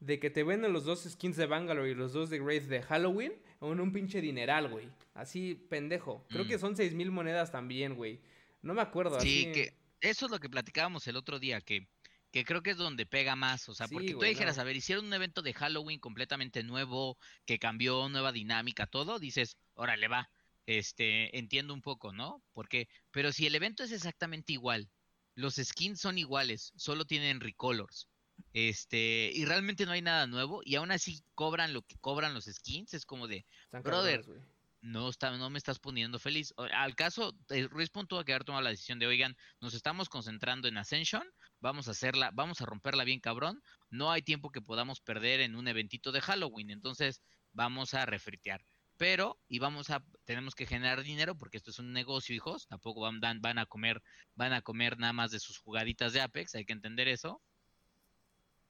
de 0.00 0.20
que 0.20 0.30
te 0.30 0.44
venden 0.44 0.72
los 0.72 0.84
dos 0.84 1.02
skins 1.04 1.36
de 1.36 1.46
Bangalore 1.46 1.90
y 1.90 1.94
los 1.94 2.12
dos 2.12 2.30
de 2.30 2.40
Wraith 2.40 2.64
de 2.68 2.82
Halloween 2.82 3.32
en 3.60 3.80
un 3.80 3.92
pinche 3.92 4.20
dineral, 4.20 4.68
güey. 4.68 4.88
Así, 5.14 5.54
pendejo. 5.68 6.24
Creo 6.28 6.44
Mm. 6.44 6.48
que 6.48 6.58
son 6.58 6.76
seis 6.76 6.94
mil 6.94 7.10
monedas 7.10 7.50
también, 7.50 7.94
güey. 7.96 8.20
No 8.62 8.74
me 8.74 8.80
acuerdo. 8.82 9.20
Sí, 9.20 9.44
así- 9.46 9.52
que 9.52 9.74
eso 10.00 10.26
es 10.26 10.30
lo 10.32 10.38
que 10.38 10.48
platicábamos 10.48 11.06
el 11.08 11.16
otro 11.16 11.38
día, 11.40 11.60
que, 11.60 11.88
que 12.30 12.44
creo 12.44 12.62
que 12.62 12.70
es 12.70 12.76
donde 12.76 13.06
pega 13.06 13.34
más. 13.34 13.68
O 13.68 13.74
sea, 13.74 13.88
Sí, 13.88 13.94
porque 13.94 14.12
tú 14.12 14.20
dijeras, 14.20 14.56
no. 14.56 14.62
a 14.62 14.64
ver, 14.64 14.76
hicieron 14.76 15.06
un 15.06 15.14
evento 15.14 15.42
de 15.42 15.52
Halloween 15.54 15.98
completamente 15.98 16.62
nuevo, 16.62 17.18
que 17.44 17.58
cambió, 17.58 18.08
nueva 18.08 18.30
dinámica, 18.32 18.86
todo, 18.86 19.18
dices, 19.18 19.56
órale, 19.74 20.06
va. 20.08 20.30
Este, 20.66 21.36
entiendo 21.38 21.72
un 21.74 21.80
poco, 21.82 22.12
¿no? 22.12 22.42
Porque, 22.52 22.88
pero 23.10 23.32
si 23.32 23.46
el 23.46 23.54
evento 23.54 23.82
es 23.82 23.90
exactamente 23.90 24.52
igual, 24.52 24.90
los 25.34 25.54
skins 25.56 25.98
son 26.00 26.18
iguales, 26.18 26.72
solo 26.76 27.06
tienen 27.06 27.40
recolors. 27.40 28.06
Este, 28.52 29.30
y 29.34 29.44
realmente 29.44 29.86
no 29.86 29.92
hay 29.92 30.02
nada 30.02 30.26
nuevo, 30.26 30.62
y 30.64 30.76
aún 30.76 30.90
así 30.90 31.22
cobran 31.34 31.72
lo 31.72 31.82
que 31.82 31.96
cobran 31.98 32.34
los 32.34 32.44
skins, 32.46 32.94
es 32.94 33.04
como 33.04 33.28
de, 33.28 33.46
están 33.64 33.82
brother, 33.82 34.20
cabrones, 34.20 34.48
no 34.80 35.08
está, 35.08 35.36
no 35.36 35.50
me 35.50 35.58
estás 35.58 35.78
poniendo 35.78 36.18
feliz. 36.18 36.54
Al 36.56 36.94
caso, 36.94 37.36
el 37.48 37.68
Respawn 37.68 38.06
tuvo 38.06 38.24
que 38.24 38.32
haber 38.32 38.44
tomado 38.44 38.62
la 38.62 38.70
decisión 38.70 38.98
de, 38.98 39.06
oigan, 39.06 39.36
nos 39.60 39.74
estamos 39.74 40.08
concentrando 40.08 40.68
en 40.68 40.78
Ascension, 40.78 41.24
vamos 41.60 41.88
a 41.88 41.92
hacerla, 41.92 42.30
vamos 42.32 42.60
a 42.60 42.66
romperla 42.66 43.04
bien 43.04 43.20
cabrón, 43.20 43.62
no 43.90 44.10
hay 44.10 44.22
tiempo 44.22 44.50
que 44.50 44.60
podamos 44.60 45.00
perder 45.00 45.40
en 45.40 45.56
un 45.56 45.68
eventito 45.68 46.12
de 46.12 46.20
Halloween, 46.20 46.70
entonces 46.70 47.22
vamos 47.52 47.94
a 47.94 48.06
refritear. 48.06 48.64
Pero, 48.96 49.38
y 49.48 49.60
vamos 49.60 49.90
a, 49.90 50.04
tenemos 50.24 50.56
que 50.56 50.66
generar 50.66 51.02
dinero 51.04 51.36
porque 51.36 51.56
esto 51.56 51.70
es 51.70 51.78
un 51.78 51.92
negocio, 51.92 52.34
hijos, 52.34 52.66
tampoco 52.66 53.00
van, 53.00 53.20
van 53.20 53.58
a 53.58 53.66
comer, 53.66 54.02
van 54.34 54.52
a 54.52 54.62
comer 54.62 54.98
nada 54.98 55.12
más 55.12 55.30
de 55.30 55.38
sus 55.38 55.58
jugaditas 55.58 56.12
de 56.12 56.20
Apex, 56.20 56.56
hay 56.56 56.64
que 56.64 56.72
entender 56.72 57.06
eso. 57.06 57.40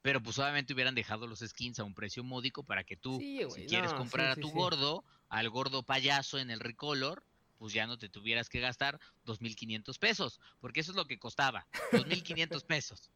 Pero 0.02 0.22
pues 0.22 0.38
obviamente 0.38 0.72
hubieran 0.74 0.94
dejado 0.94 1.26
los 1.26 1.40
skins 1.40 1.78
a 1.80 1.84
un 1.84 1.94
precio 1.94 2.22
módico 2.24 2.62
para 2.62 2.84
que 2.84 2.96
tú, 2.96 3.18
Sí, 3.18 3.40
si 3.50 3.66
quieres 3.66 3.92
no, 3.92 3.98
comprar 3.98 4.34
sí, 4.34 4.40
a 4.40 4.42
tu 4.42 4.48
sí. 4.48 4.54
gordo, 4.54 5.04
al 5.28 5.50
gordo 5.50 5.82
payaso 5.82 6.38
en 6.38 6.50
el 6.50 6.60
recolor, 6.60 7.24
pues 7.58 7.72
ya 7.72 7.86
no 7.86 7.98
te 7.98 8.08
tuvieras 8.08 8.48
que 8.48 8.60
gastar 8.60 9.00
2.500 9.26 9.98
pesos, 9.98 10.40
porque 10.60 10.80
eso 10.80 10.92
es 10.92 10.96
lo 10.96 11.06
que 11.06 11.18
costaba, 11.18 11.66
2.500 11.92 12.64
pesos. 12.64 13.10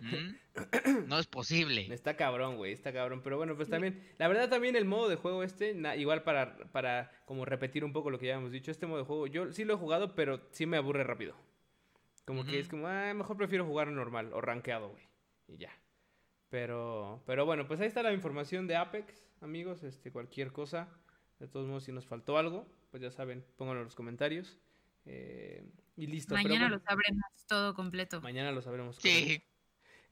¿Mm? 0.00 0.36
No 1.06 1.18
es 1.18 1.26
posible. 1.26 1.92
Está 1.92 2.16
cabrón, 2.16 2.56
güey, 2.56 2.72
está 2.72 2.92
cabrón. 2.92 3.20
Pero 3.22 3.36
bueno, 3.36 3.54
pues 3.56 3.68
también, 3.68 4.08
la 4.18 4.26
verdad 4.26 4.48
también 4.48 4.74
el 4.74 4.86
modo 4.86 5.08
de 5.08 5.16
juego 5.16 5.42
este, 5.42 5.74
na- 5.74 5.96
igual 5.96 6.22
para, 6.22 6.56
para 6.72 7.12
como 7.26 7.44
repetir 7.44 7.84
un 7.84 7.92
poco 7.92 8.10
lo 8.10 8.18
que 8.18 8.26
ya 8.26 8.34
hemos 8.36 8.50
dicho, 8.50 8.70
este 8.70 8.86
modo 8.86 9.00
de 9.00 9.04
juego, 9.04 9.26
yo 9.26 9.52
sí 9.52 9.64
lo 9.64 9.74
he 9.74 9.76
jugado, 9.76 10.14
pero 10.14 10.48
sí 10.52 10.64
me 10.66 10.78
aburre 10.78 11.04
rápido. 11.04 11.36
Como 12.24 12.44
que 12.44 12.58
es 12.58 12.68
como, 12.68 12.88
ah, 12.88 13.12
mejor 13.14 13.36
prefiero 13.36 13.66
jugar 13.66 13.88
normal 13.88 14.32
o 14.32 14.40
rankeado, 14.40 14.88
güey. 14.88 15.04
Y 15.46 15.58
ya. 15.58 15.70
Pero, 16.48 17.22
pero 17.26 17.44
bueno, 17.44 17.66
pues 17.66 17.80
ahí 17.80 17.88
está 17.88 18.02
la 18.02 18.12
información 18.12 18.66
de 18.66 18.76
Apex, 18.76 19.26
amigos, 19.40 19.82
este, 19.82 20.12
cualquier 20.12 20.52
cosa. 20.52 20.88
De 21.38 21.48
todos 21.48 21.66
modos, 21.66 21.84
si 21.84 21.92
nos 21.92 22.06
faltó 22.06 22.38
algo, 22.38 22.66
pues 22.90 23.02
ya 23.02 23.10
saben, 23.10 23.44
pónganlo 23.56 23.82
en 23.82 23.86
los 23.86 23.94
comentarios. 23.94 24.58
Eh, 25.04 25.64
y 25.96 26.06
listo. 26.06 26.34
pero 26.34 26.48
Mañana 26.48 26.64
bueno, 26.66 26.76
lo 26.76 26.82
sabremos 26.82 27.46
todo 27.46 27.74
completo. 27.74 28.20
Mañana 28.20 28.52
lo 28.52 28.62
sabremos. 28.62 28.96
Sí. 28.96 29.42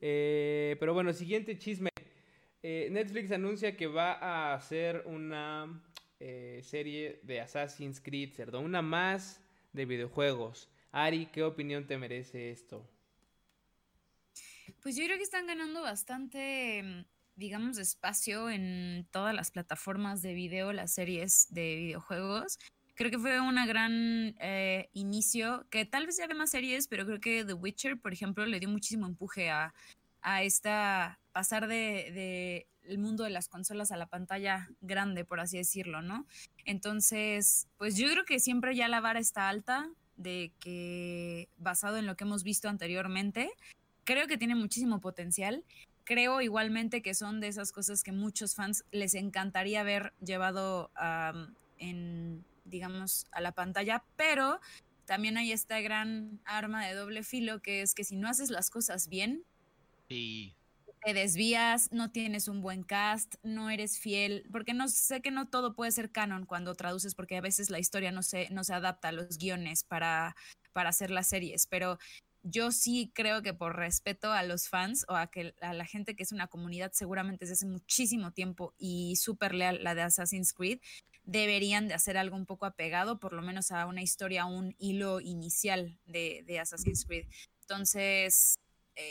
Eh, 0.01 0.77
pero 0.81 0.93
bueno, 0.93 1.13
siguiente 1.13 1.57
chisme. 1.57 1.91
Eh, 2.63 2.89
Netflix 2.91 3.31
anuncia 3.31 3.77
que 3.77 3.87
va 3.87 4.13
a 4.13 4.55
hacer 4.55 5.03
una 5.07 5.83
eh, 6.21 6.61
serie 6.63 7.21
de 7.23 7.41
Assassin's 7.41 8.01
Creed, 8.01 8.33
cerdo. 8.33 8.61
Una 8.61 8.83
más 8.83 9.43
de 9.73 9.85
videojuegos. 9.85 10.71
Ari, 10.91 11.27
¿qué 11.27 11.43
opinión 11.43 11.87
te 11.87 11.99
merece 11.99 12.51
esto? 12.51 12.89
Pues 14.85 14.97
yo 14.97 15.05
creo 15.07 15.17
que 15.17 15.23
están 15.23 15.47
ganando 15.47 15.81
bastante, 15.81 16.83
mm, 16.83 17.07
digamos, 17.37 17.79
espacio 17.79 18.51
en 18.51 19.09
todas 19.11 19.35
las 19.35 19.51
plataformas 19.51 20.21
de 20.21 20.35
video, 20.35 20.75
las 20.75 20.93
series 20.93 21.47
de 21.49 21.77
videojuegos. 21.77 22.59
Creo 22.95 23.11
que 23.11 23.19
fue 23.19 23.41
una 23.41 23.65
gran 23.65 24.37
eh, 24.41 24.91
inicio, 24.93 25.67
que 25.71 25.87
tal 25.87 26.05
vez 26.05 26.19
ya 26.19 26.25
había 26.25 26.37
más 26.37 26.51
series, 26.51 26.87
pero 26.87 27.07
creo 27.07 27.19
que 27.19 27.47
The 27.47 27.55
Witcher, 27.55 27.99
por 27.99 28.13
ejemplo, 28.13 28.45
le 28.45 28.61
dio 28.61 28.69
muchísimo 28.69 29.07
empuje 29.07 29.49
a, 29.49 29.73
a 30.21 30.43
esta, 30.43 31.19
pasar 31.33 31.67
de, 31.67 32.11
de 32.13 32.69
el 32.83 32.99
mundo 32.99 33.25
de 33.25 33.31
las 33.31 33.49
consolas 33.49 33.91
a 33.91 33.97
la 33.97 34.07
pantalla 34.07 34.69
grande, 34.83 35.25
por 35.25 35.41
así 35.41 35.57
decirlo, 35.57 36.03
¿no? 36.03 36.27
Entonces, 36.67 37.69
pues 37.79 37.97
yo 37.97 38.07
creo 38.11 38.27
que 38.27 38.39
siempre 38.39 38.77
ya 38.77 38.89
la 38.89 39.01
vara 39.01 39.19
está 39.19 39.49
alta 39.49 39.89
de 40.17 40.53
que 40.61 41.49
basado 41.57 41.97
en 41.97 42.05
lo 42.05 42.17
que 42.17 42.25
hemos 42.25 42.43
visto 42.43 42.69
anteriormente, 42.69 43.51
creo 44.05 44.27
que 44.27 44.39
tiene 44.39 44.55
muchísimo 44.55 45.01
potencial. 45.01 45.65
Creo 46.05 46.41
igualmente 46.41 47.03
que 47.03 47.15
son 47.15 47.41
de 47.41 47.49
esas 47.49 47.73
cosas 47.73 48.03
que 48.03 48.13
muchos 48.13 48.55
fans 48.55 48.85
les 48.91 49.15
encantaría 49.15 49.81
haber 49.81 50.13
llevado 50.21 50.91
am, 50.95 51.55
en, 51.79 52.45
digamos, 52.65 53.27
a 53.33 53.41
la 53.41 53.53
pantalla, 53.53 54.05
pero 54.17 54.61
también 55.07 55.37
hay 55.37 55.53
esta 55.53 55.81
gran 55.81 56.41
arma 56.45 56.87
de 56.87 56.95
doble 56.95 57.23
filo 57.23 57.61
que 57.61 57.83
es 57.83 57.95
que 57.95 58.05
si 58.05 58.17
no 58.17 58.29
haces 58.29 58.51
las 58.51 58.71
cosas 58.71 59.09
bien, 59.09 59.45
sí. 60.09 60.57
te 61.03 61.15
desvías, 61.15 61.93
no 61.93 62.11
tienes 62.11 62.49
un 62.49 62.63
buen 62.63 62.83
cast, 62.85 63.37
no 63.43 63.71
eres 63.71 63.99
fiel, 63.99 64.47
porque 64.53 64.75
no 64.75 64.89
sé 64.89 65.21
que 65.23 65.31
no 65.31 65.49
todo 65.49 65.75
puede 65.75 65.93
ser 65.93 66.11
canon 66.11 66.47
cuando 66.47 66.75
traduces, 66.75 67.15
porque 67.15 67.37
a 67.37 67.41
veces 67.43 67.71
la 67.71 67.79
historia 67.79 68.13
no 68.13 68.23
se, 68.23 68.49
no 68.51 68.65
se 68.65 68.75
adapta 68.75 69.09
a 69.09 69.13
los 69.13 69.39
guiones 69.39 69.85
para, 69.85 70.37
para 70.73 70.91
hacer 70.91 71.11
las 71.11 71.29
series, 71.29 71.67
pero 71.67 71.99
yo 72.45 72.71
sí 72.71 73.11
creo 73.15 73.43
que 73.43 73.55
por 73.55 73.77
respeto 73.77 74.31
a 74.31 74.43
los 74.43 74.69
fans 74.69 75.05
o 75.09 75.15
a, 75.15 75.27
que, 75.27 75.55
a 75.61 75.73
la 75.73 75.87
gente 75.87 76.15
que 76.15 76.23
es 76.23 76.31
una 76.31 76.47
comunidad 76.47 76.93
seguramente 76.93 77.45
desde 77.45 77.55
hace 77.55 77.67
muchísimo 77.67 78.31
tiempo 78.31 78.75
y 78.79 79.17
súper 79.17 79.55
leal 79.55 79.83
la 79.83 79.95
de 79.95 80.03
Assassin's 80.03 80.53
Creed, 80.53 80.79
deberían 81.25 81.89
de 81.89 81.95
hacer 81.95 82.19
algo 82.19 82.37
un 82.37 82.45
poco 82.47 82.67
apegado, 82.67 83.19
por 83.19 83.33
lo 83.33 83.43
menos 83.43 83.73
a 83.73 83.87
una 83.87 84.03
historia, 84.03 84.43
a 84.43 84.47
un 84.47 84.77
hilo 84.79 85.21
inicial 85.21 85.99
de, 86.07 86.45
de 86.47 86.61
Assassin's 86.61 87.07
Creed. 87.07 87.27
Entonces, 87.63 88.59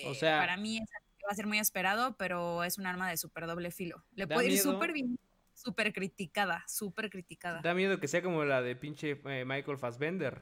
O 0.06 0.12
eh, 0.12 0.16
sea- 0.16 0.40
para 0.40 0.56
mí 0.56 0.78
es 0.78 0.90
va 1.26 1.32
a 1.32 1.36
ser 1.36 1.48
muy 1.48 1.60
esperado, 1.60 2.16
pero 2.18 2.64
es 2.64 2.78
un 2.78 2.86
arma 2.86 3.10
de 3.10 3.18
súper 3.18 3.48
doble 3.48 3.72
filo. 3.72 4.04
Le 4.16 4.28
puede 4.28 4.48
ir 4.52 4.60
súper 4.60 4.92
bien, 4.92 5.18
súper 5.54 5.94
criticada, 5.94 6.64
súper 6.68 7.10
criticada. 7.10 7.62
Da 7.62 7.74
miedo 7.74 8.00
que 8.00 8.08
sea 8.08 8.22
como 8.22 8.44
la 8.44 8.62
de 8.62 8.76
pinche 8.76 9.22
eh, 9.26 9.46
Michael 9.46 9.78
Fassbender. 9.78 10.42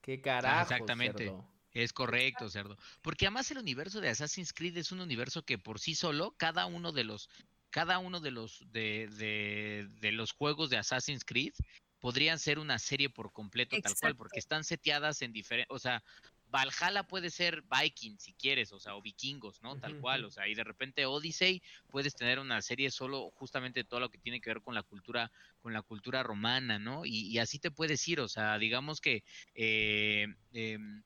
Qué 0.00 0.20
carajo. 0.20 0.62
exactamente. 0.62 1.24
cerdo. 1.26 1.55
Es 1.82 1.92
correcto, 1.92 2.48
cerdo. 2.48 2.78
Porque 3.02 3.26
además 3.26 3.50
el 3.50 3.58
universo 3.58 4.00
de 4.00 4.08
Assassin's 4.08 4.54
Creed 4.54 4.78
es 4.78 4.92
un 4.92 5.00
universo 5.00 5.42
que 5.42 5.58
por 5.58 5.78
sí 5.78 5.94
solo, 5.94 6.34
cada 6.38 6.64
uno 6.64 6.90
de 6.90 7.04
los, 7.04 7.28
cada 7.68 7.98
uno 7.98 8.20
de 8.20 8.30
los, 8.30 8.64
de, 8.72 9.08
de, 9.08 9.86
de 10.00 10.12
los 10.12 10.32
juegos 10.32 10.70
de 10.70 10.78
Assassin's 10.78 11.24
Creed 11.24 11.52
podrían 11.98 12.38
ser 12.38 12.58
una 12.58 12.78
serie 12.78 13.10
por 13.10 13.30
completo, 13.30 13.76
tal 13.82 13.94
cual, 14.00 14.16
porque 14.16 14.38
están 14.38 14.64
seteadas 14.64 15.20
en 15.20 15.32
diferentes, 15.32 15.70
o 15.70 15.78
sea, 15.78 16.02
Valhalla 16.48 17.02
puede 17.02 17.28
ser 17.28 17.62
Viking 17.62 18.16
si 18.18 18.32
quieres, 18.32 18.72
o 18.72 18.80
sea, 18.80 18.96
o 18.96 19.02
vikingos, 19.02 19.60
¿no? 19.62 19.76
Tal 19.78 19.98
cual, 19.98 20.24
o 20.24 20.30
sea, 20.30 20.48
y 20.48 20.54
de 20.54 20.64
repente 20.64 21.04
Odyssey 21.04 21.60
puedes 21.88 22.14
tener 22.14 22.38
una 22.38 22.62
serie 22.62 22.90
solo 22.90 23.30
justamente 23.34 23.80
de 23.80 23.84
todo 23.84 24.00
lo 24.00 24.08
que 24.08 24.18
tiene 24.18 24.40
que 24.40 24.50
ver 24.50 24.62
con 24.62 24.74
la 24.74 24.82
cultura, 24.82 25.30
con 25.60 25.72
la 25.72 25.82
cultura 25.82 26.22
romana, 26.22 26.78
¿no? 26.78 27.04
Y, 27.04 27.36
así 27.38 27.58
te 27.58 27.70
puedes 27.70 28.06
ir, 28.08 28.20
o 28.20 28.28
sea, 28.28 28.56
digamos 28.58 29.00
que 29.00 29.24
eh, 29.54 30.28
em, 30.54 31.02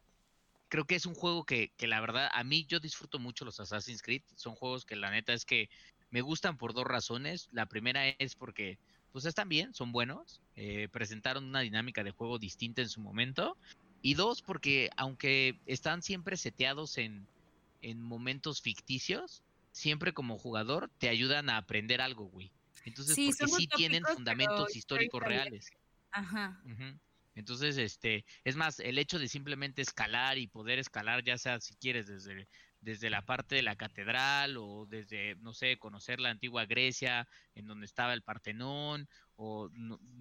creo 0.71 0.87
que 0.87 0.95
es 0.95 1.05
un 1.05 1.15
juego 1.15 1.45
que, 1.45 1.73
que 1.77 1.87
la 1.87 2.01
verdad, 2.01 2.31
a 2.33 2.45
mí 2.45 2.65
yo 2.67 2.81
disfruto 2.81 3.19
mucho 3.19 3.45
los 3.45 3.61
Assassin's 3.61 4.03
Creed, 4.03 4.23
son 4.37 4.55
juegos 4.55 4.87
que 4.87 4.97
la 4.97 5.11
neta 5.11 5.35
es 5.35 5.45
que 5.45 5.69
me 6.11 6.23
gustan 6.23 6.57
por 6.57 6.73
dos 6.73 6.87
razones. 6.87 7.49
La 7.53 7.67
primera 7.67 8.09
es 8.09 8.35
porque 8.35 8.79
pues 9.13 9.25
están 9.25 9.49
bien, 9.49 9.75
son 9.75 9.91
buenos, 9.91 10.41
eh, 10.55 10.89
presentaron 10.93 11.45
una 11.45 11.61
dinámica 11.61 12.05
de 12.05 12.13
juego 12.13 12.39
distinta 12.39 12.81
en 12.81 12.89
su 12.89 13.01
momento. 13.01 13.57
Y 14.01 14.15
dos, 14.15 14.41
porque 14.41 14.89
aunque 14.97 15.59
están 15.67 16.03
siempre 16.03 16.37
seteados 16.37 16.97
en, 16.97 17.27
en 17.83 18.01
momentos 18.01 18.63
ficticios, 18.63 19.43
siempre 19.73 20.13
como 20.13 20.39
jugador 20.39 20.89
te 20.99 21.09
ayudan 21.09 21.51
a 21.51 21.57
aprender 21.57 22.01
algo, 22.01 22.27
güey. 22.27 22.51
Entonces, 22.85 23.17
porque 23.17 23.53
sí 23.53 23.67
tienen 23.77 24.05
fundamentos 24.05 24.75
históricos 24.75 25.21
reales. 25.21 25.71
Ajá. 26.13 26.63
Entonces, 27.35 27.79
este, 27.79 28.25
es 28.45 28.57
más, 28.57 28.81
el 28.81 28.99
hecho 28.99 29.19
de 29.19 29.29
simplemente 29.29 29.83
escalar 29.83 30.39
y 30.39 30.47
poder 30.47 30.79
escalar, 30.79 31.25
ya 31.25 31.39
sea 31.39 31.61
si 31.61 31.75
quieres 31.77 32.07
desde 32.07 32.49
desde 32.81 33.11
la 33.11 33.23
parte 33.23 33.57
de 33.57 33.63
la 33.63 33.77
catedral 33.77 34.57
o 34.57 34.87
desde, 34.87 35.37
no 35.37 35.53
sé, 35.53 35.79
conocer 35.79 36.21
la 36.21 36.31
antigua 36.31 36.67
Grecia, 36.67 37.29
en 37.55 37.67
donde 37.67 37.87
estaba 37.87 38.15
el 38.15 38.23
Partenón, 38.23 39.09
o 39.37 39.71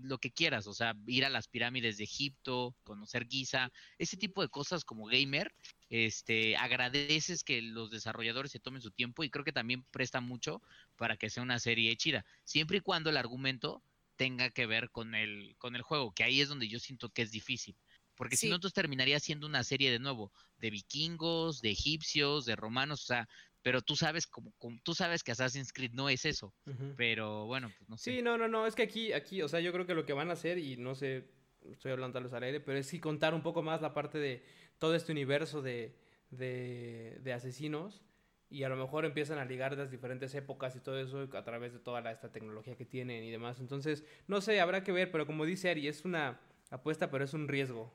lo 0.01 0.18
que 0.18 0.32
quieras, 0.32 0.68
o 0.68 0.74
sea, 0.74 0.95
ir 1.05 1.26
a 1.26 1.30
las 1.30 1.47
pirámides 1.47 1.97
de 1.97 2.05
Egipto, 2.05 2.76
conocer 2.84 3.28
Giza, 3.28 3.72
ese 3.97 4.16
tipo 4.18 4.41
de 4.41 4.49
cosas 4.49 4.86
como 4.86 5.05
gamer, 5.05 5.53
este, 5.89 6.55
agradeces 6.55 7.43
que 7.43 7.62
los 7.62 7.91
desarrolladores 7.91 8.51
se 8.51 8.60
tomen 8.60 8.82
su 8.82 8.91
tiempo 8.91 9.24
y 9.24 9.30
creo 9.30 9.43
que 9.43 9.51
también 9.51 9.84
presta 9.91 10.22
mucho 10.22 10.62
para 10.95 11.18
que 11.18 11.30
sea 11.30 11.43
una 11.43 11.60
serie 11.60 11.95
chida, 11.97 12.26
siempre 12.43 12.78
y 12.78 12.82
cuando 12.82 13.10
el 13.10 13.18
argumento 13.18 13.82
tenga 14.20 14.49
que 14.49 14.65
ver 14.65 14.89
con 14.89 15.15
el, 15.15 15.55
con 15.57 15.78
el 15.78 15.82
juego, 15.82 16.11
que 16.11 16.26
ahí 16.26 16.41
es 16.41 16.49
donde 16.49 16.67
yo 16.67 16.78
siento 16.78 17.09
que 17.09 17.22
es 17.22 17.32
difícil. 17.32 17.78
Porque 18.17 18.36
si 18.36 18.49
no, 18.49 18.55
entonces 18.55 18.74
terminaría 18.74 19.17
siendo 19.17 19.47
una 19.47 19.63
serie 19.63 19.89
de 19.91 19.99
nuevo 19.99 20.34
de 20.57 20.70
vikingos, 20.72 21.61
de 21.61 21.72
egipcios, 21.72 22.43
de 22.43 22.57
romanos, 22.57 23.03
o 23.03 23.05
sea, 23.05 23.30
pero 23.61 23.82
tú 23.82 23.95
sabes 23.95 24.28
como, 24.28 24.51
tú 24.84 24.93
sabes 24.93 25.24
que 25.24 25.32
Assassin's 25.32 25.72
Creed 25.72 25.93
no 25.93 26.09
es 26.09 26.26
eso. 26.26 26.53
Pero 26.97 27.45
bueno, 27.45 27.72
pues 27.78 27.89
no 27.89 27.97
sé. 27.97 28.17
Sí, 28.17 28.22
no, 28.22 28.38
no, 28.38 28.49
no, 28.49 28.67
es 28.67 28.76
que 28.76 28.84
aquí, 28.84 29.13
aquí, 29.13 29.41
o 29.41 29.47
sea, 29.47 29.61
yo 29.61 29.72
creo 29.72 29.86
que 29.86 29.93
lo 29.93 30.05
que 30.05 30.11
van 30.11 30.30
a 30.30 30.34
hacer, 30.34 30.57
y 30.57 30.76
no 30.76 30.95
sé, 30.95 31.32
estoy 31.72 31.93
hablando 31.93 32.20
a 32.20 32.22
los 32.22 32.34
al 32.34 32.43
aire, 32.43 32.59
pero 32.59 32.78
es 32.78 32.88
sí 32.88 32.99
contar 32.99 33.34
un 33.34 33.41
poco 33.41 33.63
más 33.63 33.82
la 33.82 33.93
parte 33.93 34.17
de 34.17 34.43
todo 34.80 34.95
este 34.95 35.13
universo 35.13 35.61
de, 35.61 35.97
de, 36.30 37.20
de 37.24 37.32
asesinos 37.32 38.03
y 38.50 38.64
a 38.64 38.70
lo 38.70 38.76
mejor 38.76 39.06
empiezan 39.06 39.38
a 39.38 39.45
ligar 39.45 39.78
las 39.78 39.91
diferentes 39.91 40.34
épocas 40.34 40.76
y 40.76 40.80
todo 40.80 41.00
eso 41.00 41.30
a 41.38 41.43
través 41.43 41.74
de 41.74 41.80
toda 41.80 42.02
la, 42.02 42.12
esta 42.12 42.32
tecnología 42.32 42.76
que 42.76 42.86
tienen 42.86 43.24
y 43.24 43.30
demás. 43.30 43.60
Entonces, 43.60 44.04
no 44.28 44.41
sé, 44.41 44.60
habrá 44.60 44.84
que 44.84 44.91
ver, 44.91 45.12
pero 45.12 45.28
como 45.28 45.45
dice 45.45 45.70
Ari, 45.70 45.88
es 45.88 46.04
una 46.04 46.39
apuesta, 46.72 47.12
pero 47.12 47.24
es 47.24 47.34
un 47.34 47.47
riesgo. 47.47 47.93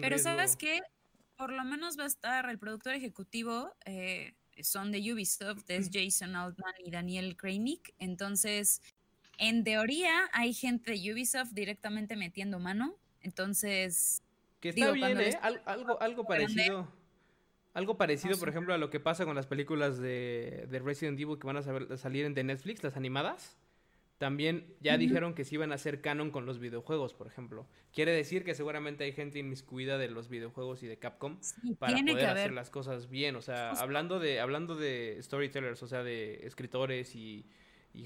Pero 0.00 0.18
sabes 0.18 0.56
que 0.56 0.80
por 1.36 1.52
lo 1.52 1.64
menos 1.64 1.98
va 1.98 2.04
a 2.04 2.06
estar 2.06 2.48
el 2.48 2.58
productor 2.58 2.94
ejecutivo, 2.94 3.74
eh, 3.84 4.34
son 4.62 4.92
de 4.92 5.12
Ubisoft, 5.12 5.68
es 5.68 5.90
Jason 5.92 6.36
Altman 6.36 6.74
y 6.78 6.90
Daniel 6.90 7.36
Kreinik. 7.36 7.92
Entonces, 7.98 8.80
en 9.38 9.64
teoría, 9.64 10.30
hay 10.32 10.54
gente 10.54 10.92
de 10.92 11.12
Ubisoft 11.12 11.52
directamente 11.52 12.16
metiendo 12.16 12.58
mano. 12.58 12.96
Entonces. 13.20 14.22
Que 14.60 14.70
está 14.70 14.92
bien, 14.92 15.20
¿eh? 15.20 15.38
algo, 15.66 16.00
algo 16.00 16.24
parecido. 16.24 16.88
Algo 17.74 17.98
parecido, 17.98 18.38
por 18.38 18.48
ejemplo, 18.48 18.72
a 18.72 18.78
lo 18.78 18.88
que 18.88 19.00
pasa 19.00 19.24
con 19.24 19.34
las 19.34 19.46
películas 19.46 19.98
de, 19.98 20.66
de 20.70 20.78
Resident 20.78 21.18
Evil 21.18 21.38
que 21.38 21.46
van 21.46 21.56
a 21.56 21.96
salir 21.96 22.24
en 22.24 22.32
de 22.32 22.44
Netflix, 22.44 22.82
las 22.82 22.96
animadas. 22.96 23.56
También 24.18 24.76
ya 24.80 24.96
dijeron 24.96 25.34
que 25.34 25.44
sí 25.44 25.56
iban 25.56 25.72
a 25.72 25.74
hacer 25.74 26.00
canon 26.00 26.30
con 26.30 26.46
los 26.46 26.60
videojuegos, 26.60 27.14
por 27.14 27.26
ejemplo. 27.26 27.66
Quiere 27.92 28.12
decir 28.12 28.44
que 28.44 28.54
seguramente 28.54 29.02
hay 29.02 29.12
gente 29.12 29.40
inmiscuida 29.40 29.98
de 29.98 30.08
los 30.08 30.28
videojuegos 30.28 30.84
y 30.84 30.86
de 30.86 30.98
Capcom 30.98 31.38
para 31.80 31.98
poder 31.98 32.26
hacer 32.26 32.52
las 32.52 32.70
cosas 32.70 33.10
bien. 33.10 33.34
O 33.34 33.42
sea, 33.42 33.72
hablando 33.72 34.20
de, 34.20 34.38
hablando 34.38 34.76
de 34.76 35.18
storytellers, 35.20 35.82
o 35.82 35.88
sea, 35.88 36.04
de 36.04 36.46
escritores 36.46 37.16
y, 37.16 37.44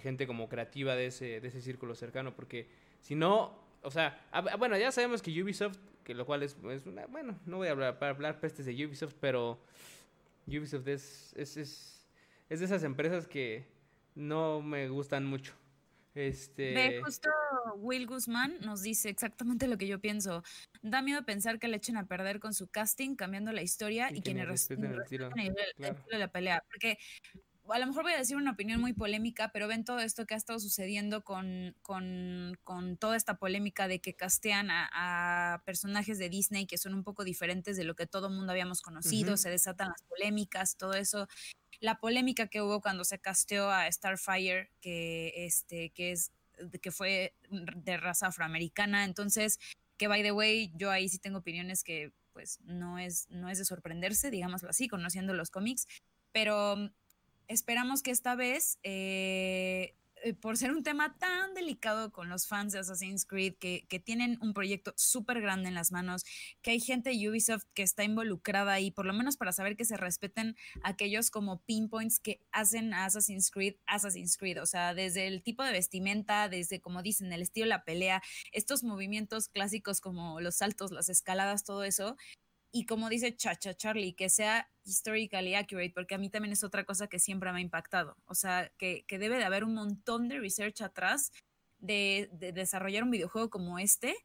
gente 0.00 0.26
como 0.26 0.48
creativa 0.48 0.96
de 0.96 1.06
ese, 1.06 1.40
de 1.40 1.48
ese 1.48 1.60
círculo 1.60 1.94
cercano. 1.94 2.34
Porque 2.34 2.68
si 3.02 3.14
no, 3.14 3.67
o 3.82 3.90
sea, 3.90 4.20
bueno, 4.58 4.76
ya 4.76 4.92
sabemos 4.92 5.22
que 5.22 5.42
Ubisoft, 5.42 5.78
que 6.04 6.14
lo 6.14 6.26
cual 6.26 6.42
es, 6.42 6.56
una, 6.86 7.06
bueno, 7.06 7.38
no 7.46 7.58
voy 7.58 7.68
a 7.68 7.72
hablar, 7.72 7.98
para 7.98 8.12
hablar 8.12 8.40
pestes 8.40 8.66
de 8.66 8.72
Ubisoft, 8.86 9.14
pero 9.20 9.60
Ubisoft 10.46 10.86
es, 10.88 11.34
es, 11.36 11.56
es 11.56 12.58
de 12.60 12.64
esas 12.64 12.82
empresas 12.82 13.26
que 13.26 13.66
no 14.14 14.60
me 14.60 14.88
gustan 14.88 15.24
mucho. 15.24 15.54
Este... 16.14 16.74
Ve, 16.74 17.02
justo 17.04 17.30
Will 17.76 18.06
Guzmán 18.06 18.56
nos 18.62 18.82
dice 18.82 19.08
exactamente 19.08 19.68
lo 19.68 19.78
que 19.78 19.86
yo 19.86 20.00
pienso. 20.00 20.42
Da 20.82 21.00
miedo 21.00 21.24
pensar 21.24 21.60
que 21.60 21.68
le 21.68 21.76
echen 21.76 21.96
a 21.96 22.06
perder 22.06 22.40
con 22.40 22.54
su 22.54 22.66
casting, 22.66 23.14
cambiando 23.14 23.52
la 23.52 23.62
historia 23.62 24.10
y, 24.12 24.20
quienes 24.20 24.48
respeten 24.48 24.86
el, 24.86 25.04
tiro. 25.04 25.30
de 25.30 26.18
la 26.18 26.28
pelea. 26.28 26.64
Porque 26.68 26.98
a 27.72 27.78
lo 27.78 27.86
mejor 27.86 28.02
voy 28.04 28.12
a 28.12 28.18
decir 28.18 28.36
una 28.36 28.52
opinión 28.52 28.80
muy 28.80 28.92
polémica, 28.92 29.50
pero 29.52 29.68
ven 29.68 29.84
todo 29.84 30.00
esto 30.00 30.26
que 30.26 30.34
ha 30.34 30.36
estado 30.36 30.58
sucediendo 30.58 31.22
con, 31.22 31.76
con, 31.82 32.58
con 32.64 32.96
toda 32.96 33.16
esta 33.16 33.38
polémica 33.38 33.88
de 33.88 34.00
que 34.00 34.14
castean 34.14 34.68
a, 34.70 35.62
personajes 35.64 36.18
de 36.18 36.28
Disney 36.28 36.66
que 36.66 36.78
son 36.78 36.94
un 36.94 37.04
poco 37.04 37.24
diferentes 37.24 37.76
de 37.76 37.84
lo 37.84 37.94
que 37.94 38.06
todo 38.06 38.28
el 38.28 38.34
mundo 38.34 38.52
habíamos 38.52 38.80
conocido, 38.80 39.36
se 39.36 39.50
desatan 39.50 39.88
las 39.88 40.02
polémicas, 40.02 40.76
todo 40.76 40.94
eso 40.94 41.28
la 41.80 42.00
polémica 42.00 42.48
que 42.48 42.62
hubo 42.62 42.80
cuando 42.80 43.04
se 43.04 43.18
casteó 43.18 43.70
a 43.70 43.90
Starfire, 43.90 44.70
que, 44.80 45.32
este, 45.46 45.90
que, 45.90 46.12
es, 46.12 46.32
que 46.82 46.90
fue 46.90 47.34
de 47.50 47.96
raza 47.96 48.28
afroamericana. 48.28 49.04
Entonces, 49.04 49.58
que 49.96 50.08
by 50.08 50.22
the 50.22 50.32
way, 50.32 50.72
yo 50.74 50.90
ahí 50.90 51.08
sí 51.08 51.18
tengo 51.18 51.38
opiniones 51.38 51.84
que 51.84 52.12
pues 52.32 52.60
no 52.62 52.98
es, 52.98 53.28
no 53.30 53.48
es 53.48 53.58
de 53.58 53.64
sorprenderse, 53.64 54.30
digámoslo 54.30 54.70
así, 54.70 54.86
conociendo 54.86 55.34
los 55.34 55.50
cómics, 55.50 55.88
pero 56.30 56.76
esperamos 57.48 58.02
que 58.02 58.10
esta 58.10 58.34
vez 58.36 58.78
eh, 58.82 59.94
eh, 60.22 60.34
por 60.34 60.56
ser 60.56 60.72
un 60.72 60.82
tema 60.82 61.16
tan 61.18 61.54
delicado 61.54 62.10
con 62.12 62.28
los 62.28 62.46
fans 62.46 62.72
de 62.72 62.80
Assassin's 62.80 63.24
Creed, 63.24 63.54
que, 63.54 63.86
tienen 64.04 64.38
un 64.40 64.54
proyecto 64.54 64.94
súper 64.96 65.40
grande 65.40 65.68
en 65.68 65.74
las 65.74 65.92
manos, 65.92 66.24
que 66.62 66.70
hay 66.70 66.80
gente 66.80 67.10
de 67.10 67.28
Ubisoft 67.28 67.64
que 67.74 67.82
está 67.82 68.04
involucrada 68.04 68.72
ahí, 68.72 68.90
por 68.90 69.06
lo 69.06 69.12
menos 69.12 69.36
para 69.36 69.52
saber 69.52 69.76
que 69.76 69.84
se 69.84 69.96
respeten 69.96 70.56
aquellos 70.82 71.30
como 71.30 71.60
pinpoints 71.62 72.20
que 72.20 72.40
hacen 72.52 72.94
a 72.94 73.04
Assassin's 73.04 73.50
Creed 73.50 73.74
Assassin's 73.86 74.36
Creed, 74.36 74.62
o 74.62 74.66
sea, 74.66 74.94
desde 74.94 75.26
el 75.26 75.42
tipo 75.42 75.62
de 75.62 75.72
vestimenta, 75.72 76.48
desde 76.48 76.80
como 76.80 77.02
dicen, 77.02 77.32
el 77.32 77.42
estilo 77.42 77.64
de 77.64 77.70
la 77.70 77.84
pelea, 77.84 78.22
estos 78.52 78.82
movimientos 78.82 79.48
clásicos 79.48 80.00
como 80.00 80.40
los 80.40 80.56
saltos, 80.56 80.90
las 80.90 81.08
escaladas, 81.08 81.64
todo 81.64 81.84
eso, 81.84 82.16
y 82.70 82.84
como 82.84 83.08
dice 83.08 83.34
Chacha 83.34 83.74
Charlie, 83.74 84.14
que 84.14 84.28
sea 84.28 84.70
historically 84.84 85.54
accurate, 85.54 85.92
porque 85.94 86.14
a 86.14 86.18
mí 86.18 86.28
también 86.28 86.52
es 86.52 86.64
otra 86.64 86.84
cosa 86.84 87.06
que 87.06 87.18
siempre 87.18 87.52
me 87.52 87.58
ha 87.58 87.62
impactado. 87.62 88.16
O 88.26 88.34
sea, 88.34 88.72
que, 88.78 89.04
debe 89.08 89.38
de 89.38 89.44
haber 89.44 89.64
un 89.64 89.74
montón 89.74 90.28
de 90.28 90.38
research 90.38 90.82
atrás 90.82 91.32
de, 91.78 92.28
desarrollar 92.32 93.04
un 93.04 93.10
videojuego 93.10 93.50
como 93.50 93.78
este 93.78 94.16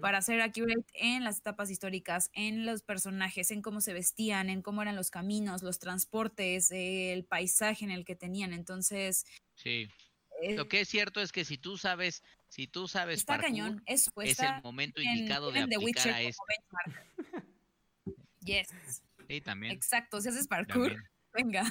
para 0.00 0.22
ser 0.22 0.40
accurate 0.40 0.86
en 0.94 1.24
las 1.24 1.38
etapas 1.38 1.68
históricas, 1.68 2.30
en 2.32 2.64
los 2.64 2.82
personajes, 2.82 3.50
en 3.50 3.60
cómo 3.60 3.80
se 3.80 3.92
vestían, 3.92 4.48
en 4.48 4.62
cómo 4.62 4.82
eran 4.82 4.94
los 4.94 5.10
caminos, 5.10 5.64
los 5.64 5.80
transportes, 5.80 6.70
el 6.70 7.24
paisaje 7.24 7.84
en 7.84 7.90
el 7.90 8.04
que 8.04 8.14
tenían. 8.14 8.52
Entonces... 8.52 9.26
Sí. 9.56 9.88
Eh, 10.42 10.54
Lo 10.54 10.68
que 10.68 10.80
es 10.80 10.88
cierto 10.88 11.20
es 11.20 11.32
que 11.32 11.44
si 11.44 11.58
tú 11.58 11.76
sabes, 11.76 12.22
si 12.48 12.68
tú 12.68 12.86
sabes 12.86 13.18
está 13.18 13.38
cañón, 13.38 13.82
es, 13.86 14.10
es 14.22 14.38
el 14.38 14.62
momento 14.62 15.02
indicado 15.02 15.50
de 15.50 15.62
aplicar 15.62 16.08
a 16.08 16.22
esto. 16.22 16.42
Yes. 18.44 18.68
Sí, 19.28 19.40
también. 19.40 19.72
Exacto, 19.72 20.20
si 20.20 20.28
haces 20.28 20.46
parkour, 20.46 20.94
venga. 21.32 21.64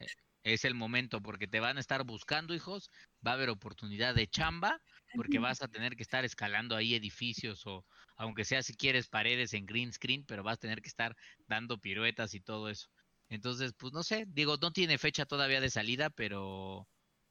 E, 0.00 0.06
es 0.42 0.64
el 0.64 0.74
momento 0.74 1.20
porque 1.20 1.46
te 1.46 1.60
van 1.60 1.76
a 1.76 1.80
estar 1.80 2.04
buscando, 2.04 2.54
hijos. 2.54 2.90
Va 3.24 3.32
a 3.32 3.34
haber 3.34 3.50
oportunidad 3.50 4.14
de 4.14 4.26
chamba 4.26 4.80
porque 5.14 5.38
vas 5.38 5.62
a 5.62 5.68
tener 5.68 5.96
que 5.96 6.02
estar 6.02 6.24
escalando 6.24 6.76
ahí 6.76 6.94
edificios 6.94 7.66
o 7.66 7.84
aunque 8.16 8.44
sea 8.44 8.62
si 8.62 8.74
quieres 8.74 9.08
paredes 9.08 9.54
en 9.54 9.66
green 9.66 9.92
screen, 9.92 10.24
pero 10.26 10.42
vas 10.42 10.54
a 10.54 10.60
tener 10.60 10.82
que 10.82 10.88
estar 10.88 11.16
dando 11.46 11.78
piruetas 11.78 12.34
y 12.34 12.40
todo 12.40 12.68
eso. 12.68 12.88
Entonces, 13.28 13.72
pues 13.76 13.92
no 13.92 14.02
sé, 14.02 14.24
digo, 14.28 14.56
no 14.60 14.72
tiene 14.72 14.98
fecha 14.98 15.26
todavía 15.26 15.60
de 15.60 15.70
salida, 15.70 16.10
pero 16.10 16.88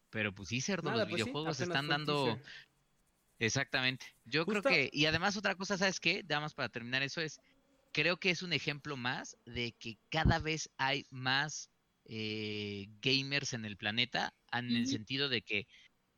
pero 0.10 0.34
pues 0.34 0.50
sí, 0.50 0.62
cerdo, 0.62 0.92
los 0.92 1.04
pues 1.04 1.14
videojuegos 1.14 1.60
están 1.60 1.88
dando 1.88 2.40
Exactamente. 3.40 4.06
Yo 4.26 4.46
creo 4.46 4.62
que 4.62 4.90
y 4.92 5.06
además 5.06 5.38
otra 5.38 5.56
cosa, 5.56 5.78
¿sabes 5.78 6.00
qué? 6.00 6.24
Nada 6.28 6.42
más 6.42 6.54
para 6.54 6.70
terminar 6.70 7.04
eso 7.04 7.22
es 7.22 7.40
creo 7.92 8.18
que 8.18 8.30
es 8.30 8.42
un 8.44 8.54
ejemplo 8.54 8.98
más 8.98 9.38
de 9.46 9.74
que 9.74 9.98
cada 10.10 10.40
vez 10.40 10.70
hay 10.78 11.06
más 11.10 11.70
eh, 12.06 12.88
gamers 13.02 13.54
en 13.54 13.66
el 13.66 13.78
planeta, 13.78 14.34
en 14.52 14.76
el 14.76 14.88
sentido 14.88 15.30
de 15.30 15.42
que, 15.42 15.68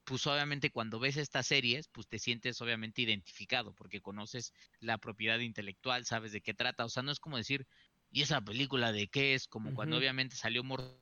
pues 0.03 0.26
obviamente 0.28 0.72
cuando 0.72 0.99
ves 0.99 1.17
estas 1.17 1.47
series, 1.47 1.88
pues 1.89 2.07
te 2.07 2.19
sientes 2.19 2.61
obviamente 2.61 3.01
identificado, 3.01 3.74
porque 3.74 4.01
conoces 4.01 4.53
la 4.80 4.97
propiedad 4.97 5.39
intelectual, 5.39 6.05
sabes 6.05 6.32
de 6.32 6.41
qué 6.41 6.53
trata, 6.53 6.86
o 6.86 6.89
sea, 6.89 7.03
no 7.03 7.11
es 7.11 7.19
como 7.19 7.38
decir, 7.38 7.67
¿y 8.11 8.22
esa 8.22 8.41
película 8.41 8.91
de 8.91 9.07
qué 9.09 9.34
es? 9.36 9.47
Como 9.47 9.74
cuando 9.74 9.97
obviamente 9.97 10.36
salió 10.36 10.63
Mortal 10.63 10.97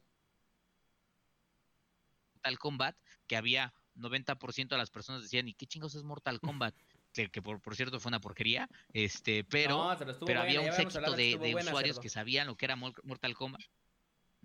Kombat, 2.59 2.97
que 3.27 3.35
había 3.35 3.73
90% 3.95 4.75
de 4.75 4.77
las 4.77 4.91
personas 4.91 5.21
decían, 5.23 5.47
¿y 5.47 5.53
qué 5.53 5.67
chingos 5.67 5.95
es 5.95 6.03
Mortal 6.03 6.41
Kombat? 6.41 6.75
Que, 7.13 7.29
que 7.29 7.41
por, 7.41 7.59
por 7.59 7.75
cierto 7.75 7.99
fue 7.99 8.09
una 8.09 8.19
porquería, 8.19 8.69
este, 8.93 9.43
pero, 9.43 9.95
No, 9.95 9.97
pero 10.25 10.41
había 10.41 10.61
un 10.61 10.71
séquito 10.73 11.13
de, 11.13 11.29
estuvo 11.31 11.43
de 11.43 11.51
buena, 11.53 11.69
usuarios 11.71 11.95
cerdo. 11.95 12.01
que 12.03 12.09
sabían 12.09 12.47
lo 12.47 12.55
que 12.55 12.65
era 12.65 12.75
Mor- 12.75 13.01
Mortal 13.03 13.33
Kombat. 13.35 13.61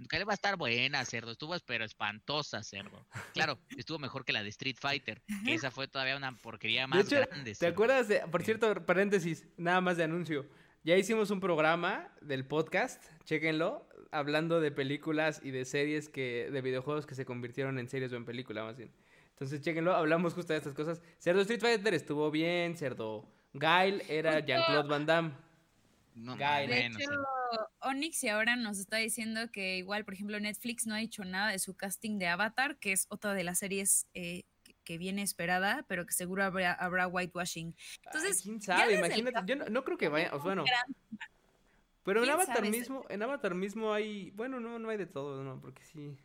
Que 0.08 0.18
le 0.18 0.24
va 0.24 0.32
a 0.32 0.34
estar 0.34 0.56
buena, 0.56 1.04
cerdo. 1.04 1.30
Estuvo, 1.32 1.54
pero 1.66 1.84
espantosa, 1.84 2.62
cerdo. 2.64 3.06
Claro, 3.32 3.60
estuvo 3.76 3.98
mejor 4.00 4.24
que 4.24 4.32
la 4.32 4.42
de 4.42 4.48
Street 4.48 4.76
Fighter, 4.80 5.22
que 5.44 5.54
esa 5.54 5.70
fue 5.70 5.86
todavía 5.86 6.16
una 6.16 6.36
porquería 6.36 6.80
De 6.80 6.86
más 6.88 7.06
hecho, 7.06 7.16
grande. 7.28 7.50
¿te 7.52 7.54
cerdo. 7.54 7.72
acuerdas 7.74 8.08
de, 8.08 8.20
por 8.30 8.42
cierto, 8.42 8.84
paréntesis, 8.86 9.46
nada 9.56 9.80
más 9.80 9.96
de 9.96 10.04
anuncio? 10.04 10.48
Ya 10.82 10.96
hicimos 10.96 11.30
un 11.30 11.38
programa 11.40 12.12
del 12.22 12.44
podcast, 12.44 13.04
chéquenlo, 13.24 13.88
hablando 14.10 14.60
de 14.60 14.72
películas 14.72 15.40
y 15.44 15.50
de 15.52 15.64
series 15.64 16.08
que, 16.08 16.48
de 16.50 16.60
videojuegos 16.60 17.06
que 17.06 17.14
se 17.14 17.24
convirtieron 17.24 17.78
en 17.78 17.88
series 17.88 18.12
o 18.12 18.16
en 18.16 18.24
película 18.24 18.64
más 18.64 18.76
bien. 18.76 18.90
Entonces, 19.34 19.60
chéquenlo, 19.62 19.94
hablamos 19.94 20.32
justo 20.32 20.52
de 20.52 20.58
estas 20.58 20.74
cosas. 20.74 21.02
Cerdo 21.18 21.40
Street 21.40 21.60
Fighter 21.60 21.92
estuvo 21.92 22.30
bien, 22.30 22.76
Cerdo 22.76 23.28
Guile 23.52 24.04
era 24.08 24.38
Jean-Claude 24.40 24.88
Van 24.88 25.06
Damme. 25.06 25.32
No, 26.14 26.36
Guy. 26.36 26.66
De 26.66 26.88
bueno, 26.88 26.98
hecho. 27.00 27.10
Onyx 27.80 28.22
y 28.24 28.28
ahora 28.28 28.54
nos 28.54 28.78
está 28.78 28.98
diciendo 28.98 29.50
que 29.50 29.76
igual, 29.78 30.04
por 30.04 30.14
ejemplo, 30.14 30.38
Netflix 30.38 30.86
no 30.86 30.94
ha 30.94 30.98
dicho 30.98 31.24
nada 31.24 31.50
de 31.50 31.58
su 31.58 31.74
casting 31.76 32.18
de 32.18 32.28
Avatar, 32.28 32.76
que 32.76 32.92
es 32.92 33.06
otra 33.10 33.34
de 33.34 33.42
las 33.42 33.58
series 33.58 34.06
eh, 34.14 34.44
que- 34.84 34.98
viene 34.98 35.22
esperada, 35.22 35.84
pero 35.88 36.06
que 36.06 36.12
seguro 36.12 36.44
habrá, 36.44 36.72
habrá 36.72 37.06
whitewashing. 37.08 37.74
Entonces, 38.04 38.38
Ay, 38.38 38.42
quién 38.44 38.62
sabe, 38.62 38.92
el 38.94 38.98
imagínate, 39.00 39.40
yo 39.46 39.56
no, 39.56 39.64
no 39.66 39.82
creo 39.84 39.98
que 39.98 40.08
vaya, 40.08 40.30
o 40.34 40.38
bueno, 40.40 40.62
gran- 40.64 40.94
pero 42.04 42.20
en 42.20 42.26
¿Quién 42.26 42.34
Avatar 42.34 42.70
mismo, 42.70 43.04
en 43.08 43.22
Avatar 43.22 43.54
mismo 43.54 43.92
hay, 43.92 44.30
bueno, 44.32 44.60
no, 44.60 44.78
no 44.78 44.90
hay 44.90 44.98
de 44.98 45.06
todo, 45.06 45.42
no, 45.42 45.60
porque 45.60 45.82
sí, 45.84 46.16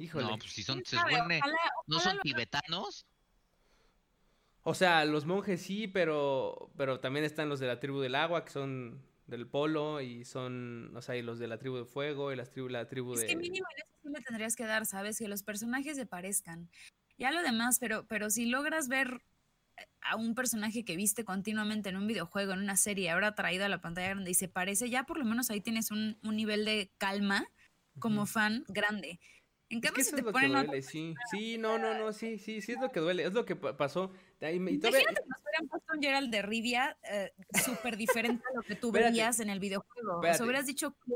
híjole. 0.00 0.26
No, 0.26 0.38
pues 0.38 0.52
si 0.52 0.62
son, 0.62 0.76
quién 0.76 0.86
se 0.86 0.96
sabe, 0.96 1.12
supone, 1.14 1.38
ojalá- 1.38 1.58
no 1.86 2.00
son 2.00 2.18
tibetanos. 2.20 3.06
O 4.62 4.74
sea, 4.74 5.04
los 5.04 5.24
monjes 5.24 5.62
sí, 5.62 5.88
pero, 5.88 6.70
pero 6.76 7.00
también 7.00 7.24
están 7.24 7.48
los 7.48 7.60
de 7.60 7.66
la 7.66 7.80
tribu 7.80 8.00
del 8.00 8.14
agua, 8.14 8.44
que 8.44 8.50
son 8.50 9.02
del 9.26 9.46
polo, 9.46 10.00
y 10.00 10.24
son, 10.24 10.94
o 10.96 11.02
sea, 11.02 11.16
y 11.16 11.22
los 11.22 11.38
de 11.38 11.48
la 11.48 11.58
tribu 11.58 11.76
de 11.76 11.84
fuego, 11.84 12.32
y 12.32 12.36
las 12.36 12.50
tribu, 12.50 12.68
la 12.68 12.86
tribu 12.88 13.14
Es 13.14 13.20
de... 13.20 13.26
que 13.28 13.36
mínimo 13.36 13.66
en 13.74 13.82
eso 13.82 13.98
sí 14.02 14.08
le 14.10 14.20
tendrías 14.20 14.56
que 14.56 14.66
dar, 14.66 14.84
¿sabes? 14.84 15.18
Que 15.18 15.28
los 15.28 15.42
personajes 15.42 15.96
se 15.96 16.04
parezcan. 16.04 16.68
Ya 17.16 17.30
lo 17.30 17.42
demás, 17.42 17.78
pero, 17.78 18.06
pero 18.06 18.28
si 18.28 18.46
logras 18.46 18.88
ver 18.88 19.22
a 20.02 20.16
un 20.16 20.34
personaje 20.34 20.84
que 20.84 20.96
viste 20.96 21.24
continuamente 21.24 21.88
en 21.88 21.96
un 21.96 22.06
videojuego, 22.06 22.52
en 22.52 22.60
una 22.60 22.76
serie, 22.76 23.10
ahora 23.10 23.34
traído 23.34 23.64
a 23.64 23.68
la 23.68 23.80
pantalla 23.80 24.08
grande 24.08 24.30
y 24.30 24.34
se 24.34 24.48
parece, 24.48 24.90
ya 24.90 25.04
por 25.04 25.18
lo 25.18 25.24
menos 25.24 25.50
ahí 25.50 25.60
tienes 25.60 25.90
un, 25.90 26.18
un 26.22 26.36
nivel 26.36 26.64
de 26.64 26.90
calma 26.98 27.46
como 27.98 28.26
fan 28.26 28.64
grande. 28.68 29.20
En 29.70 29.78
Es 29.78 29.82
cambio, 29.82 29.94
que 29.94 30.00
eso 30.02 30.10
te 30.10 30.16
es 30.20 30.26
lo 30.26 30.32
que 30.32 30.46
duele, 30.48 30.82
sí. 30.82 31.14
Sí, 31.30 31.56
no, 31.56 31.78
no, 31.78 31.96
no, 31.96 32.12
sí, 32.12 32.38
sí, 32.38 32.60
sí 32.60 32.72
es 32.72 32.80
lo 32.80 32.90
que 32.90 32.98
duele, 33.00 33.24
es 33.24 33.32
lo 33.32 33.44
que 33.44 33.54
pa- 33.56 33.76
pasó. 33.76 34.12
Y 34.40 34.58
me- 34.58 34.72
y 34.72 34.78
todavía- 34.78 35.00
Imagínate 35.02 35.22
que 35.22 35.28
nos 35.28 35.40
hubieran 35.42 35.68
puesto 35.68 35.92
un 35.94 36.02
Gerald 36.02 36.30
de 36.30 36.42
Rivia 36.42 36.96
eh, 37.10 37.32
súper 37.64 37.96
diferente 37.96 38.42
a 38.50 38.56
lo 38.56 38.62
que 38.62 38.74
tú 38.74 38.88
Espérate, 38.88 39.12
veías 39.12 39.38
en 39.40 39.48
el 39.48 39.60
videojuego. 39.60 40.12
O 40.12 40.14
espérate. 40.16 40.36
sea, 40.38 40.44
hubieras 40.46 40.66
dicho 40.66 40.90
que 41.06 41.14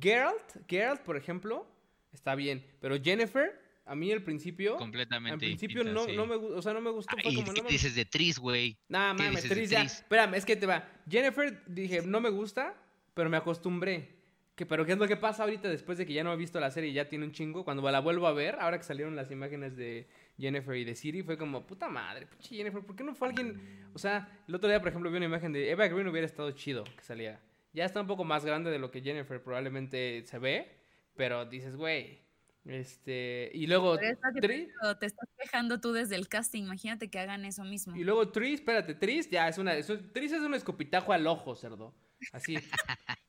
Geralt, 0.00 0.68
Geralt, 0.68 1.00
por 1.02 1.16
ejemplo, 1.16 1.66
está 2.12 2.34
bien, 2.34 2.66
pero 2.80 2.96
Jennifer, 3.02 3.58
a 3.86 3.94
mí 3.94 4.12
al 4.12 4.22
principio, 4.22 4.76
Completamente 4.76 5.32
al 5.32 5.38
principio 5.38 5.84
no, 5.84 6.04
sí. 6.04 6.16
no 6.16 6.26
me, 6.26 6.34
o 6.34 6.60
sea, 6.60 6.74
no 6.74 6.80
me 6.82 6.90
gustó, 6.90 7.14
Ah, 7.16 7.20
fue 7.22 7.32
y 7.32 7.36
como, 7.36 7.54
¿qué 7.54 7.60
no 7.60 7.64
me 7.64 7.70
dices 7.72 7.94
de 7.94 8.04
Tris, 8.04 8.38
güey? 8.38 8.76
Nah, 8.88 9.16
¿Qué 9.16 9.22
mames, 9.22 9.48
Tris 9.48 9.70
ya. 9.70 9.80
Tris? 9.80 9.92
Espérame, 10.00 10.34
es 10.34 10.44
que 10.44 10.56
te 10.56 10.66
va. 10.66 10.86
Jennifer, 11.08 11.62
dije, 11.66 12.02
no 12.02 12.20
me 12.20 12.28
gusta, 12.30 12.74
pero 13.14 13.30
me 13.30 13.36
acostumbré. 13.38 14.15
Que, 14.56 14.64
pero 14.64 14.86
¿qué 14.86 14.92
es 14.92 14.98
lo 14.98 15.06
que 15.06 15.16
pasa 15.18 15.42
ahorita 15.42 15.68
después 15.68 15.98
de 15.98 16.06
que 16.06 16.14
ya 16.14 16.24
no 16.24 16.32
he 16.32 16.36
visto 16.36 16.58
la 16.58 16.70
serie 16.70 16.88
y 16.90 16.94
ya 16.94 17.08
tiene 17.10 17.26
un 17.26 17.32
chingo? 17.32 17.62
Cuando 17.62 17.88
la 17.90 18.00
vuelvo 18.00 18.26
a 18.26 18.32
ver, 18.32 18.56
ahora 18.58 18.78
que 18.78 18.84
salieron 18.84 19.14
las 19.14 19.30
imágenes 19.30 19.76
de 19.76 20.08
Jennifer 20.38 20.74
y 20.74 20.84
de 20.84 20.94
Siri, 20.94 21.22
fue 21.22 21.36
como, 21.36 21.66
puta 21.66 21.88
madre, 21.90 22.26
pinche 22.26 22.56
Jennifer, 22.56 22.82
¿por 22.82 22.96
qué 22.96 23.04
no 23.04 23.14
fue 23.14 23.28
alguien? 23.28 23.60
O 23.92 23.98
sea, 23.98 24.28
el 24.48 24.54
otro 24.54 24.68
día, 24.68 24.80
por 24.80 24.88
ejemplo, 24.88 25.10
vi 25.10 25.18
una 25.18 25.26
imagen 25.26 25.52
de 25.52 25.70
Eva 25.70 25.86
Green, 25.88 26.08
hubiera 26.08 26.26
estado 26.26 26.50
chido 26.52 26.84
que 26.84 27.02
saliera. 27.04 27.38
Ya 27.74 27.84
está 27.84 28.00
un 28.00 28.06
poco 28.06 28.24
más 28.24 28.46
grande 28.46 28.70
de 28.70 28.78
lo 28.78 28.90
que 28.90 29.02
Jennifer 29.02 29.42
probablemente 29.42 30.22
se 30.24 30.38
ve, 30.38 30.72
pero 31.14 31.44
dices, 31.44 31.76
güey, 31.76 32.20
este... 32.64 33.50
Y 33.52 33.66
luego... 33.66 33.98
Tris- 33.98 34.68
te 34.98 35.06
estás 35.06 35.28
quejando 35.38 35.80
tú 35.80 35.92
desde 35.92 36.16
el 36.16 36.28
casting. 36.28 36.62
Imagínate 36.62 37.08
que 37.10 37.18
hagan 37.18 37.44
eso 37.44 37.62
mismo. 37.62 37.94
Y 37.94 38.04
luego 38.04 38.30
Tris, 38.30 38.60
espérate, 38.60 38.94
Tris 38.94 39.28
ya 39.28 39.48
es 39.48 39.58
una. 39.58 39.74
es 39.74 39.86
Tris 40.14 40.32
es 40.32 40.40
un 40.40 40.54
escupitajo 40.54 41.12
al 41.12 41.26
ojo, 41.26 41.54
cerdo. 41.54 41.94
Así. 42.32 42.56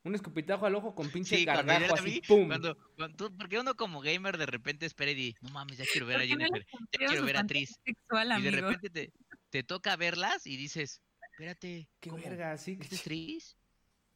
un 0.03 0.15
escupitajo 0.15 0.65
al 0.65 0.75
ojo 0.75 0.95
con 0.95 1.09
pinche 1.11 1.37
Sí, 1.37 1.45
gargajo 1.45 1.93
así, 1.95 2.05
vi, 2.05 2.21
¡pum! 2.21 2.47
cuando, 2.47 2.77
cuando 2.95 3.35
porque 3.37 3.59
uno 3.59 3.75
como 3.75 4.01
gamer 4.01 4.37
de 4.37 4.45
repente 4.45 4.85
espera 4.85 5.11
y 5.11 5.15
dice, 5.15 5.37
no 5.41 5.49
mames, 5.49 5.77
ya 5.77 5.85
quiero 5.91 6.07
ver 6.07 6.17
a 6.17 6.19
¿Por 6.19 6.27
qué 6.27 6.35
no 6.35 6.39
les 6.39 6.49
Jennifer, 6.49 6.67
ya 6.91 7.07
quiero 7.07 7.25
ver 7.25 7.37
a 7.37 7.43
Tris. 7.45 7.79
sexual, 7.85 8.39
Y 8.39 8.41
de 8.41 8.51
repente 8.51 8.89
te, 8.89 9.13
te 9.49 9.63
toca 9.63 9.95
verlas 9.95 10.45
y 10.47 10.57
dices, 10.57 11.01
espérate, 11.31 11.89
¡Qué 11.99 12.09
¿cómo? 12.09 12.21
verga! 12.23 12.57
Sí, 12.57 12.77
¿Este 12.79 12.95
es 12.95 13.03
Tris? 13.03 13.57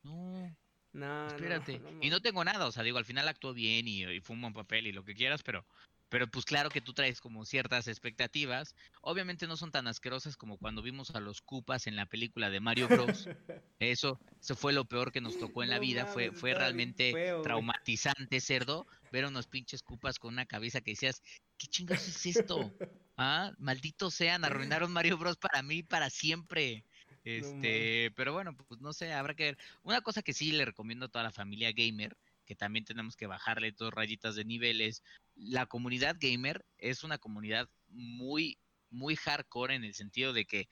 No, 0.03 0.55
no, 0.93 1.27
espérate. 1.27 1.79
No, 1.79 1.89
y 2.01 2.09
no 2.09 2.21
tengo 2.21 2.43
nada, 2.43 2.65
o 2.67 2.71
sea, 2.71 2.83
digo, 2.83 2.97
al 2.97 3.05
final 3.05 3.27
actuó 3.27 3.53
bien 3.53 3.87
y, 3.87 4.03
y 4.05 4.21
fue 4.21 4.35
un 4.35 4.41
buen 4.41 4.53
papel 4.53 4.87
y 4.87 4.91
lo 4.91 5.03
que 5.03 5.13
quieras, 5.13 5.43
pero, 5.43 5.65
pero 6.11 6.27
pues 6.27 6.43
claro 6.43 6.69
que 6.69 6.81
tú 6.81 6.93
traes 6.93 7.21
como 7.21 7.45
ciertas 7.45 7.87
expectativas. 7.87 8.75
Obviamente 9.01 9.47
no 9.47 9.55
son 9.55 9.71
tan 9.71 9.87
asquerosas 9.87 10.35
como 10.35 10.57
cuando 10.57 10.81
vimos 10.81 11.09
a 11.11 11.21
los 11.21 11.41
Cupas 11.41 11.87
en 11.87 11.95
la 11.95 12.05
película 12.05 12.49
de 12.49 12.59
Mario 12.59 12.89
Bros. 12.89 13.27
Eso, 13.79 14.19
eso 14.39 14.55
fue 14.55 14.73
lo 14.73 14.85
peor 14.85 15.11
que 15.11 15.21
nos 15.21 15.37
tocó 15.39 15.63
en 15.63 15.69
la 15.69 15.77
No 15.77 15.81
vida. 15.81 16.05
Fue, 16.05 16.27
mames, 16.27 16.39
fue 16.39 16.53
realmente 16.53 17.13
feo, 17.13 17.41
traumatizante, 17.41 18.41
cerdo, 18.41 18.85
ver 19.09 19.25
unos 19.25 19.47
pinches 19.47 19.81
cupas 19.81 20.19
con 20.19 20.33
una 20.33 20.45
cabeza 20.45 20.81
que 20.81 20.91
decías, 20.91 21.23
¿qué 21.57 21.67
chingados 21.67 22.07
es 22.07 22.25
esto? 22.25 22.71
Ah, 23.17 23.51
malditos 23.57 24.15
sean, 24.15 24.45
arruinaron 24.45 24.91
Mario 24.91 25.17
Bros 25.17 25.37
para 25.37 25.61
mí 25.61 25.83
para 25.83 26.09
siempre. 26.09 26.85
Este, 27.23 28.11
pero 28.15 28.33
bueno, 28.33 28.55
pues 28.55 28.81
no 28.81 28.93
sé, 28.93 29.13
habrá 29.13 29.35
que 29.35 29.43
ver. 29.43 29.57
Una 29.83 30.01
cosa 30.01 30.21
que 30.23 30.33
sí 30.33 30.51
le 30.51 30.65
recomiendo 30.65 31.05
a 31.05 31.09
toda 31.09 31.23
la 31.25 31.31
familia 31.31 31.71
gamer, 31.71 32.17
que 32.45 32.55
también 32.55 32.85
tenemos 32.85 33.15
que 33.15 33.27
bajarle 33.27 33.71
dos 33.71 33.93
rayitas 33.93 34.35
de 34.35 34.45
niveles. 34.45 35.03
La 35.35 35.65
comunidad 35.65 36.17
gamer 36.19 36.65
es 36.77 37.03
una 37.03 37.17
comunidad 37.17 37.69
muy, 37.87 38.57
muy 38.89 39.15
hardcore 39.15 39.75
en 39.75 39.83
el 39.83 39.93
sentido 39.93 40.33
de 40.33 40.45
que 40.45 40.67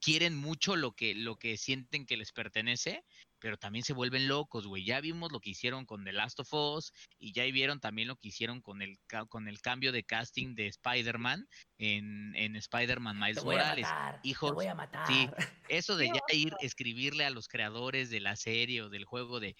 quieren 0.00 0.36
mucho 0.36 0.76
lo 0.76 0.92
que, 0.92 1.14
lo 1.14 1.36
que 1.36 1.56
sienten 1.56 2.06
que 2.06 2.16
les 2.16 2.32
pertenece, 2.32 3.04
pero 3.40 3.56
también 3.56 3.84
se 3.84 3.92
vuelven 3.92 4.28
locos, 4.28 4.66
güey. 4.66 4.84
Ya 4.84 5.00
vimos 5.00 5.32
lo 5.32 5.40
que 5.40 5.50
hicieron 5.50 5.86
con 5.86 6.04
The 6.04 6.12
Last 6.12 6.40
of 6.40 6.52
Us 6.52 6.92
y 7.18 7.32
ya 7.32 7.44
vieron 7.44 7.80
también 7.80 8.08
lo 8.08 8.16
que 8.16 8.28
hicieron 8.28 8.60
con 8.60 8.82
el, 8.82 8.98
con 9.28 9.48
el 9.48 9.60
cambio 9.60 9.92
de 9.92 10.04
casting 10.04 10.54
de 10.54 10.66
Spider-Man 10.68 11.48
en, 11.78 12.34
en 12.36 12.56
Spider-Man 12.56 13.18
Miles 13.18 13.44
Morales. 13.44 13.86
Hijos, 14.22 14.64
a 14.66 14.74
matar. 14.74 15.06
Sí, 15.06 15.28
eso 15.68 15.96
de 15.96 16.06
ya 16.22 16.34
ir 16.34 16.54
escribirle 16.60 17.24
a 17.24 17.30
los 17.30 17.48
creadores 17.48 18.10
de 18.10 18.20
la 18.20 18.36
serie 18.36 18.82
o 18.82 18.88
del 18.88 19.04
juego 19.04 19.40
de 19.40 19.56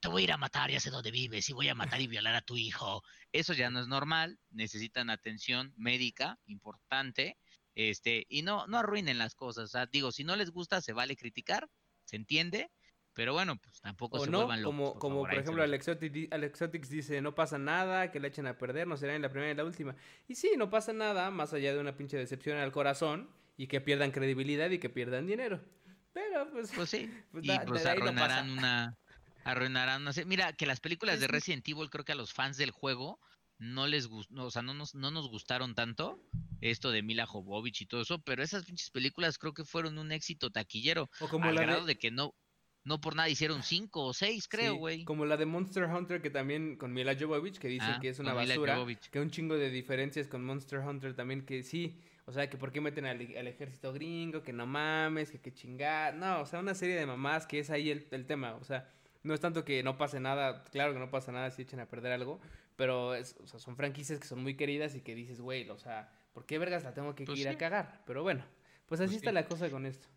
te 0.00 0.08
voy 0.08 0.22
a 0.22 0.24
ir 0.24 0.32
a 0.32 0.36
matar, 0.38 0.70
ya 0.70 0.80
sé 0.80 0.90
dónde 0.90 1.10
vives 1.10 1.48
y 1.48 1.52
voy 1.52 1.68
a 1.68 1.74
matar 1.74 2.00
y 2.00 2.06
violar 2.06 2.34
a 2.34 2.40
tu 2.42 2.56
hijo. 2.56 3.02
Eso 3.32 3.52
ya 3.54 3.70
no 3.70 3.80
es 3.80 3.88
normal, 3.88 4.38
necesitan 4.50 5.10
atención 5.10 5.72
médica 5.76 6.38
importante, 6.46 7.38
este, 7.74 8.24
y 8.28 8.42
no, 8.42 8.66
no 8.66 8.78
arruinen 8.78 9.18
las 9.18 9.34
cosas. 9.34 9.64
O 9.64 9.68
sea, 9.68 9.86
digo, 9.86 10.10
si 10.12 10.24
no 10.24 10.36
les 10.36 10.50
gusta, 10.50 10.80
se 10.80 10.92
vale 10.92 11.16
criticar, 11.16 11.68
se 12.04 12.16
entiende, 12.16 12.72
pero 13.12 13.32
bueno, 13.34 13.56
pues 13.58 13.80
tampoco 13.80 14.18
O 14.18 14.24
se 14.24 14.30
no, 14.30 14.38
vuelvan 14.38 14.62
locos. 14.62 14.74
como, 14.76 14.92
por 14.92 15.00
como 15.00 15.14
favor, 15.16 15.28
por 15.30 15.38
ejemplo 15.38 15.62
Alexotics 15.62 16.88
dice, 16.88 17.20
no 17.20 17.34
pasa 17.34 17.58
nada, 17.58 18.10
que 18.10 18.20
le 18.20 18.28
echen 18.28 18.46
a 18.46 18.56
perder, 18.58 18.86
no 18.86 18.96
será 18.96 19.14
en 19.14 19.22
la 19.22 19.30
primera 19.30 19.52
y 19.52 19.54
la 19.54 19.64
última. 19.64 19.96
Y 20.28 20.34
sí, 20.34 20.52
no 20.56 20.70
pasa 20.70 20.92
nada, 20.92 21.30
más 21.30 21.52
allá 21.52 21.74
de 21.74 21.80
una 21.80 21.96
pinche 21.96 22.16
decepción 22.16 22.56
al 22.58 22.72
corazón, 22.72 23.30
y 23.56 23.66
que 23.66 23.80
pierdan 23.82 24.10
credibilidad 24.12 24.70
y 24.70 24.78
que 24.78 24.88
pierdan 24.88 25.26
dinero. 25.26 25.60
Pero, 26.14 26.50
pues, 26.50 26.72
Pues 26.72 26.90
sí, 26.90 27.08
pues, 27.32 27.44
y 27.44 27.48
da- 27.48 27.64
pues 27.66 27.84
no 27.84 28.52
una 28.54 28.94
arruinarán 29.44 30.04
no 30.04 30.12
sé 30.12 30.24
mira 30.24 30.52
que 30.52 30.66
las 30.66 30.80
películas 30.80 31.14
Pues 31.14 31.20
de. 31.22 31.28
Resident 31.28 31.68
Evil 31.68 31.90
creo 31.90 32.04
que 32.04 32.12
a 32.12 32.16
los 32.16 32.32
fans 32.32 32.56
del 32.56 32.70
juego 32.70 33.20
no 33.58 33.86
les 33.86 34.06
gustó 34.06 34.44
o 34.44 34.50
sea 34.50 34.62
no 34.62 34.74
nos 34.74 34.94
no 34.94 35.10
nos 35.10 35.28
gustaron 35.28 35.74
tanto 35.74 36.22
esto 36.60 36.90
de 36.90 37.02
Mila 37.02 37.26
Jovovich 37.26 37.82
y 37.82 37.86
todo 37.86 38.02
eso 38.02 38.20
pero 38.20 38.42
esas 38.42 38.64
pinches 38.64 38.90
películas 38.90 39.38
creo 39.38 39.52
que 39.52 39.64
fueron 39.64 39.98
un 39.98 40.12
éxito 40.12 40.50
taquillero 40.50 41.10
o 41.20 41.28
como 41.28 41.46
al 41.46 41.54
la 41.54 41.62
grado 41.62 41.80
de, 41.82 41.94
de 41.94 41.98
que 41.98 42.10
no 42.10 42.34
no 42.84 43.00
por 43.00 43.14
nada 43.14 43.28
hicieron 43.28 43.62
cinco 43.62 44.04
o 44.04 44.14
seis 44.14 44.48
creo 44.48 44.72
sí, 44.72 44.78
güey 44.78 45.04
como 45.04 45.26
la 45.26 45.36
de 45.36 45.44
Monster 45.44 45.84
Hunter, 45.84 46.22
que 46.22 46.30
también 46.30 46.76
con 46.76 46.92
Mila 46.92 47.14
Jovovich, 47.18 47.58
que 47.58 47.68
dicen 47.68 47.90
Ah, 47.96 47.98
que 48.00 48.08
es 48.08 48.18
una 48.18 48.32
basura, 48.32 48.78
que 49.10 49.20
un 49.20 49.30
chingo 49.30 49.56
de 49.56 49.70
diferencias 49.70 50.26
con 50.28 50.44
Monster 50.44 50.78
Hunter 50.78 51.14
también, 51.14 51.44
que 51.44 51.62
sí, 51.62 52.00
o 52.30 52.32
sea, 52.32 52.48
que 52.48 52.56
por 52.56 52.70
qué 52.70 52.80
meten 52.80 53.06
al, 53.06 53.20
ejército 53.20 53.92
gringo, 53.92 54.44
que 54.44 54.52
no 54.52 54.64
mames, 54.64 55.32
que 55.32 55.40
qué 55.40 55.52
chingada. 55.52 56.12
No, 56.12 56.42
o 56.42 56.46
sea, 56.46 56.60
una 56.60 56.74
serie 56.74 56.94
de 56.94 57.04
mamás 57.04 57.44
que 57.44 57.58
es 57.58 57.70
ahí 57.70 57.90
el, 57.90 58.06
el, 58.12 58.24
tema. 58.24 58.54
O 58.54 58.62
sea, 58.62 58.88
no 59.22 59.34
es 59.34 59.40
tanto 59.40 59.64
que 59.64 59.82
no 59.82 59.96
pase 59.98 60.20
nada, 60.20 60.64
claro 60.64 60.92
que 60.92 60.98
no 60.98 61.10
pasa 61.10 61.32
nada 61.32 61.50
si 61.50 61.62
echen 61.62 61.80
a 61.80 61.88
perder 61.88 62.12
algo, 62.12 62.40
pero 62.76 63.14
es, 63.14 63.36
o 63.42 63.46
sea, 63.46 63.60
son 63.60 63.76
franquicias 63.76 64.18
que 64.18 64.26
son 64.26 64.42
muy 64.42 64.56
queridas 64.56 64.94
y 64.94 65.02
que 65.02 65.14
dices, 65.14 65.40
güey, 65.40 65.68
o 65.68 65.78
sea, 65.78 66.10
¿por 66.32 66.46
qué 66.46 66.58
vergas 66.58 66.84
la 66.84 66.94
tengo 66.94 67.14
que 67.14 67.24
pues 67.24 67.38
ir 67.38 67.48
a 67.48 67.58
cagar? 67.58 68.02
Pero 68.06 68.22
bueno, 68.22 68.44
pues 68.86 69.00
así 69.00 69.08
pues 69.08 69.18
está 69.18 69.32
la 69.32 69.46
cosa 69.46 69.70
con 69.70 69.86
esto. 69.86 70.08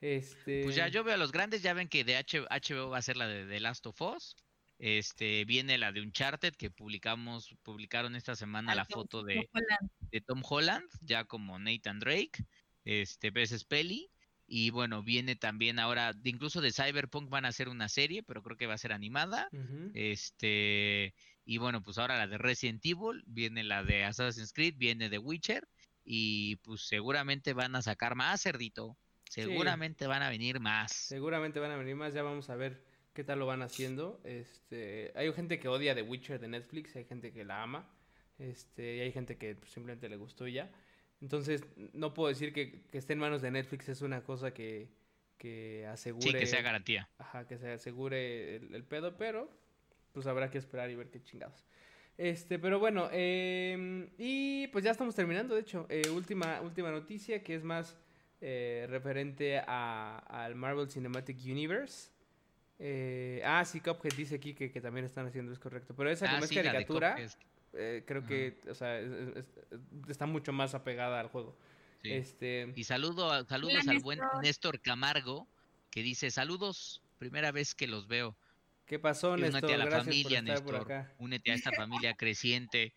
Este... 0.00 0.62
Pues 0.64 0.76
ya 0.76 0.88
yo 0.88 1.04
veo 1.04 1.14
a 1.14 1.18
los 1.18 1.32
grandes, 1.32 1.62
ya 1.62 1.74
ven 1.74 1.88
que 1.88 2.04
de 2.04 2.16
HBO 2.16 2.90
va 2.90 2.98
a 2.98 3.02
ser 3.02 3.16
la 3.16 3.26
de 3.26 3.46
The 3.46 3.60
Last 3.60 3.86
of 3.86 4.00
Us. 4.00 4.36
Este, 4.78 5.44
viene 5.44 5.78
la 5.78 5.92
de 5.92 6.00
Uncharted 6.00 6.54
que 6.54 6.70
publicamos, 6.70 7.54
publicaron 7.62 8.16
esta 8.16 8.34
semana 8.34 8.74
la 8.74 8.84
foto 8.84 9.22
de, 9.22 9.48
de, 10.10 10.20
Tom 10.20 10.42
Holland, 10.48 10.88
ya 11.02 11.24
como 11.24 11.56
Nathan 11.60 12.00
Drake, 12.00 12.44
este, 12.84 13.30
veces 13.30 13.64
Peli. 13.64 14.10
Y 14.54 14.68
bueno, 14.68 15.02
viene 15.02 15.34
también 15.34 15.78
ahora, 15.78 16.14
incluso 16.24 16.60
de 16.60 16.72
Cyberpunk 16.72 17.30
van 17.30 17.46
a 17.46 17.48
hacer 17.48 17.70
una 17.70 17.88
serie, 17.88 18.22
pero 18.22 18.42
creo 18.42 18.58
que 18.58 18.66
va 18.66 18.74
a 18.74 18.78
ser 18.78 18.92
animada. 18.92 19.48
Este, 19.94 21.14
y 21.46 21.56
bueno, 21.56 21.82
pues 21.82 21.96
ahora 21.96 22.18
la 22.18 22.26
de 22.26 22.36
Resident 22.36 22.84
Evil, 22.84 23.22
viene 23.24 23.64
la 23.64 23.82
de 23.82 24.04
Assassin's 24.04 24.52
Creed, 24.52 24.74
viene 24.76 25.08
de 25.08 25.16
Witcher. 25.16 25.66
Y 26.04 26.56
pues 26.56 26.82
seguramente 26.82 27.54
van 27.54 27.74
a 27.76 27.80
sacar 27.80 28.14
más, 28.14 28.42
cerdito. 28.42 28.98
Seguramente 29.24 30.06
van 30.06 30.22
a 30.22 30.28
venir 30.28 30.60
más. 30.60 30.92
Seguramente 30.92 31.58
van 31.58 31.70
a 31.70 31.76
venir 31.78 31.96
más, 31.96 32.12
ya 32.12 32.22
vamos 32.22 32.50
a 32.50 32.54
ver 32.54 32.84
qué 33.14 33.24
tal 33.24 33.38
lo 33.38 33.46
van 33.46 33.62
haciendo. 33.62 34.20
Este, 34.22 35.12
hay 35.14 35.32
gente 35.32 35.60
que 35.60 35.68
odia 35.68 35.94
The 35.94 36.02
Witcher 36.02 36.38
de 36.38 36.48
Netflix, 36.48 36.94
hay 36.94 37.06
gente 37.06 37.32
que 37.32 37.46
la 37.46 37.62
ama, 37.62 37.88
este, 38.38 38.96
y 38.98 39.00
hay 39.00 39.12
gente 39.12 39.38
que 39.38 39.56
simplemente 39.64 40.10
le 40.10 40.16
gustó 40.16 40.46
ya. 40.46 40.70
Entonces, 41.22 41.62
no 41.92 42.12
puedo 42.12 42.28
decir 42.28 42.52
que, 42.52 42.82
que 42.90 42.98
esté 42.98 43.12
en 43.12 43.20
manos 43.20 43.40
de 43.42 43.52
Netflix 43.52 43.88
es 43.88 44.02
una 44.02 44.22
cosa 44.22 44.52
que, 44.52 44.88
que 45.38 45.86
asegure. 45.86 46.26
Sí, 46.26 46.32
que 46.32 46.46
sea 46.46 46.62
garantía. 46.62 47.08
Ajá, 47.18 47.46
que 47.46 47.58
se 47.58 47.70
asegure 47.70 48.56
el, 48.56 48.84
pedo, 48.84 49.16
pero 49.16 49.48
pues 50.12 50.26
habrá 50.26 50.50
que 50.50 50.58
esperar 50.58 50.90
y 50.90 50.96
ver 50.96 51.10
qué 51.10 51.22
chingados. 51.22 51.64
Este, 52.18 52.58
pero 52.58 52.80
bueno, 52.80 53.08
em, 53.12 54.08
y 54.18 54.66
pues 54.68 54.84
ya 54.84 54.90
estamos 54.90 55.14
terminando, 55.14 55.54
de 55.54 55.60
hecho. 55.62 55.86
Eh, 55.88 56.10
última, 56.10 56.60
última 56.60 56.90
noticia 56.90 57.42
que 57.42 57.54
es 57.54 57.62
más 57.62 57.96
eh, 58.40 58.86
referente 58.90 59.58
a, 59.58 60.18
al 60.28 60.56
Marvel 60.56 60.90
Cinematic 60.90 61.38
Universe. 61.44 62.10
Eh, 62.80 63.40
ah, 63.44 63.64
sí, 63.64 63.80
Cuphead 63.80 64.14
dice 64.16 64.34
aquí 64.34 64.54
que, 64.54 64.72
que, 64.72 64.80
también 64.80 65.06
están 65.06 65.26
haciendo, 65.26 65.52
es 65.52 65.58
correcto. 65.60 65.94
Pero 65.96 66.10
esa 66.10 66.26
ah, 66.26 66.32
como 66.34 66.44
es 66.44 66.50
caricatura, 66.50 67.16
eh, 67.74 68.04
creo 68.06 68.24
que, 68.24 68.60
o 68.68 68.74
sea, 68.74 69.00
está 70.08 70.26
mucho 70.26 70.52
más 70.52 70.74
apegada 70.74 71.20
al 71.20 71.28
juego. 71.28 71.56
Este... 72.02 72.72
Y 72.74 72.84
saludo, 72.84 73.44
saludos 73.44 73.86
al 73.88 74.00
buen 74.00 74.20
Néstor 74.42 74.80
Camargo, 74.80 75.46
que 75.90 76.02
dice, 76.02 76.30
saludos, 76.30 77.02
primera 77.18 77.52
vez 77.52 77.74
que 77.74 77.86
los 77.86 78.08
veo. 78.08 78.36
¿Qué 78.86 78.98
pasó, 78.98 79.36
Néstor? 79.36 79.64
Únete 79.64 79.74
a 79.74 79.84
la 79.84 79.90
familia, 79.90 80.42
Néstor. 80.42 81.06
Únete 81.18 81.52
a 81.52 81.54
esta 81.54 81.72
familia 81.72 82.14
creciente 82.18 82.92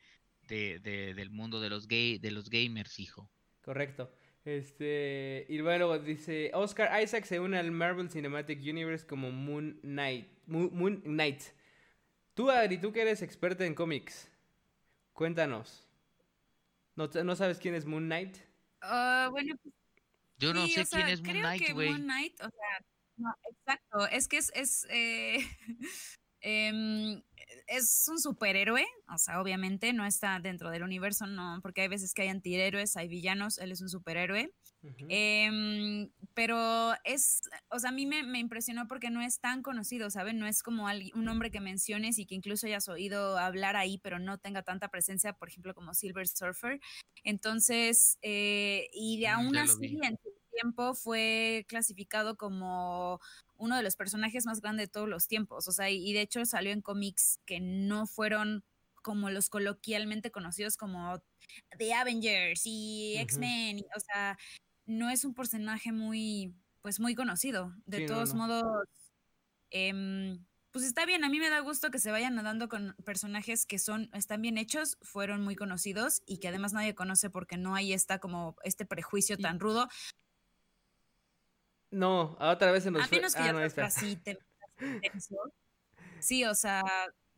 de, 0.47 0.79
de, 0.79 1.13
del 1.13 1.29
mundo 1.29 1.59
de 1.61 1.69
los, 1.69 1.87
gay, 1.87 2.17
de 2.17 2.31
los 2.31 2.49
gamers, 2.49 2.99
hijo. 2.99 3.29
Correcto. 3.61 4.11
Este, 4.45 5.47
y 5.49 5.57
luego 5.57 5.97
dice, 5.97 6.51
Oscar 6.53 7.01
Isaac 7.01 7.25
se 7.25 7.39
une 7.39 7.57
al 7.57 7.71
Marvel 7.71 8.11
Cinematic 8.11 8.59
Universe 8.61 9.05
como 9.05 9.31
Moon 9.31 9.79
Knight. 9.81 10.27
Moon, 10.45 11.01
Knight. 11.01 11.41
Tú, 12.35 12.51
Adri, 12.51 12.77
tú 12.77 12.91
que 12.91 13.01
eres 13.01 13.23
experta 13.23 13.65
en 13.65 13.73
cómics, 13.73 14.31
cuéntanos. 15.15 15.87
¿No, 16.95 17.07
¿No 17.07 17.35
sabes 17.35 17.57
quién 17.57 17.73
es 17.73 17.85
Moon 17.85 18.05
Knight? 18.05 18.37
Uh, 18.83 19.31
bueno, 19.31 19.55
pues, 19.63 19.73
Yo 20.37 20.53
no 20.53 20.67
sé 20.67 20.85
quién 20.85 21.07
es 21.07 21.21
Moon 21.23 21.39
Knight, 21.39 21.73
güey. 21.73 21.89
Moon 21.89 22.03
Knight, 22.03 22.39
o 22.41 22.49
sea, 22.49 22.85
no, 23.17 23.33
exacto, 23.49 24.07
es 24.07 24.27
que 24.27 24.37
es, 24.37 24.51
es 24.53 24.85
eh, 24.89 25.37
eh, 26.41 27.23
es 27.67 28.05
un 28.09 28.19
superhéroe, 28.19 28.85
o 29.13 29.17
sea, 29.17 29.41
obviamente 29.41 29.93
no 29.93 30.05
está 30.05 30.39
dentro 30.39 30.69
del 30.69 30.83
universo, 30.83 31.25
no, 31.25 31.59
porque 31.61 31.81
hay 31.81 31.87
veces 31.87 32.13
que 32.13 32.23
hay 32.23 32.27
antihéroes, 32.27 32.97
hay 32.97 33.07
villanos, 33.07 33.57
él 33.57 33.71
es 33.71 33.81
un 33.81 33.89
superhéroe. 33.89 34.53
Em, 35.09 36.09
pero 36.33 36.93
es, 37.03 37.41
o 37.69 37.79
sea, 37.79 37.89
a 37.89 37.93
mí 37.93 38.05
me, 38.05 38.39
impresionó 38.39 38.87
porque 38.87 39.09
no 39.09 39.21
es 39.21 39.39
tan 39.39 39.61
conocido, 39.61 40.09
¿saben? 40.09 40.37
No 40.37 40.47
es 40.47 40.63
como 40.63 40.85
un 40.85 41.27
hombre 41.27 41.51
que 41.51 41.59
menciones 41.59 42.19
y 42.19 42.25
que 42.25 42.35
incluso 42.35 42.67
hayas 42.67 42.87
oído 42.87 43.37
hablar 43.37 43.75
ahí, 43.75 43.97
pero 43.99 44.19
no 44.19 44.37
tenga 44.37 44.63
tanta 44.63 44.89
presencia, 44.89 45.33
por 45.33 45.49
ejemplo, 45.49 45.73
como 45.73 45.93
Silver 45.93 46.27
Surfer. 46.27 46.79
Entonces, 47.23 48.17
eh, 48.21 48.89
y 48.93 49.19
de 49.19 49.27
mm, 49.27 49.31
aún 49.31 49.57
así, 49.57 49.97
en 50.01 50.17
su 50.21 50.29
tiempo 50.51 50.93
fue 50.93 51.65
clasificado 51.67 52.37
como 52.37 53.19
uno 53.57 53.77
de 53.77 53.83
los 53.83 53.95
personajes 53.95 54.45
más 54.45 54.61
grandes 54.61 54.87
de 54.87 54.91
todos 54.91 55.09
los 55.09 55.27
tiempos. 55.27 55.67
O 55.67 55.71
sea, 55.71 55.89
y 55.89 56.13
de 56.13 56.21
hecho 56.21 56.45
salió 56.45 56.71
en 56.71 56.81
cómics 56.81 57.39
que 57.45 57.59
no 57.59 58.07
fueron 58.07 58.63
como 59.05 59.29
los 59.29 59.49
coloquialmente 59.49 60.31
conocidos 60.31 60.77
como 60.77 61.21
The 61.77 61.93
Avengers 61.93 62.61
y 62.65 63.17
X-Men. 63.19 63.85
O 63.95 63.99
sea, 63.99 64.37
no 64.85 65.09
es 65.09 65.25
un 65.25 65.33
personaje 65.33 65.91
muy, 65.91 66.53
pues 66.81 66.99
muy 66.99 67.15
conocido. 67.15 67.73
De 67.85 68.05
todos 68.05 68.33
modos, 68.33 68.87
em, 69.71 70.43
pues 70.71 70.85
está 70.85 71.05
bien. 71.05 71.23
A 71.23 71.29
mí 71.29 71.39
me 71.39 71.49
da 71.49 71.59
gusto 71.59 71.91
que 71.91 71.99
se 71.99 72.11
vayan 72.11 72.35
nadando 72.35 72.69
con 72.69 72.95
personajes 73.03 73.65
que 73.65 73.79
son, 73.79 74.09
están 74.13 74.41
bien 74.41 74.57
hechos, 74.57 74.97
fueron 75.01 75.41
muy 75.41 75.55
conocidos 75.55 76.21
y 76.25 76.39
que 76.39 76.49
además 76.49 76.73
nadie 76.73 76.95
conoce 76.95 77.29
porque 77.29 77.57
no 77.57 77.75
hay 77.75 77.93
esta 77.93 78.19
como 78.19 78.55
este 78.63 78.85
prejuicio 78.85 79.37
tan 79.37 79.59
rudo. 79.59 79.87
No, 81.91 82.35
otra 82.39 82.71
vez 82.71 82.83
se 82.83 82.91
nos 82.91 83.05
A 83.05 83.07
menos 83.09 83.33
que 83.35 83.41
ah, 83.41 83.53
ya 83.53 83.65
está. 83.65 83.85
Así 83.85 84.15
te... 84.17 84.37
Sí, 86.19 86.43
o 86.43 86.55
sea, 86.55 86.83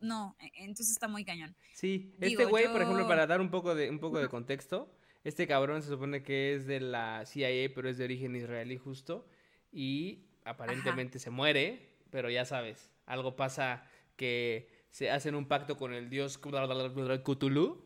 no, 0.00 0.36
e, 0.40 0.50
entonces 0.64 0.90
está 0.90 1.08
muy 1.08 1.24
cañón. 1.24 1.54
Sí, 1.74 2.14
este 2.20 2.44
güey, 2.44 2.66
por 2.68 2.82
ejemplo, 2.82 3.06
para 3.06 3.26
dar 3.26 3.40
un 3.40 3.50
poco 3.50 3.74
de 3.74 3.90
un 3.90 3.98
poco 3.98 4.18
de 4.18 4.28
contexto, 4.28 4.90
este 5.28 5.46
cabrón 5.46 5.82
se 5.82 5.88
supone 5.88 6.22
que 6.22 6.54
es 6.54 6.66
de 6.66 6.80
la 6.80 7.24
CIA, 7.26 7.70
pero 7.74 7.88
es 7.88 7.98
de 7.98 8.04
origen 8.04 8.34
israelí 8.34 8.76
justo 8.78 9.26
y 9.70 10.26
aparentemente 10.44 11.18
se 11.18 11.30
muere, 11.30 11.96
pero 12.10 12.30
ya 12.30 12.44
sabes, 12.44 12.90
algo 13.06 13.36
pasa 13.36 13.84
que 14.16 14.68
se 14.90 15.10
hacen 15.10 15.34
un 15.34 15.46
pacto 15.46 15.76
con 15.76 15.92
el 15.92 16.08
dios 16.08 16.38
Cthulhu, 16.38 17.84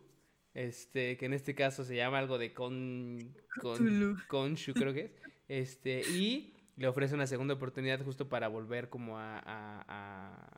este, 0.55 1.16
que 1.16 1.26
en 1.26 1.32
este 1.32 1.55
caso 1.55 1.84
se 1.84 1.97
llama 1.97 2.18
algo 2.18 2.38
de 2.38 2.53
con, 2.53 3.34
con 3.61 4.16
Konshu, 4.28 4.74
creo 4.74 4.93
que 4.93 5.05
es. 5.05 5.12
Este, 5.49 6.03
y 6.12 6.55
le 6.76 6.86
ofrece 6.88 7.14
una 7.14 7.26
segunda 7.26 7.55
oportunidad 7.55 8.03
justo 8.05 8.28
para 8.28 8.49
volver 8.49 8.88
como 8.88 9.18
a, 9.18 10.49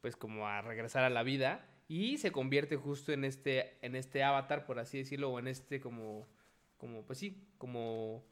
pues 0.00 0.16
como 0.16 0.46
a 0.46 0.62
regresar 0.62 1.04
a 1.04 1.10
la 1.10 1.22
vida 1.22 1.67
y 1.88 2.18
se 2.18 2.30
convierte 2.30 2.76
justo 2.76 3.12
en 3.12 3.24
este 3.24 3.78
en 3.84 3.96
este 3.96 4.22
avatar 4.22 4.66
por 4.66 4.78
así 4.78 4.98
decirlo 4.98 5.30
o 5.30 5.38
en 5.38 5.48
este 5.48 5.80
como 5.80 6.28
como 6.76 7.04
pues 7.04 7.18
sí 7.18 7.48
como 7.56 8.24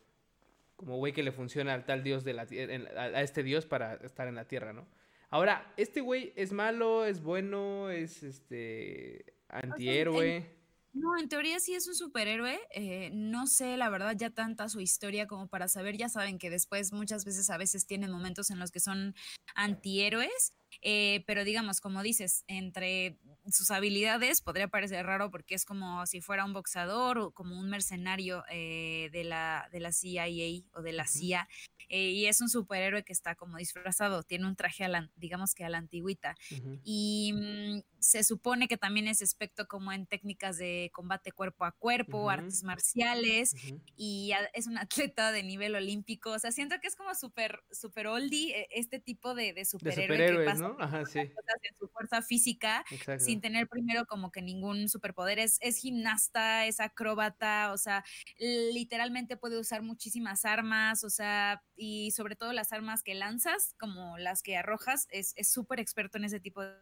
como 0.77 0.99
güey 0.99 1.15
que 1.15 1.23
le 1.23 1.33
funciona 1.33 1.73
al 1.73 1.87
tal 1.87 2.05
dios 2.05 2.23
de 2.23 2.35
la 2.35 2.43
a 2.43 3.23
este 3.23 3.43
dios 3.43 3.65
para 3.65 3.95
estar 3.95 4.29
en 4.29 4.35
la 4.35 4.47
tierra 4.47 4.75
no 4.75 4.87
ahora 5.31 5.73
este 5.79 6.03
güey 6.03 6.35
es 6.37 6.53
malo 6.53 7.07
es 7.07 7.23
bueno 7.23 7.91
es 7.91 8.23
este 8.23 9.35
antihéroe 9.49 10.57
no, 10.97 11.19
en 11.19 11.29
teoría 11.29 11.61
sí 11.61 11.75
es 11.75 11.87
un 11.87 11.95
superhéroe. 11.95 12.59
Eh, 12.71 13.11
no 13.13 13.47
sé, 13.47 13.77
la 13.77 13.91
verdad, 13.91 14.15
ya 14.17 14.31
tanta 14.31 14.71
su 14.71 14.81
historia 14.81 15.27
como 15.27 15.47
para 15.47 15.69
saber. 15.69 15.99
Ya 15.99 16.09
saben 16.09 16.39
que 16.39 16.49
después 16.49 16.91
muchas 16.91 17.27
veces 17.27 17.51
a 17.51 17.59
veces 17.59 17.87
tienen 17.87 18.11
momentos 18.11 18.51
en 18.51 18.59
los 18.59 18.71
que 18.71 18.81
son 18.81 19.15
antihéroes. 19.55 20.55
Eh, 20.83 21.25
pero 21.27 21.45
digamos, 21.45 21.81
como 21.81 22.03
dices, 22.03 22.45
entre 22.47 23.19
sus 23.51 23.71
habilidades 23.71 24.41
podría 24.41 24.69
parecer 24.69 25.07
raro 25.07 25.31
porque 25.31 25.55
es 25.55 25.65
como 25.65 26.07
si 26.07 26.21
fuera 26.21 26.45
un 26.45 26.53
boxeador 26.53 27.19
o 27.19 27.31
como 27.31 27.59
un 27.59 27.71
mercenario 27.71 28.45
eh, 28.51 29.09
de, 29.13 29.25
la, 29.25 29.69
de 29.73 29.81
la 29.81 29.93
CIA 29.93 30.27
o 30.75 30.83
de 30.83 30.93
la 30.93 31.07
CIA. 31.07 31.49
Eh, 31.89 32.11
y 32.11 32.27
es 32.27 32.41
un 32.41 32.49
superhéroe 32.49 33.05
que 33.05 33.13
está 33.13 33.37
como 33.37 33.59
disfrazado, 33.59 34.23
tiene 34.25 34.47
un 34.47 34.57
traje, 34.57 34.85
a 34.85 34.89
la, 34.89 35.11
digamos 35.17 35.55
que 35.55 35.65
a 35.65 35.69
la 35.69 35.79
antigüita. 35.79 36.35
Y 36.83 37.33
mm, 37.33 37.81
se 38.07 38.23
supone 38.23 38.69
que 38.69 38.77
también 38.77 39.09
es 39.09 39.21
aspecto 39.21 39.67
como 39.67 39.91
en 39.91 40.07
técnicas 40.07 40.59
de 40.59 40.91
combate 40.93 41.33
cuerpo 41.33 41.65
a 41.65 41.73
cuerpo, 41.73 42.31
artes 42.31 42.63
marciales, 42.63 43.53
y 43.97 44.31
es 44.55 44.69
un 44.69 44.79
atleta 44.79 45.33
de 45.33 45.43
nivel 45.43 45.75
olímpico. 45.75 46.31
O 46.31 46.39
sea, 46.39 46.53
siento 46.53 46.77
que 46.81 46.87
es 46.87 46.95
como 46.95 47.17
súper, 47.17 47.65
super 47.73 48.07
oldie 48.07 48.61
e, 48.61 48.69
este 48.71 49.01
tipo 49.01 49.35
de, 49.35 49.53
de 49.53 49.65
superhéroe 49.65 50.39
que 50.39 50.45
pasa 50.45 50.73
Ajá, 50.79 51.05
sí. 51.05 51.19
en 51.19 51.77
su 51.77 51.89
fuerza 51.89 52.23
física, 52.23 52.85
sin 53.19 53.41
tener 53.41 53.67
primero 53.67 54.07
como 54.07 54.31
que 54.31 54.41
ningún 54.41 54.89
superpoder. 54.89 55.41
Es, 55.41 55.59
es 55.61 55.79
gimnasta, 55.79 56.67
es 56.67 56.79
acróbata, 56.79 57.73
o 57.73 57.77
sea, 57.77 58.05
literalmente 58.39 59.37
puede 59.37 59.59
usar 59.59 59.83
muchísimas 59.83 60.45
armas, 60.45 61.03
o 61.03 61.11
sea, 61.11 61.61
y 61.75 62.13
sobre 62.13 62.37
todo 62.37 62.53
las 62.53 62.73
armas 62.73 63.03
que 63.03 63.17
lanzas, 63.17 63.75
como 63.81 64.17
las 64.17 64.43
que 64.45 64.57
arrojas, 64.57 65.09
es 65.11 65.35
súper 65.51 65.81
experto 65.81 66.19
en 66.19 66.25
ese 66.25 66.39
tipo 66.39 66.63
de 66.63 66.77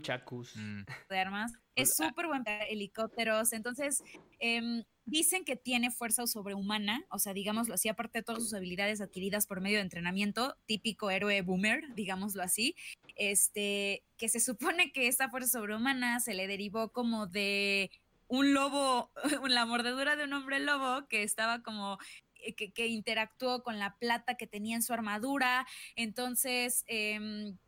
Chacus. 0.00 0.56
Mm. 0.56 0.82
de 1.08 1.18
armas. 1.18 1.52
Es 1.74 1.94
Pues, 1.96 2.00
ah. 2.00 2.08
súper 2.08 2.26
buen 2.26 2.44
para 2.44 2.64
helicópteros. 2.64 3.52
Entonces, 3.52 4.02
em, 4.38 4.84
dicen 5.04 5.44
que 5.44 5.56
tiene 5.56 5.90
fuerza 5.90 6.26
sobrehumana, 6.26 7.04
o 7.10 7.18
sea, 7.18 7.32
digámoslo 7.32 7.74
así, 7.74 7.88
aparte 7.88 8.18
de 8.18 8.22
todas 8.22 8.42
sus 8.42 8.54
habilidades 8.54 9.00
adquiridas 9.00 9.46
por 9.46 9.60
medio 9.60 9.78
de 9.78 9.82
entrenamiento, 9.82 10.56
típico 10.66 11.10
héroe 11.10 11.42
boomer, 11.42 11.82
digámoslo 11.94 12.42
así, 12.42 12.74
este, 13.16 14.04
que 14.16 14.28
se 14.28 14.40
supone 14.40 14.92
que 14.92 15.08
esta 15.08 15.28
fuerza 15.30 15.58
sobrehumana 15.58 16.20
se 16.20 16.34
le 16.34 16.46
derivó 16.46 16.92
como 16.92 17.26
de 17.26 17.90
un 18.28 18.54
lobo, 18.54 19.10
la 19.48 19.66
mordedura 19.66 20.16
de 20.16 20.24
un 20.24 20.32
hombre 20.32 20.60
lobo 20.60 21.06
que 21.08 21.22
estaba 21.22 21.62
como 21.62 21.98
eh, 22.36 22.54
que, 22.54 22.72
que 22.72 22.86
interactuó 22.86 23.62
con 23.62 23.78
la 23.78 23.96
plata 23.98 24.36
que 24.36 24.46
tenía 24.46 24.76
en 24.76 24.82
su 24.82 24.92
armadura. 24.92 25.66
Entonces, 25.96 26.84
em, 26.86 27.58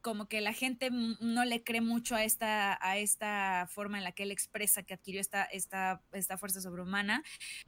como 0.00 0.28
que 0.28 0.40
la 0.40 0.52
gente 0.52 0.90
no 0.90 1.44
le 1.44 1.62
cree 1.62 1.80
mucho 1.80 2.14
a 2.14 2.24
esta, 2.24 2.78
a 2.80 2.98
esta 2.98 3.66
forma 3.70 3.98
en 3.98 4.04
la 4.04 4.12
que 4.12 4.22
él 4.22 4.30
expresa 4.30 4.82
que 4.82 4.94
adquirió 4.94 5.20
esta, 5.20 5.44
esta, 5.44 6.02
esta 6.12 6.38
fuerza 6.38 6.60
sobrehumana, 6.60 7.22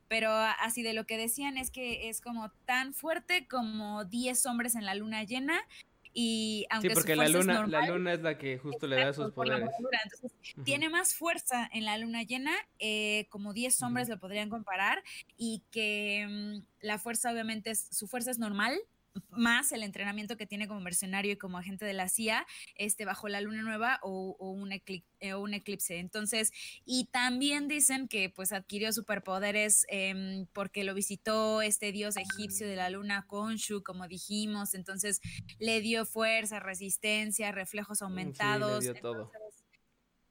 pero 0.09 0.31
así 0.31 0.83
de 0.83 0.95
lo 0.95 1.07
que 1.07 1.17
decían 1.17 1.57
es 1.57 1.71
que 1.71 2.09
es 2.09 2.21
como 2.21 2.51
tan 2.65 2.95
fuerte 2.95 3.47
como 3.49 4.05
10 4.05 4.47
hombres 4.47 4.75
en 4.75 4.85
la 4.85 4.95
luna 4.95 5.25
llena 5.25 5.61
y 6.15 6.67
aunque 6.71 6.89
Sí, 6.89 6.95
su 6.95 7.01
porque 7.01 7.17
la 7.17 7.25
fuerza 7.25 7.39
es 7.39 7.47
luna, 7.47 7.55
la 7.55 7.61
normal, 7.63 7.89
luna 7.89 8.13
es 8.13 8.21
la 8.21 8.39
que 8.39 8.59
justo 8.59 8.87
le 8.87 8.97
da 8.97 9.13
sus 9.13 9.27
la 9.27 9.31
poderes. 9.33 9.71
tiene 10.65 10.91
más 10.91 11.15
fuerza 11.15 11.69
en 11.73 11.85
la 11.87 11.97
luna 11.97 12.23
llena, 12.23 12.53
eh, 12.79 13.27
como 13.31 13.55
10 13.55 13.83
hombres 13.83 14.09
lo 14.09 14.19
podrían 14.19 14.51
comparar, 14.51 15.03
y 15.37 15.63
que 15.71 16.27
mm, 16.29 16.87
la 16.87 16.99
fuerza 16.99 17.33
obviamente 17.33 17.71
es, 17.71 17.89
su 17.91 18.07
fuerza 18.09 18.31
es 18.31 18.39
normal, 18.39 18.79
más 19.31 19.73
el 19.73 19.83
entrenamiento 19.83 20.37
que 20.37 20.47
tiene 20.47 20.69
como 20.69 20.81
mercenario 20.81 21.33
y 21.33 21.37
como 21.37 21.59
agente 21.59 21.85
de 21.85 21.93
la 21.93 22.09
CIA, 22.09 22.47
este, 22.77 23.05
bajo 23.05 23.29
la 23.29 23.41
luna 23.41 23.63
nueva 23.63 23.99
o, 24.03 24.37
o 24.39 24.51
un, 24.51 24.71
eclip- 24.71 25.05
eh, 25.21 25.35
un 25.35 25.55
eclipse. 25.55 25.99
Entonces, 25.99 26.53
y 26.85 27.07
también 27.13 27.69
dicen 27.69 28.09
que 28.09 28.31
pues 28.31 28.53
adquirió 28.53 28.93
superpoderes 28.93 29.85
em, 29.89 30.47
porque 30.53 30.85
lo 30.85 30.95
visitó 30.95 31.63
este 31.63 31.93
dios 31.93 32.17
egipcio 32.17 32.67
de 32.67 32.77
la 32.77 32.91
luna, 32.91 33.27
Khonshu, 33.29 33.83
como 33.83 34.09
dijimos, 34.09 34.75
entonces 34.75 35.21
le 35.59 35.81
dio 35.81 36.05
fuerza, 36.07 36.61
resistencia, 36.61 37.53
reflejos 37.53 38.01
Mm, 38.01 38.05
sí, 38.05 38.05
le 38.05 38.07
aumentados. 38.07 38.85
dio 38.85 38.95
todo. 38.95 39.31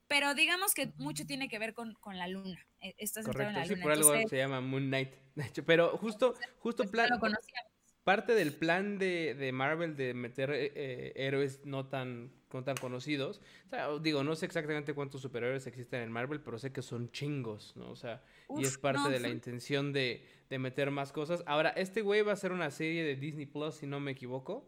pero 0.08 0.34
digamos 0.34 0.74
que 0.74 0.92
mucho 0.98 1.26
tiene 1.26 1.48
que 1.48 1.58
ver 1.58 1.74
con, 1.74 1.94
con 1.94 2.18
la 2.18 2.28
luna. 2.28 2.68
eh, 2.82 2.96
Está 2.98 3.24
centrado 3.24 3.50
en 3.50 3.56
Correcto, 3.56 3.60
la 3.60 3.66
sí, 3.66 3.74
luna. 3.74 3.84
por 3.84 3.92
algo 3.94 4.14
entonces, 4.16 4.30
se 4.30 4.38
llama 4.38 4.60
Moon 4.62 4.88
Knight. 4.88 5.12
De 5.36 5.46
hecho, 5.46 5.64
pero 5.66 5.98
justo, 5.98 6.34
justo 6.60 6.84
pues, 6.84 6.92
plan, 6.92 7.10
no 7.10 7.16
lo 7.16 7.22
conocía. 7.22 7.62
Parte 8.04 8.34
del 8.34 8.54
plan 8.54 8.98
de, 8.98 9.36
de 9.36 9.52
Marvel 9.52 9.96
de 9.96 10.14
meter 10.14 10.50
eh, 10.52 10.72
eh, 10.76 11.14
héroes 11.16 11.66
no 11.66 11.86
tan, 11.88 12.32
no 12.52 12.64
tan 12.64 12.76
conocidos. 12.78 13.42
O 13.68 13.70
sea, 13.70 13.88
digo, 14.00 14.24
no 14.24 14.36
sé 14.36 14.46
exactamente 14.48 14.94
cuántos 14.94 15.22
superhéroes 15.22 15.68
existen 15.68 16.02
en 16.02 16.12
Marvel, 16.12 16.40
pero 16.42 16.58
sé 16.58 16.72
que 16.72 16.82
son 16.82 17.12
chingos, 17.12 17.74
¿no? 17.76 17.90
O 17.92 17.96
sea, 17.96 18.24
y 18.58 18.64
es 18.64 18.78
parte 18.78 19.00
no, 19.02 19.10
de 19.10 19.20
la 19.20 19.30
intención 19.30 19.94
de, 19.94 20.26
de 20.50 20.60
meter 20.60 20.90
más 20.92 21.12
cosas. 21.12 21.44
Ahora, 21.46 21.70
este 21.70 22.02
güey 22.02 22.22
va 22.24 22.32
a 22.34 22.36
ser 22.38 22.52
una 22.52 22.72
serie 22.72 23.04
de 23.04 23.16
Disney 23.16 23.46
Plus, 23.46 23.76
si 23.76 23.88
no 23.88 24.00
me 24.00 24.12
equivoco. 24.12 24.68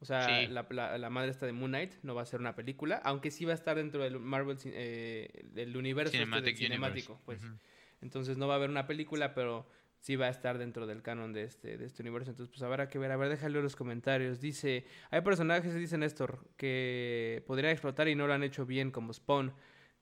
O 0.00 0.04
sea, 0.06 0.26
Sí. 0.26 0.48
la, 0.48 0.66
la- 0.68 0.98
la 0.98 1.08
madre 1.08 1.30
está 1.30 1.46
de 1.46 1.52
Moon 1.52 1.70
Knight 1.70 1.94
no 2.02 2.14
va 2.14 2.20
a 2.22 2.26
ser 2.26 2.38
una 2.40 2.54
película, 2.54 2.96
aunque 3.04 3.30
sí 3.30 3.46
va 3.46 3.52
a 3.52 3.54
estar 3.54 3.76
dentro 3.76 4.02
del 4.02 4.18
Marvel, 4.20 4.58
eh, 4.66 5.30
del 5.54 5.74
universo 5.78 6.14
este 6.14 6.40
del 6.42 6.56
cinemático, 6.56 7.18
pues. 7.24 7.40
Entonces 8.02 8.36
no 8.36 8.46
va 8.46 8.54
a 8.54 8.56
haber 8.56 8.68
una 8.68 8.86
película, 8.86 9.32
pero 9.32 9.66
sí 10.04 10.16
va 10.16 10.26
a 10.26 10.28
estar 10.28 10.58
dentro 10.58 10.86
del 10.86 11.00
canon 11.00 11.32
de 11.32 11.44
este, 11.44 11.78
de 11.78 11.86
este 11.86 12.02
universo. 12.02 12.30
Entonces, 12.30 12.50
pues 12.54 12.62
habrá 12.62 12.90
que 12.90 12.98
ver. 12.98 13.10
A 13.10 13.16
ver, 13.16 13.30
déjale 13.30 13.62
los 13.62 13.74
comentarios. 13.74 14.38
Dice, 14.38 14.84
hay 15.10 15.22
personajes, 15.22 15.74
dice 15.74 15.96
Néstor, 15.96 16.46
que 16.58 17.42
podrían 17.46 17.72
explotar 17.72 18.06
y 18.08 18.14
no 18.14 18.26
lo 18.26 18.34
han 18.34 18.42
hecho 18.42 18.66
bien, 18.66 18.90
como 18.90 19.14
Spawn. 19.14 19.54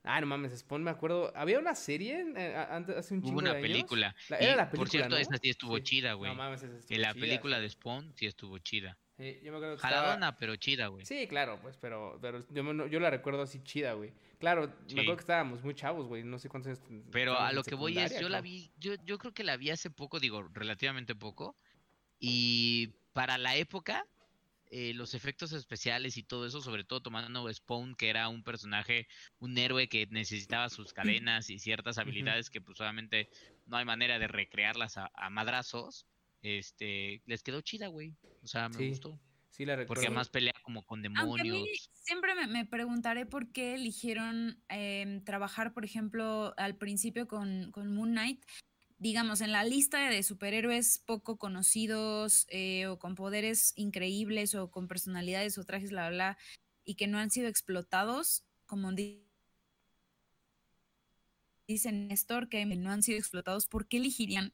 Ah, 0.02 0.20
no 0.20 0.26
mames, 0.26 0.58
Spawn, 0.58 0.82
me 0.82 0.90
acuerdo. 0.90 1.32
Había 1.36 1.60
una 1.60 1.76
serie 1.76 2.24
eh, 2.36 2.56
antes, 2.68 2.96
hace 2.96 3.14
un 3.14 3.20
Hubo 3.20 3.26
chingo 3.28 3.38
una 3.38 3.50
de 3.52 3.58
años? 3.58 3.68
película. 3.70 4.16
La- 4.28 4.42
y, 4.42 4.44
era 4.46 4.56
la 4.56 4.62
por 4.64 4.70
película, 4.80 4.90
cierto, 4.90 5.08
¿no? 5.10 5.16
esa 5.18 5.36
sí 5.40 5.50
estuvo 5.50 5.76
Sí. 5.76 5.82
chida, 5.84 6.14
güey. 6.14 6.32
No 6.32 6.36
mames, 6.36 6.64
esa 6.64 6.76
estuvo 6.78 6.96
En 6.96 7.02
la 7.02 7.12
chida, 7.12 7.20
película 7.20 7.56
sí. 7.58 7.62
de 7.62 7.68
Spawn 7.70 8.12
sí 8.16 8.26
estuvo 8.26 8.58
chida. 8.58 8.98
Sí, 9.16 9.38
yo 9.44 9.52
me 9.52 9.58
acuerdo 9.58 9.74
que 9.74 9.76
estaba- 9.76 9.94
Jaladona, 9.94 10.36
pero 10.36 10.56
chida, 10.56 10.88
güey. 10.88 11.06
Sí, 11.06 11.28
claro, 11.28 11.60
pues, 11.62 11.76
pero, 11.76 12.18
pero 12.20 12.40
yo, 12.50 12.86
yo 12.88 12.98
la 12.98 13.10
recuerdo 13.10 13.42
así 13.42 13.62
chida, 13.62 13.92
güey. 13.92 14.12
Claro, 14.42 14.66
me 14.88 15.02
acuerdo 15.02 15.18
que 15.18 15.20
estábamos 15.20 15.62
muy 15.62 15.72
chavos, 15.72 16.08
güey. 16.08 16.24
No 16.24 16.36
sé 16.36 16.48
cuántos 16.48 16.76
años. 16.90 17.04
Pero 17.12 17.38
a 17.38 17.52
lo 17.52 17.62
que 17.62 17.76
voy 17.76 17.96
es, 17.96 18.18
yo 18.18 18.28
la 18.28 18.40
vi, 18.40 18.72
yo, 18.76 18.94
yo 19.06 19.16
creo 19.16 19.32
que 19.32 19.44
la 19.44 19.56
vi 19.56 19.70
hace 19.70 19.88
poco, 19.88 20.18
digo, 20.18 20.42
relativamente 20.52 21.14
poco. 21.14 21.54
Y 22.18 22.88
para 23.12 23.38
la 23.38 23.54
época, 23.54 24.04
eh, 24.72 24.94
los 24.94 25.14
efectos 25.14 25.52
especiales 25.52 26.16
y 26.16 26.24
todo 26.24 26.44
eso, 26.44 26.60
sobre 26.60 26.82
todo 26.82 27.00
tomando 27.02 27.52
Spawn, 27.54 27.94
que 27.94 28.10
era 28.10 28.28
un 28.28 28.42
personaje, 28.42 29.06
un 29.38 29.56
héroe 29.56 29.88
que 29.88 30.08
necesitaba 30.10 30.70
sus 30.70 30.92
cadenas 30.92 31.48
y 31.48 31.60
ciertas 31.60 31.98
habilidades 31.98 32.50
que 32.50 32.60
pues 32.60 32.80
obviamente 32.80 33.28
no 33.66 33.76
hay 33.76 33.84
manera 33.84 34.18
de 34.18 34.26
recrearlas 34.26 34.96
a, 34.96 35.08
a 35.14 35.30
madrazos, 35.30 36.08
este, 36.42 37.22
les 37.26 37.44
quedó 37.44 37.60
chida, 37.60 37.86
güey. 37.86 38.16
O 38.42 38.48
sea, 38.48 38.68
me 38.68 38.78
Sí, 38.78 38.88
gustó. 38.88 39.20
Sí, 39.52 39.66
la 39.66 39.76
recuerdo. 39.76 40.00
Porque 40.00 40.06
además 40.06 40.30
pelea 40.30 40.54
como 40.62 40.82
con 40.84 41.02
Aunque 41.02 41.42
a 41.42 41.44
mí 41.44 41.50
demonios. 41.50 41.90
siempre 41.92 42.34
me, 42.34 42.46
me 42.46 42.64
preguntaré 42.64 43.26
por 43.26 43.52
qué 43.52 43.74
eligieron 43.74 44.62
em, 44.68 45.22
trabajar, 45.24 45.74
por 45.74 45.84
ejemplo, 45.84 46.54
al 46.56 46.76
principio 46.76 47.28
con, 47.28 47.70
con 47.70 47.94
Moon 47.94 48.12
Knight. 48.12 48.42
Digamos, 48.98 49.40
en 49.42 49.52
la 49.52 49.62
lista 49.64 50.08
de 50.08 50.22
superhéroes 50.22 51.00
poco 51.00 51.36
conocidos 51.36 52.46
eh, 52.48 52.86
o 52.86 52.98
con 52.98 53.14
poderes 53.14 53.72
increíbles 53.76 54.54
o 54.54 54.70
con 54.70 54.88
personalidades 54.88 55.58
o 55.58 55.64
trajes, 55.64 55.90
bla, 55.90 56.08
bla, 56.08 56.38
y 56.84 56.94
que 56.94 57.06
no 57.08 57.18
han 57.18 57.30
sido 57.30 57.48
explotados, 57.48 58.44
como 58.66 58.92
di- 58.92 59.26
dice 61.68 61.92
Néstor, 61.92 62.48
que 62.48 62.64
no 62.64 62.90
han 62.90 63.02
sido 63.02 63.18
explotados, 63.18 63.66
¿por 63.66 63.86
qué 63.86 63.98
elegirían 63.98 64.52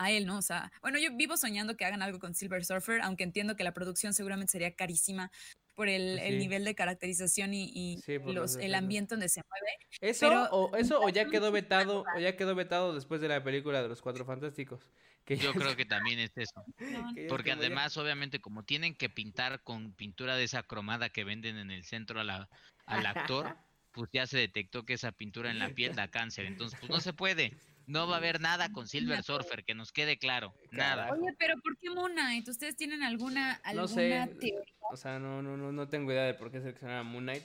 a 0.00 0.10
él, 0.10 0.26
no? 0.26 0.38
O 0.38 0.42
sea, 0.42 0.72
bueno, 0.80 0.98
yo 0.98 1.14
vivo 1.14 1.36
soñando 1.36 1.76
que 1.76 1.84
hagan 1.84 2.00
algo 2.02 2.18
con 2.18 2.34
Silver 2.34 2.64
Surfer, 2.64 3.02
aunque 3.02 3.22
entiendo 3.24 3.54
que 3.54 3.64
la 3.64 3.72
producción 3.74 4.14
seguramente 4.14 4.52
sería 4.52 4.74
carísima 4.74 5.30
por 5.74 5.88
el, 5.88 6.16
Pues 6.18 6.30
el 6.30 6.38
nivel 6.38 6.64
de 6.64 6.74
caracterización 6.74 7.52
y, 7.54 7.70
y 7.74 7.98
Sí, 7.98 8.18
por 8.18 8.34
los, 8.34 8.54
los 8.54 8.64
el 8.64 8.74
ambiente 8.74 9.14
donde 9.14 9.28
se 9.28 9.42
mueve. 9.48 9.76
Eso, 10.00 10.28
Pero 10.28 10.42
o, 10.50 10.76
eso 10.76 11.00
o 11.00 11.08
ya 11.10 11.26
quedó 11.26 11.52
vetado, 11.52 12.04
o 12.16 12.18
ya 12.18 12.36
quedó 12.36 12.54
vetado 12.54 12.94
después 12.94 13.20
de 13.20 13.28
la 13.28 13.42
película 13.44 13.82
de 13.82 13.88
los 13.88 14.00
Cuatro 14.00 14.24
Fantásticos. 14.24 14.90
Que 15.24 15.36
Yo 15.36 15.52
creo 15.52 15.76
que 15.76 15.84
también 15.84 16.18
es 16.18 16.32
eso. 16.34 16.64
Porque 17.28 17.48
ya- 17.50 17.56
además, 17.56 17.96
obviamente, 17.98 18.40
como 18.40 18.64
tienen 18.64 18.94
que 18.94 19.10
pintar 19.10 19.62
con 19.62 19.92
pintura 19.92 20.34
de 20.36 20.44
esa 20.44 20.62
cromada 20.62 21.10
que 21.10 21.24
venden 21.24 21.58
en 21.58 21.70
el 21.70 21.84
centro 21.84 22.20
a 22.20 22.24
la- 22.24 22.48
al 22.86 23.04
actor, 23.06 23.54
pues 23.92 24.10
ya 24.12 24.26
se 24.26 24.38
detectó 24.38 24.84
que 24.84 24.94
esa 24.94 25.12
pintura 25.12 25.50
en 25.50 25.58
la 25.58 25.68
piel 25.70 25.94
da 25.94 26.08
cáncer. 26.08 26.46
Entonces, 26.46 26.78
pues 26.80 26.90
no 26.90 27.00
se 27.00 27.12
puede. 27.12 27.52
No 27.90 28.06
va 28.06 28.14
a 28.14 28.18
haber 28.18 28.40
nada 28.40 28.70
con 28.70 28.86
Silver 28.86 29.22
Surfer, 29.22 29.64
que 29.64 29.74
nos 29.74 29.90
quede 29.92 30.16
claro. 30.18 30.54
Nada. 30.70 31.06
Carajo. 31.06 31.14
Oye, 31.20 31.34
pero 31.38 31.54
¿por 31.60 31.76
qué 31.78 31.90
Moon 31.90 32.12
Knight? 32.12 32.46
¿Ustedes 32.48 32.76
tienen 32.76 33.02
alguna, 33.02 33.54
alguna 33.64 33.82
No 33.82 33.88
sé, 33.88 34.28
teoría? 34.40 34.60
o 34.90 34.96
sea, 34.96 35.18
no, 35.18 35.42
no, 35.42 35.56
no, 35.56 35.72
no 35.72 35.88
tengo 35.88 36.12
idea 36.12 36.24
de 36.24 36.34
por 36.34 36.50
qué 36.52 36.60
seleccionaron 36.60 37.00
a 37.06 37.10
Moon 37.10 37.24
Knight. 37.24 37.42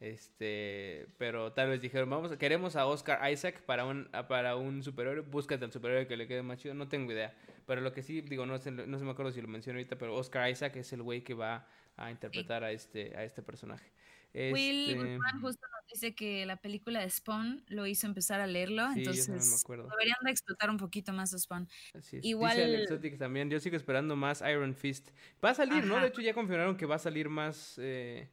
Este, 0.00 1.06
pero 1.18 1.52
tal 1.52 1.70
vez 1.70 1.80
dijeron, 1.80 2.10
vamos, 2.10 2.36
queremos 2.36 2.76
a 2.76 2.86
Oscar 2.86 3.30
Isaac 3.32 3.62
para 3.62 3.84
un, 3.84 4.08
a- 4.12 4.28
para 4.28 4.56
un 4.56 4.82
superhéroe, 4.82 5.20
búscate 5.22 5.64
al 5.64 5.72
superhéroe 5.72 6.06
que 6.06 6.16
le 6.16 6.26
quede 6.26 6.42
más 6.42 6.58
chido, 6.58 6.74
no 6.74 6.88
tengo 6.88 7.10
idea. 7.12 7.34
Pero 7.66 7.80
lo 7.80 7.92
que 7.92 8.02
sí, 8.02 8.20
digo, 8.20 8.44
no 8.44 8.58
sé, 8.58 8.70
no 8.70 8.98
se 8.98 9.04
me 9.04 9.12
acuerdo 9.12 9.32
si 9.32 9.40
lo 9.40 9.48
mencioné 9.48 9.78
ahorita, 9.78 9.96
pero 9.96 10.14
Oscar 10.14 10.50
Isaac 10.50 10.76
es 10.76 10.92
el 10.92 11.02
güey 11.02 11.22
que 11.22 11.34
va 11.34 11.66
a 11.96 12.10
interpretar 12.10 12.64
a 12.64 12.72
este, 12.72 13.16
a 13.16 13.24
este 13.24 13.42
personaje. 13.42 13.90
Will 14.34 14.90
Este, 14.90 14.94
Guzmán 14.96 15.40
justo 15.40 15.66
nos 15.70 15.86
dice 15.92 16.14
que 16.14 16.44
la 16.44 16.56
película 16.56 17.00
de 17.00 17.08
Spawn 17.08 17.64
lo 17.68 17.86
hizo 17.86 18.06
empezar 18.06 18.40
a 18.40 18.46
leerlo, 18.46 18.86
Sí, 18.88 18.94
me 18.96 19.00
entonces 19.02 19.62
acuerdo. 19.62 19.88
deberían 19.88 20.16
de 20.24 20.30
explotar 20.30 20.70
un 20.70 20.76
poquito 20.76 21.12
más 21.12 21.32
a 21.34 21.38
Spawn. 21.38 21.68
Así 21.94 22.16
es. 22.16 22.24
Igual- 22.24 22.56
Dice 22.56 22.64
Alexotic 22.76 23.18
también, 23.18 23.48
yo 23.50 23.60
sigo 23.60 23.76
esperando 23.76 24.16
más 24.16 24.42
Iron 24.42 24.74
Fist. 24.74 25.10
Va 25.44 25.50
a 25.50 25.54
salir, 25.54 25.84
¿no? 25.86 26.00
De 26.00 26.08
hecho 26.08 26.20
ya 26.20 26.34
confirmaron 26.34 26.76
que 26.76 26.86
va 26.86 26.96
a 26.96 26.98
salir 26.98 27.28
más, 27.28 27.74
eh, 27.78 28.28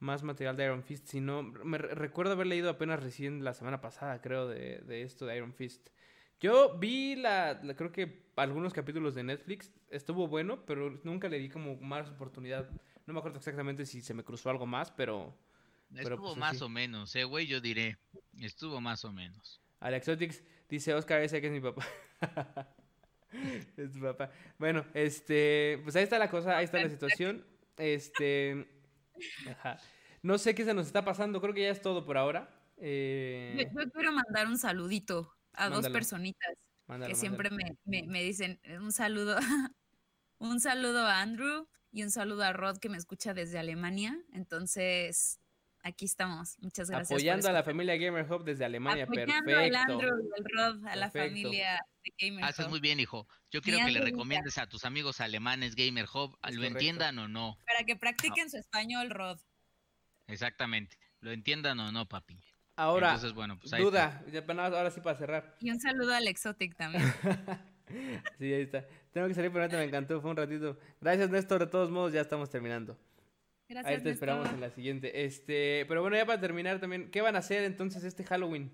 más 0.00 0.22
material 0.22 0.56
de 0.56 0.64
Iron 0.64 0.82
Fist. 0.84 1.06
Si 1.08 1.20
no, 1.20 1.42
me 1.42 1.78
re- 1.78 1.94
recuerdo 1.94 2.32
haber 2.32 2.46
leído 2.46 2.68
apenas 2.70 3.02
recién 3.02 3.42
la 3.42 3.54
semana 3.54 3.80
pasada, 3.80 4.20
creo, 4.20 4.46
de, 4.48 4.78
de 4.80 5.02
esto 5.02 5.24
de 5.26 5.36
Iron 5.36 5.54
Fist. 5.54 5.88
Yo 6.40 6.78
vi 6.78 7.16
la, 7.16 7.58
la- 7.64 7.74
creo 7.74 7.90
que 7.90 8.28
algunos 8.36 8.72
capítulos 8.72 9.14
de 9.16 9.24
Netflix, 9.24 9.72
estuvo 9.90 10.28
bueno, 10.28 10.64
pero 10.66 11.00
nunca 11.02 11.28
le 11.28 11.38
di 11.38 11.48
como 11.48 11.76
más 11.80 12.08
oportunidad. 12.10 12.68
No 13.08 13.14
me 13.14 13.20
acuerdo 13.20 13.38
exactamente 13.38 13.86
si 13.86 14.02
se 14.02 14.12
me 14.12 14.22
cruzó 14.22 14.50
algo 14.50 14.66
más, 14.66 14.90
pero 14.90 15.34
pero, 15.94 16.16
Estuvo 16.16 16.26
pues, 16.26 16.36
más 16.36 16.56
así. 16.56 16.64
o 16.64 16.68
menos, 16.68 17.16
eh, 17.16 17.24
güey, 17.24 17.46
yo 17.46 17.62
diré. 17.62 17.96
Estuvo 18.38 18.82
más 18.82 19.02
o 19.06 19.12
menos. 19.14 19.62
Alexotics 19.80 20.42
dice 20.68 20.92
Oscar 20.92 21.22
ese 21.22 21.40
que 21.40 21.46
es 21.46 21.52
mi 21.54 21.60
papá. 21.60 21.86
es 23.78 23.92
tu 23.92 24.00
papá. 24.02 24.30
Bueno, 24.58 24.84
este, 24.92 25.80
pues 25.84 25.96
ahí 25.96 26.02
está 26.02 26.18
la 26.18 26.28
cosa, 26.28 26.58
ahí 26.58 26.66
está 26.66 26.82
la 26.82 26.90
situación. 26.90 27.46
Este, 27.78 28.68
ajá. 29.50 29.78
no 30.20 30.36
sé 30.36 30.54
qué 30.54 30.66
se 30.66 30.74
nos 30.74 30.86
está 30.86 31.02
pasando, 31.02 31.40
creo 31.40 31.54
que 31.54 31.62
ya 31.62 31.70
es 31.70 31.80
todo 31.80 32.04
por 32.04 32.18
ahora. 32.18 32.50
Yo, 32.76 32.82
Eh, 32.82 33.70
yo 33.74 33.90
quiero 33.90 34.12
mandar 34.12 34.48
un 34.48 34.58
saludito 34.58 35.32
a 35.54 35.70
dos 35.70 35.88
personitas 35.88 36.54
mándalo, 36.86 37.10
que 37.10 37.18
siempre 37.18 37.48
me, 37.48 37.78
me- 37.86 38.02
me 38.06 38.22
dicen 38.22 38.60
un 38.78 38.92
saludo, 38.92 39.38
un 40.38 40.60
saludo 40.60 41.06
a 41.06 41.22
Andrew 41.22 41.66
y 41.92 42.02
un 42.02 42.10
saludo 42.10 42.42
a 42.44 42.52
Rod 42.52 42.78
que 42.78 42.88
me 42.88 42.96
escucha 42.98 43.34
desde 43.34 43.58
Alemania. 43.58 44.16
Entonces, 44.32 45.40
aquí 45.82 46.04
estamos. 46.04 46.58
Muchas 46.60 46.90
gracias. 46.90 47.10
Apoyando 47.10 47.48
a 47.48 47.52
la 47.52 47.62
familia 47.62 47.96
Gamer 47.96 48.30
Hub 48.30 48.44
desde 48.44 48.64
Alemania, 48.64 49.04
Apoyando 49.04 49.32
perfecto. 49.44 49.58
al 49.58 49.74
Andrew 49.76 50.18
y 50.20 50.40
al 50.40 50.44
Rod, 50.76 50.86
a 50.86 50.96
la 50.96 51.10
Perfecto. 51.10 51.28
familia 51.28 51.86
de 52.04 52.12
Gamer 52.18 52.44
Haces 52.44 52.66
Hub, 52.66 52.70
muy 52.70 52.80
bien, 52.80 53.00
hijo. 53.00 53.26
Yo 53.50 53.62
quiero 53.62 53.84
que 53.84 53.92
le 53.92 54.00
recomiendes 54.00 54.58
a 54.58 54.66
tus 54.66 54.84
amigos 54.84 55.20
alemanes 55.20 55.74
Gamer 55.74 56.06
Hub, 56.12 56.38
Es 56.46 56.54
lo 56.54 56.60
correcto. 56.60 56.66
entiendan 56.78 57.18
o 57.18 57.28
no. 57.28 57.58
Para 57.66 57.84
que 57.84 57.96
practiquen 57.96 58.50
su 58.50 58.58
español, 58.58 59.10
Rod. 59.10 59.38
Exactamente. 60.26 60.98
Lo 61.20 61.32
entiendan 61.32 61.80
o 61.80 61.90
no, 61.90 62.06
papi. 62.06 62.38
Ahora, 62.76 63.08
Entonces, 63.08 63.32
bueno, 63.32 63.58
pues 63.58 63.72
ahí 63.72 63.82
duda, 63.82 64.22
ahora 64.48 64.90
sí 64.90 65.00
para 65.00 65.18
cerrar. 65.18 65.56
Y 65.60 65.70
un 65.70 65.80
saludo 65.80 66.14
al 66.14 66.28
Exotic 66.28 66.76
también. 66.76 67.02
sí, 68.38 68.52
ahí 68.52 68.62
está. 68.62 68.86
Tengo 69.12 69.28
que 69.28 69.34
salir, 69.34 69.50
pero 69.50 69.62
ahorita 69.62 69.78
me 69.78 69.84
encantó, 69.84 70.20
fue 70.20 70.30
un 70.30 70.36
ratito. 70.36 70.78
Gracias, 71.00 71.30
Néstor. 71.30 71.60
De 71.60 71.66
todos 71.66 71.90
modos, 71.90 72.12
ya 72.12 72.20
estamos 72.20 72.50
terminando. 72.50 72.96
Gracias. 73.68 73.98
ahí 73.98 74.02
te 74.02 74.10
esperamos 74.10 74.48
en 74.50 74.60
la 74.60 74.70
siguiente. 74.70 75.24
Este, 75.24 75.84
pero 75.88 76.00
bueno, 76.00 76.16
ya 76.16 76.24
para 76.24 76.40
terminar 76.40 76.80
también, 76.80 77.10
¿qué 77.10 77.20
van 77.20 77.36
a 77.36 77.40
hacer 77.40 77.64
entonces 77.64 78.02
este 78.04 78.24
Halloween? 78.24 78.72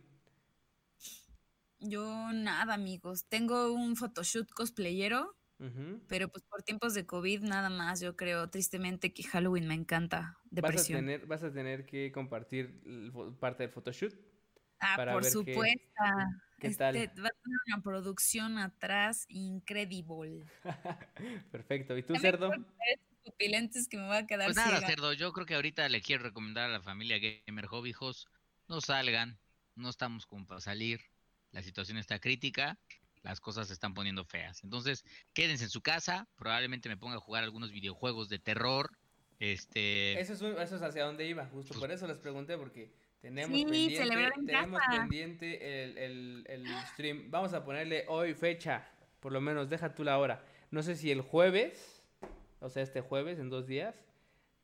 Yo 1.80 2.32
nada, 2.32 2.74
amigos. 2.74 3.26
Tengo 3.28 3.72
un 3.72 3.96
photoshoot 3.96 4.50
cosplayero, 4.50 5.36
pero 6.08 6.28
pues 6.28 6.44
por 6.44 6.62
tiempos 6.62 6.94
de 6.94 7.06
COVID 7.06 7.42
nada 7.42 7.70
más. 7.70 8.00
Yo 8.00 8.16
creo 8.16 8.48
tristemente 8.48 9.12
que 9.12 9.24
Halloween 9.24 9.66
me 9.66 9.74
encanta. 9.74 10.18
¿Vas 10.20 10.36
a, 10.36 10.50
Depresión. 10.50 11.00
tener, 11.00 11.26
vas 11.26 11.42
a 11.42 11.52
tener 11.52 11.84
que 11.84 12.12
compartir 12.12 12.80
parte 13.40 13.64
del 13.64 13.72
photoshoot. 13.72 14.14
Ah, 14.78 14.94
para 14.96 15.12
por 15.12 15.24
supuesto. 15.24 15.80
Qué 16.60 16.68
Este, 16.68 16.78
tal. 16.78 16.96
Va 16.96 17.28
a 17.28 17.42
tener 17.42 17.58
una 17.68 17.82
producción 17.82 18.58
atrás 18.58 19.26
increíble. 19.28 20.44
Perfecto. 21.50 21.96
¿Y 21.96 22.02
tú, 22.02 22.16
cerdo? 22.16 22.50
pupilentes 23.24 23.88
que 23.88 23.96
me 23.96 24.06
voy 24.06 24.16
a 24.18 24.26
quedar 24.26 24.46
Pues 24.48 24.56
nada, 24.56 24.68
ciega. 24.78 24.86
cerdo, 24.86 25.12
yo 25.14 25.32
creo 25.32 25.46
que 25.46 25.54
ahorita 25.54 25.88
le 25.88 26.02
quiero 26.02 26.24
recomendar 26.24 26.68
a 26.68 26.72
la 26.72 26.82
familia 26.82 27.18
Gamer 27.46 27.66
Hub, 27.70 27.86
hijos, 27.86 28.28
no 28.68 28.82
salgan, 28.82 29.38
no 29.76 29.88
estamos 29.88 30.26
como 30.26 30.46
para 30.46 30.60
salir, 30.60 31.00
la 31.50 31.62
situación 31.62 31.96
está 31.96 32.18
crítica, 32.18 32.78
las 33.22 33.40
cosas 33.40 33.68
se 33.68 33.72
están 33.72 33.94
poniendo 33.94 34.26
feas. 34.26 34.62
Entonces, 34.62 35.06
quédense 35.32 35.64
en 35.64 35.70
su 35.70 35.80
casa, 35.80 36.28
probablemente 36.36 36.90
me 36.90 36.98
ponga 36.98 37.16
a 37.16 37.20
jugar 37.20 37.44
algunos 37.44 37.72
videojuegos 37.72 38.28
de 38.28 38.38
terror. 38.38 38.90
Este, 39.38 40.20
Eso 40.20 40.34
es, 40.34 40.42
un- 40.42 40.58
eso 40.60 40.76
es 40.76 40.82
hacia 40.82 41.04
dónde 41.04 41.26
iba, 41.26 41.46
justo 41.46 41.68
Pues- 41.68 41.80
por 41.80 41.90
eso 41.92 42.06
les 42.06 42.18
pregunté, 42.18 42.58
porque 42.58 42.92
tenemos 43.24 43.56
Sí, 43.58 43.64
pendiente, 43.64 44.42
tenemos 44.46 44.80
casa. 44.80 44.98
pendiente 45.00 45.82
el, 45.84 45.96
el- 45.98 46.44
el 46.48 46.66
stream. 46.92 47.30
Vamos 47.30 47.54
a 47.54 47.64
ponerle 47.64 48.04
hoy 48.08 48.34
fecha, 48.34 48.86
por 49.20 49.32
lo 49.32 49.40
menos, 49.40 49.70
deja 49.70 49.94
tú 49.94 50.04
la 50.04 50.18
hora. 50.18 50.44
No 50.70 50.82
sé 50.82 50.94
si 50.94 51.10
el 51.10 51.22
jueves, 51.22 52.02
o 52.60 52.68
sea, 52.68 52.82
este 52.82 53.00
jueves, 53.00 53.38
en 53.38 53.48
dos 53.48 53.66
días, 53.66 53.94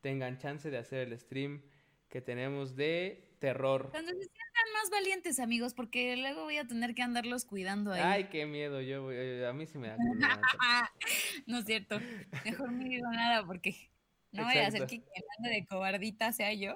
tengan 0.03 0.37
chance 0.37 0.71
de 0.71 0.77
hacer 0.77 1.09
el 1.09 1.19
stream 1.19 1.63
que 2.11 2.21
tenemos 2.21 2.77
de 2.77 3.25
terror. 3.39 3.91
Entonces 3.95 4.29
sean 4.31 4.73
más 4.75 4.91
valientes, 4.91 5.41
amigos, 5.41 5.73
porque 5.73 6.15
luego 6.19 6.45
voy 6.45 6.59
a 6.59 6.67
tener 6.67 6.95
que 6.95 7.01
andarlos 7.03 7.47
cuidando 7.47 7.93
ahí. 7.93 8.03
Ay, 8.05 8.25
qué 8.25 8.45
miedo, 8.45 8.83
yo, 8.83 9.05
voy- 9.05 9.15
eh, 9.17 9.47
a 9.47 9.55
mí 9.55 9.67
sí 9.67 9.79
me 9.79 9.89
da 9.89 9.97
no 11.47 11.59
es 11.59 11.65
cierto. 11.65 11.99
Mejor 12.45 12.73
no 12.73 12.85
digo 12.85 13.11
nada 13.11 13.47
porque 13.47 13.75
no 14.33 14.45
voy 14.45 14.59
a 14.59 14.67
hacer 14.67 14.83
que 14.83 15.01
quien 15.01 15.25
ande 15.39 15.49
de 15.51 15.67
cobardita 15.67 16.33
sea 16.33 16.53
yo. 16.53 16.75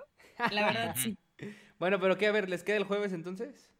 La 0.50 0.64
verdad, 0.66 0.94
sí. 0.96 1.18
Bueno, 1.84 2.00
pero 2.00 2.16
qué, 2.16 2.26
a 2.28 2.32
ver, 2.32 2.48
¿les 2.48 2.64
queda 2.64 2.78
el 2.78 2.84
jueves 2.84 3.12
entonces? 3.12 3.70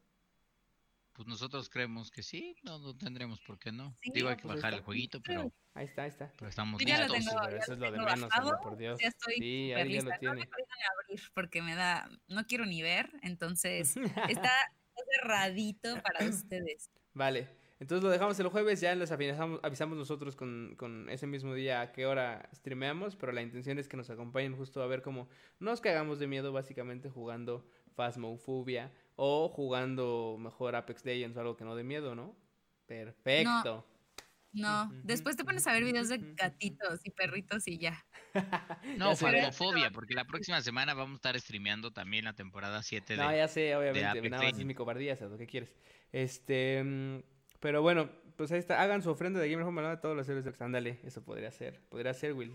pues 1.15 1.27
nosotros 1.27 1.71
creemos 1.71 2.11
que 2.11 2.23
sí, 2.23 2.55
no, 2.63 2.79
no 2.79 2.95
tendremos 2.95 3.41
por 3.41 3.59
qué 3.59 3.73
no. 3.73 3.97
Sí, 4.03 4.11
Digo, 4.13 4.29
hay 4.29 4.37
que 4.37 4.43
pues 4.43 4.57
ahí 4.57 4.57
bajar 4.59 4.73
el 4.75 4.79
está. 4.81 4.85
jueguito, 4.85 5.23
pero, 5.23 5.51
Ahí 5.73 5.87
está, 5.87 6.03
ahí 6.03 6.09
está. 6.11 6.31
pero 6.37 6.51
estamos 6.51 6.83
Yo 6.83 6.87
ya 6.87 7.09
lo 7.09 7.15
tengo, 7.15 7.31
ya 7.31 7.57
eso 7.57 7.73
es 7.73 7.79
lo 7.79 7.91
de 7.91 7.99
menos, 7.99 8.21
bajado, 8.21 8.61
por 8.63 8.77
Dios. 8.77 9.01
Ya 9.01 9.09
estoy 9.09 9.37
Sí, 9.37 9.73
ahí 9.73 9.91
ya 9.95 10.03
lo 10.03 10.11
No 10.11 10.19
tiene. 10.19 10.35
me 10.35 10.41
vayan 10.43 10.69
a 10.83 11.03
abrir 11.03 11.21
porque 11.33 11.63
me 11.63 11.75
da, 11.75 12.11
no 12.29 12.45
quiero 12.45 12.67
ni 12.67 12.83
ver, 12.83 13.11
entonces 13.23 13.95
está 14.29 14.53
cerradito 15.15 16.03
para 16.03 16.19
ustedes. 16.29 16.91
Vale, 17.15 17.49
entonces 17.81 18.05
lo 18.05 18.11
dejamos 18.11 18.39
el 18.41 18.49
jueves, 18.49 18.81
ya 18.83 18.95
les 18.95 19.11
avisamos, 19.13 19.61
avisamos 19.63 19.97
nosotros 19.97 20.37
con, 20.37 20.75
con 20.77 21.09
ese 21.09 21.27
mismo 21.27 21.55
día 21.55 21.81
a 21.81 21.93
qué 21.93 22.05
hora 22.05 22.51
streameamos, 22.55 23.17
pero 23.17 23.33
la 23.33 23.41
intención 23.41 23.79
es 23.79 23.89
que 23.89 23.97
nos 23.97 24.11
acompañen 24.11 24.57
justo 24.57 24.83
a 24.83 24.87
ver 24.89 25.01
cómo 25.01 25.29
nos 25.59 25.81
cagamos 25.81 26.19
de 26.19 26.27
miedo 26.27 26.53
básicamente 26.53 27.09
jugando 27.09 27.67
Phasmophobia 27.95 28.93
o 29.17 29.49
jugando 29.49 30.37
mejor 30.39 30.77
Apex 30.77 31.05
Legends 31.05 31.37
o 31.37 31.41
algo 31.41 31.57
que 31.57 31.65
no 31.65 31.77
de 31.77 31.85
miedo, 31.85 32.15
¿no? 32.15 32.37
Perfecto. 32.87 33.87
No, 34.53 34.89
después 35.03 35.37
te 35.37 35.45
pones 35.45 35.67
a 35.67 35.73
ver 35.73 35.83
videos 35.83 36.09
de 36.09 36.19
gatitos 36.35 37.01
y 37.05 37.11
perritos 37.11 37.67
y 37.67 37.79
ya. 37.79 38.05
No. 38.99 39.17
Phasmophobia, 39.17 39.91
porque 39.91 40.15
la 40.15 40.25
próxima 40.25 40.61
semana 40.61 40.95
vamos 40.95 41.15
a 41.15 41.17
estar 41.17 41.41
streameando 41.41 41.93
también 41.93 42.25
la 42.25 42.35
temporada 42.35 42.83
7 42.83 43.17
de... 43.17 43.23
No, 43.23 43.35
ya 43.35 43.49
sé, 43.49 43.75
obviamente, 43.77 44.29
nada 44.29 44.43
más 44.43 44.59
es 44.59 44.65
mi 44.65 44.75
cobardía, 44.75 45.17
Cerdo, 45.17 45.39
¿qué 45.39 45.47
quieres? 45.47 45.73
Este, 46.13 46.83
mm, 46.83 47.23
pero 47.61 47.83
bueno, 47.83 48.11
pues 48.37 48.51
ahí 48.53 48.59
está, 48.59 48.83
hagan 48.83 49.03
su 49.03 49.11
ofrenda 49.11 49.41
de 49.41 49.49
Gamer 49.49 49.67
Home 49.67 49.83
a 49.87 50.01
todos 50.01 50.17
los 50.17 50.29
héroes 50.29 50.45
de 50.45 50.53
Ándale, 50.59 51.01
eso 51.05 51.25
podría 51.25 51.51
ser, 51.51 51.81
podría 51.89 52.15
ser, 52.15 52.33
Will. 52.33 52.53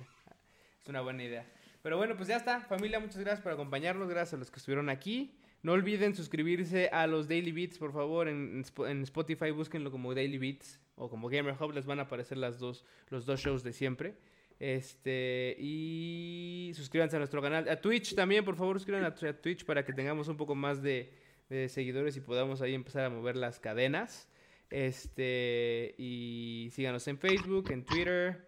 Es 0.81 0.87
una 0.87 1.01
buena 1.01 1.23
idea. 1.23 1.45
Pero 1.81 1.97
bueno, 1.97 2.15
pues 2.17 2.27
ya 2.27 2.35
está, 2.37 2.61
familia, 2.61 2.99
muchas 2.99 3.19
gracias 3.19 3.41
por 3.41 3.51
acompañarnos, 3.51 4.09
gracias 4.09 4.33
a 4.33 4.37
los 4.37 4.51
que 4.51 4.57
estuvieron 4.57 4.89
aquí. 4.89 5.35
No 5.61 5.73
olviden 5.73 6.15
suscribirse 6.15 6.89
a 6.89 7.05
los 7.07 7.27
Daily 7.27 7.51
Beats, 7.51 7.77
por 7.77 7.91
favor, 7.91 8.27
en, 8.27 8.55
en 8.57 8.63
Spo- 8.63 8.89
en 8.89 9.01
Spotify 9.03 9.51
búsquenlo 9.51 9.91
como 9.91 10.13
Daily 10.15 10.37
Beats 10.37 10.79
o 10.95 11.09
como 11.09 11.29
Gamer 11.29 11.55
Hub, 11.59 11.73
les 11.73 11.85
van 11.85 11.99
a 11.99 12.03
aparecer 12.03 12.37
las 12.37 12.59
dos, 12.59 12.85
los 13.09 13.25
dos 13.25 13.39
shows 13.39 13.63
de 13.63 13.73
siempre. 13.73 14.15
Este, 14.59 15.55
y 15.57 16.71
suscríbanse 16.75 17.15
a 17.15 17.19
nuestro 17.19 17.41
canal, 17.41 17.67
a 17.69 17.79
Twitch 17.79 18.13
también, 18.13 18.43
por 18.43 18.55
favor, 18.57 18.77
suscríbanse 18.77 19.27
a, 19.27 19.29
a 19.29 19.33
Twitch 19.33 19.63
para 19.65 19.85
que 19.85 19.93
tengamos 19.93 20.27
un 20.27 20.35
poco 20.37 20.55
más 20.55 20.81
de, 20.81 21.13
de 21.49 21.69
seguidores 21.69 22.17
y 22.17 22.19
podamos 22.21 22.61
ahí 22.61 22.73
empezar 22.73 23.05
a 23.05 23.09
mover 23.09 23.37
las 23.37 23.59
cadenas. 23.59 24.29
Este, 24.69 25.95
y 25.97 26.69
síganos 26.71 27.07
en 27.07 27.17
Facebook, 27.17 27.71
en 27.71 27.83
Twitter, 27.85 28.45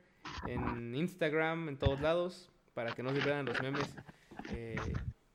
en 0.47 0.93
Instagram, 0.95 1.69
en 1.69 1.77
todos 1.77 1.99
lados, 2.01 2.49
para 2.73 2.93
que 2.93 3.03
no 3.03 3.11
se 3.11 3.21
pierdan 3.21 3.45
los 3.45 3.61
memes 3.61 3.95
eh, 4.49 4.75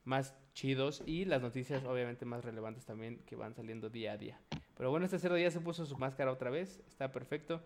más 0.05 0.35
chidos 0.55 1.03
y 1.07 1.25
las 1.25 1.43
noticias 1.43 1.85
obviamente 1.85 2.25
más 2.25 2.45
relevantes 2.45 2.87
también 2.87 3.19
que 3.27 3.37
van 3.37 3.55
saliendo 3.55 3.91
día 3.91 4.13
a 4.13 4.17
día. 4.17 4.41
Pero 4.77 4.91
bueno, 4.91 5.07
este 5.07 5.19
cerdo 5.19 5.39
ya 5.39 5.51
se 5.51 5.61
puso 5.61 5.87
su 5.87 5.97
máscara 5.97 6.33
otra 6.33 6.51
vez, 6.51 6.81
está 6.89 7.13
perfecto. 7.13 7.63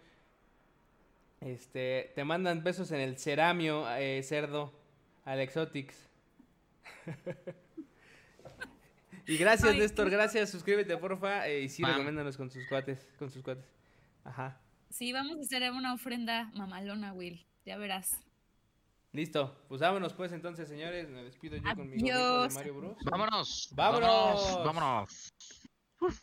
Este, 1.41 2.13
te 2.15 2.25
mandan 2.25 2.63
besos 2.63 2.93
en 2.93 3.01
el 3.01 3.17
ceramio, 3.17 3.89
eh, 3.97 4.23
cerdo, 4.23 4.73
al 5.25 5.41
Exotics. 5.41 6.09
y 9.27 9.37
gracias, 9.39 9.73
Ay, 9.73 9.79
Néstor, 9.79 10.11
gracias, 10.11 10.51
suscríbete, 10.51 10.97
porfa, 10.99 11.49
eh, 11.49 11.63
y 11.63 11.69
sí, 11.69 11.83
recomiéndanos 11.83 12.37
con 12.37 12.51
sus 12.51 12.67
cuates, 12.69 13.09
con 13.19 13.31
sus 13.31 13.43
cuates. 13.43 13.65
Ajá. 14.25 14.61
Sí, 14.91 15.13
vamos 15.13 15.39
a 15.39 15.41
hacer 15.41 15.71
una 15.73 15.95
ofrenda 15.95 16.51
mamalona, 16.55 17.13
Will. 17.13 17.45
Ya 17.65 17.79
verás. 17.79 18.09
Listo, 19.13 19.65
pues 19.69 19.81
vámonos 19.81 20.15
pues 20.15 20.33
entonces, 20.33 20.69
señores, 20.69 21.09
me 21.09 21.25
despido 21.25 21.57
yo 21.57 21.75
con 21.75 21.91
mi 21.91 21.97
Adiós. 21.97 22.55
Mario 22.55 22.75
Bros. 22.75 22.97
Vámonos. 23.11 23.69
Vámonos. 23.75 24.65
Vámonos. 24.65 24.65
vámonos. 26.01 26.21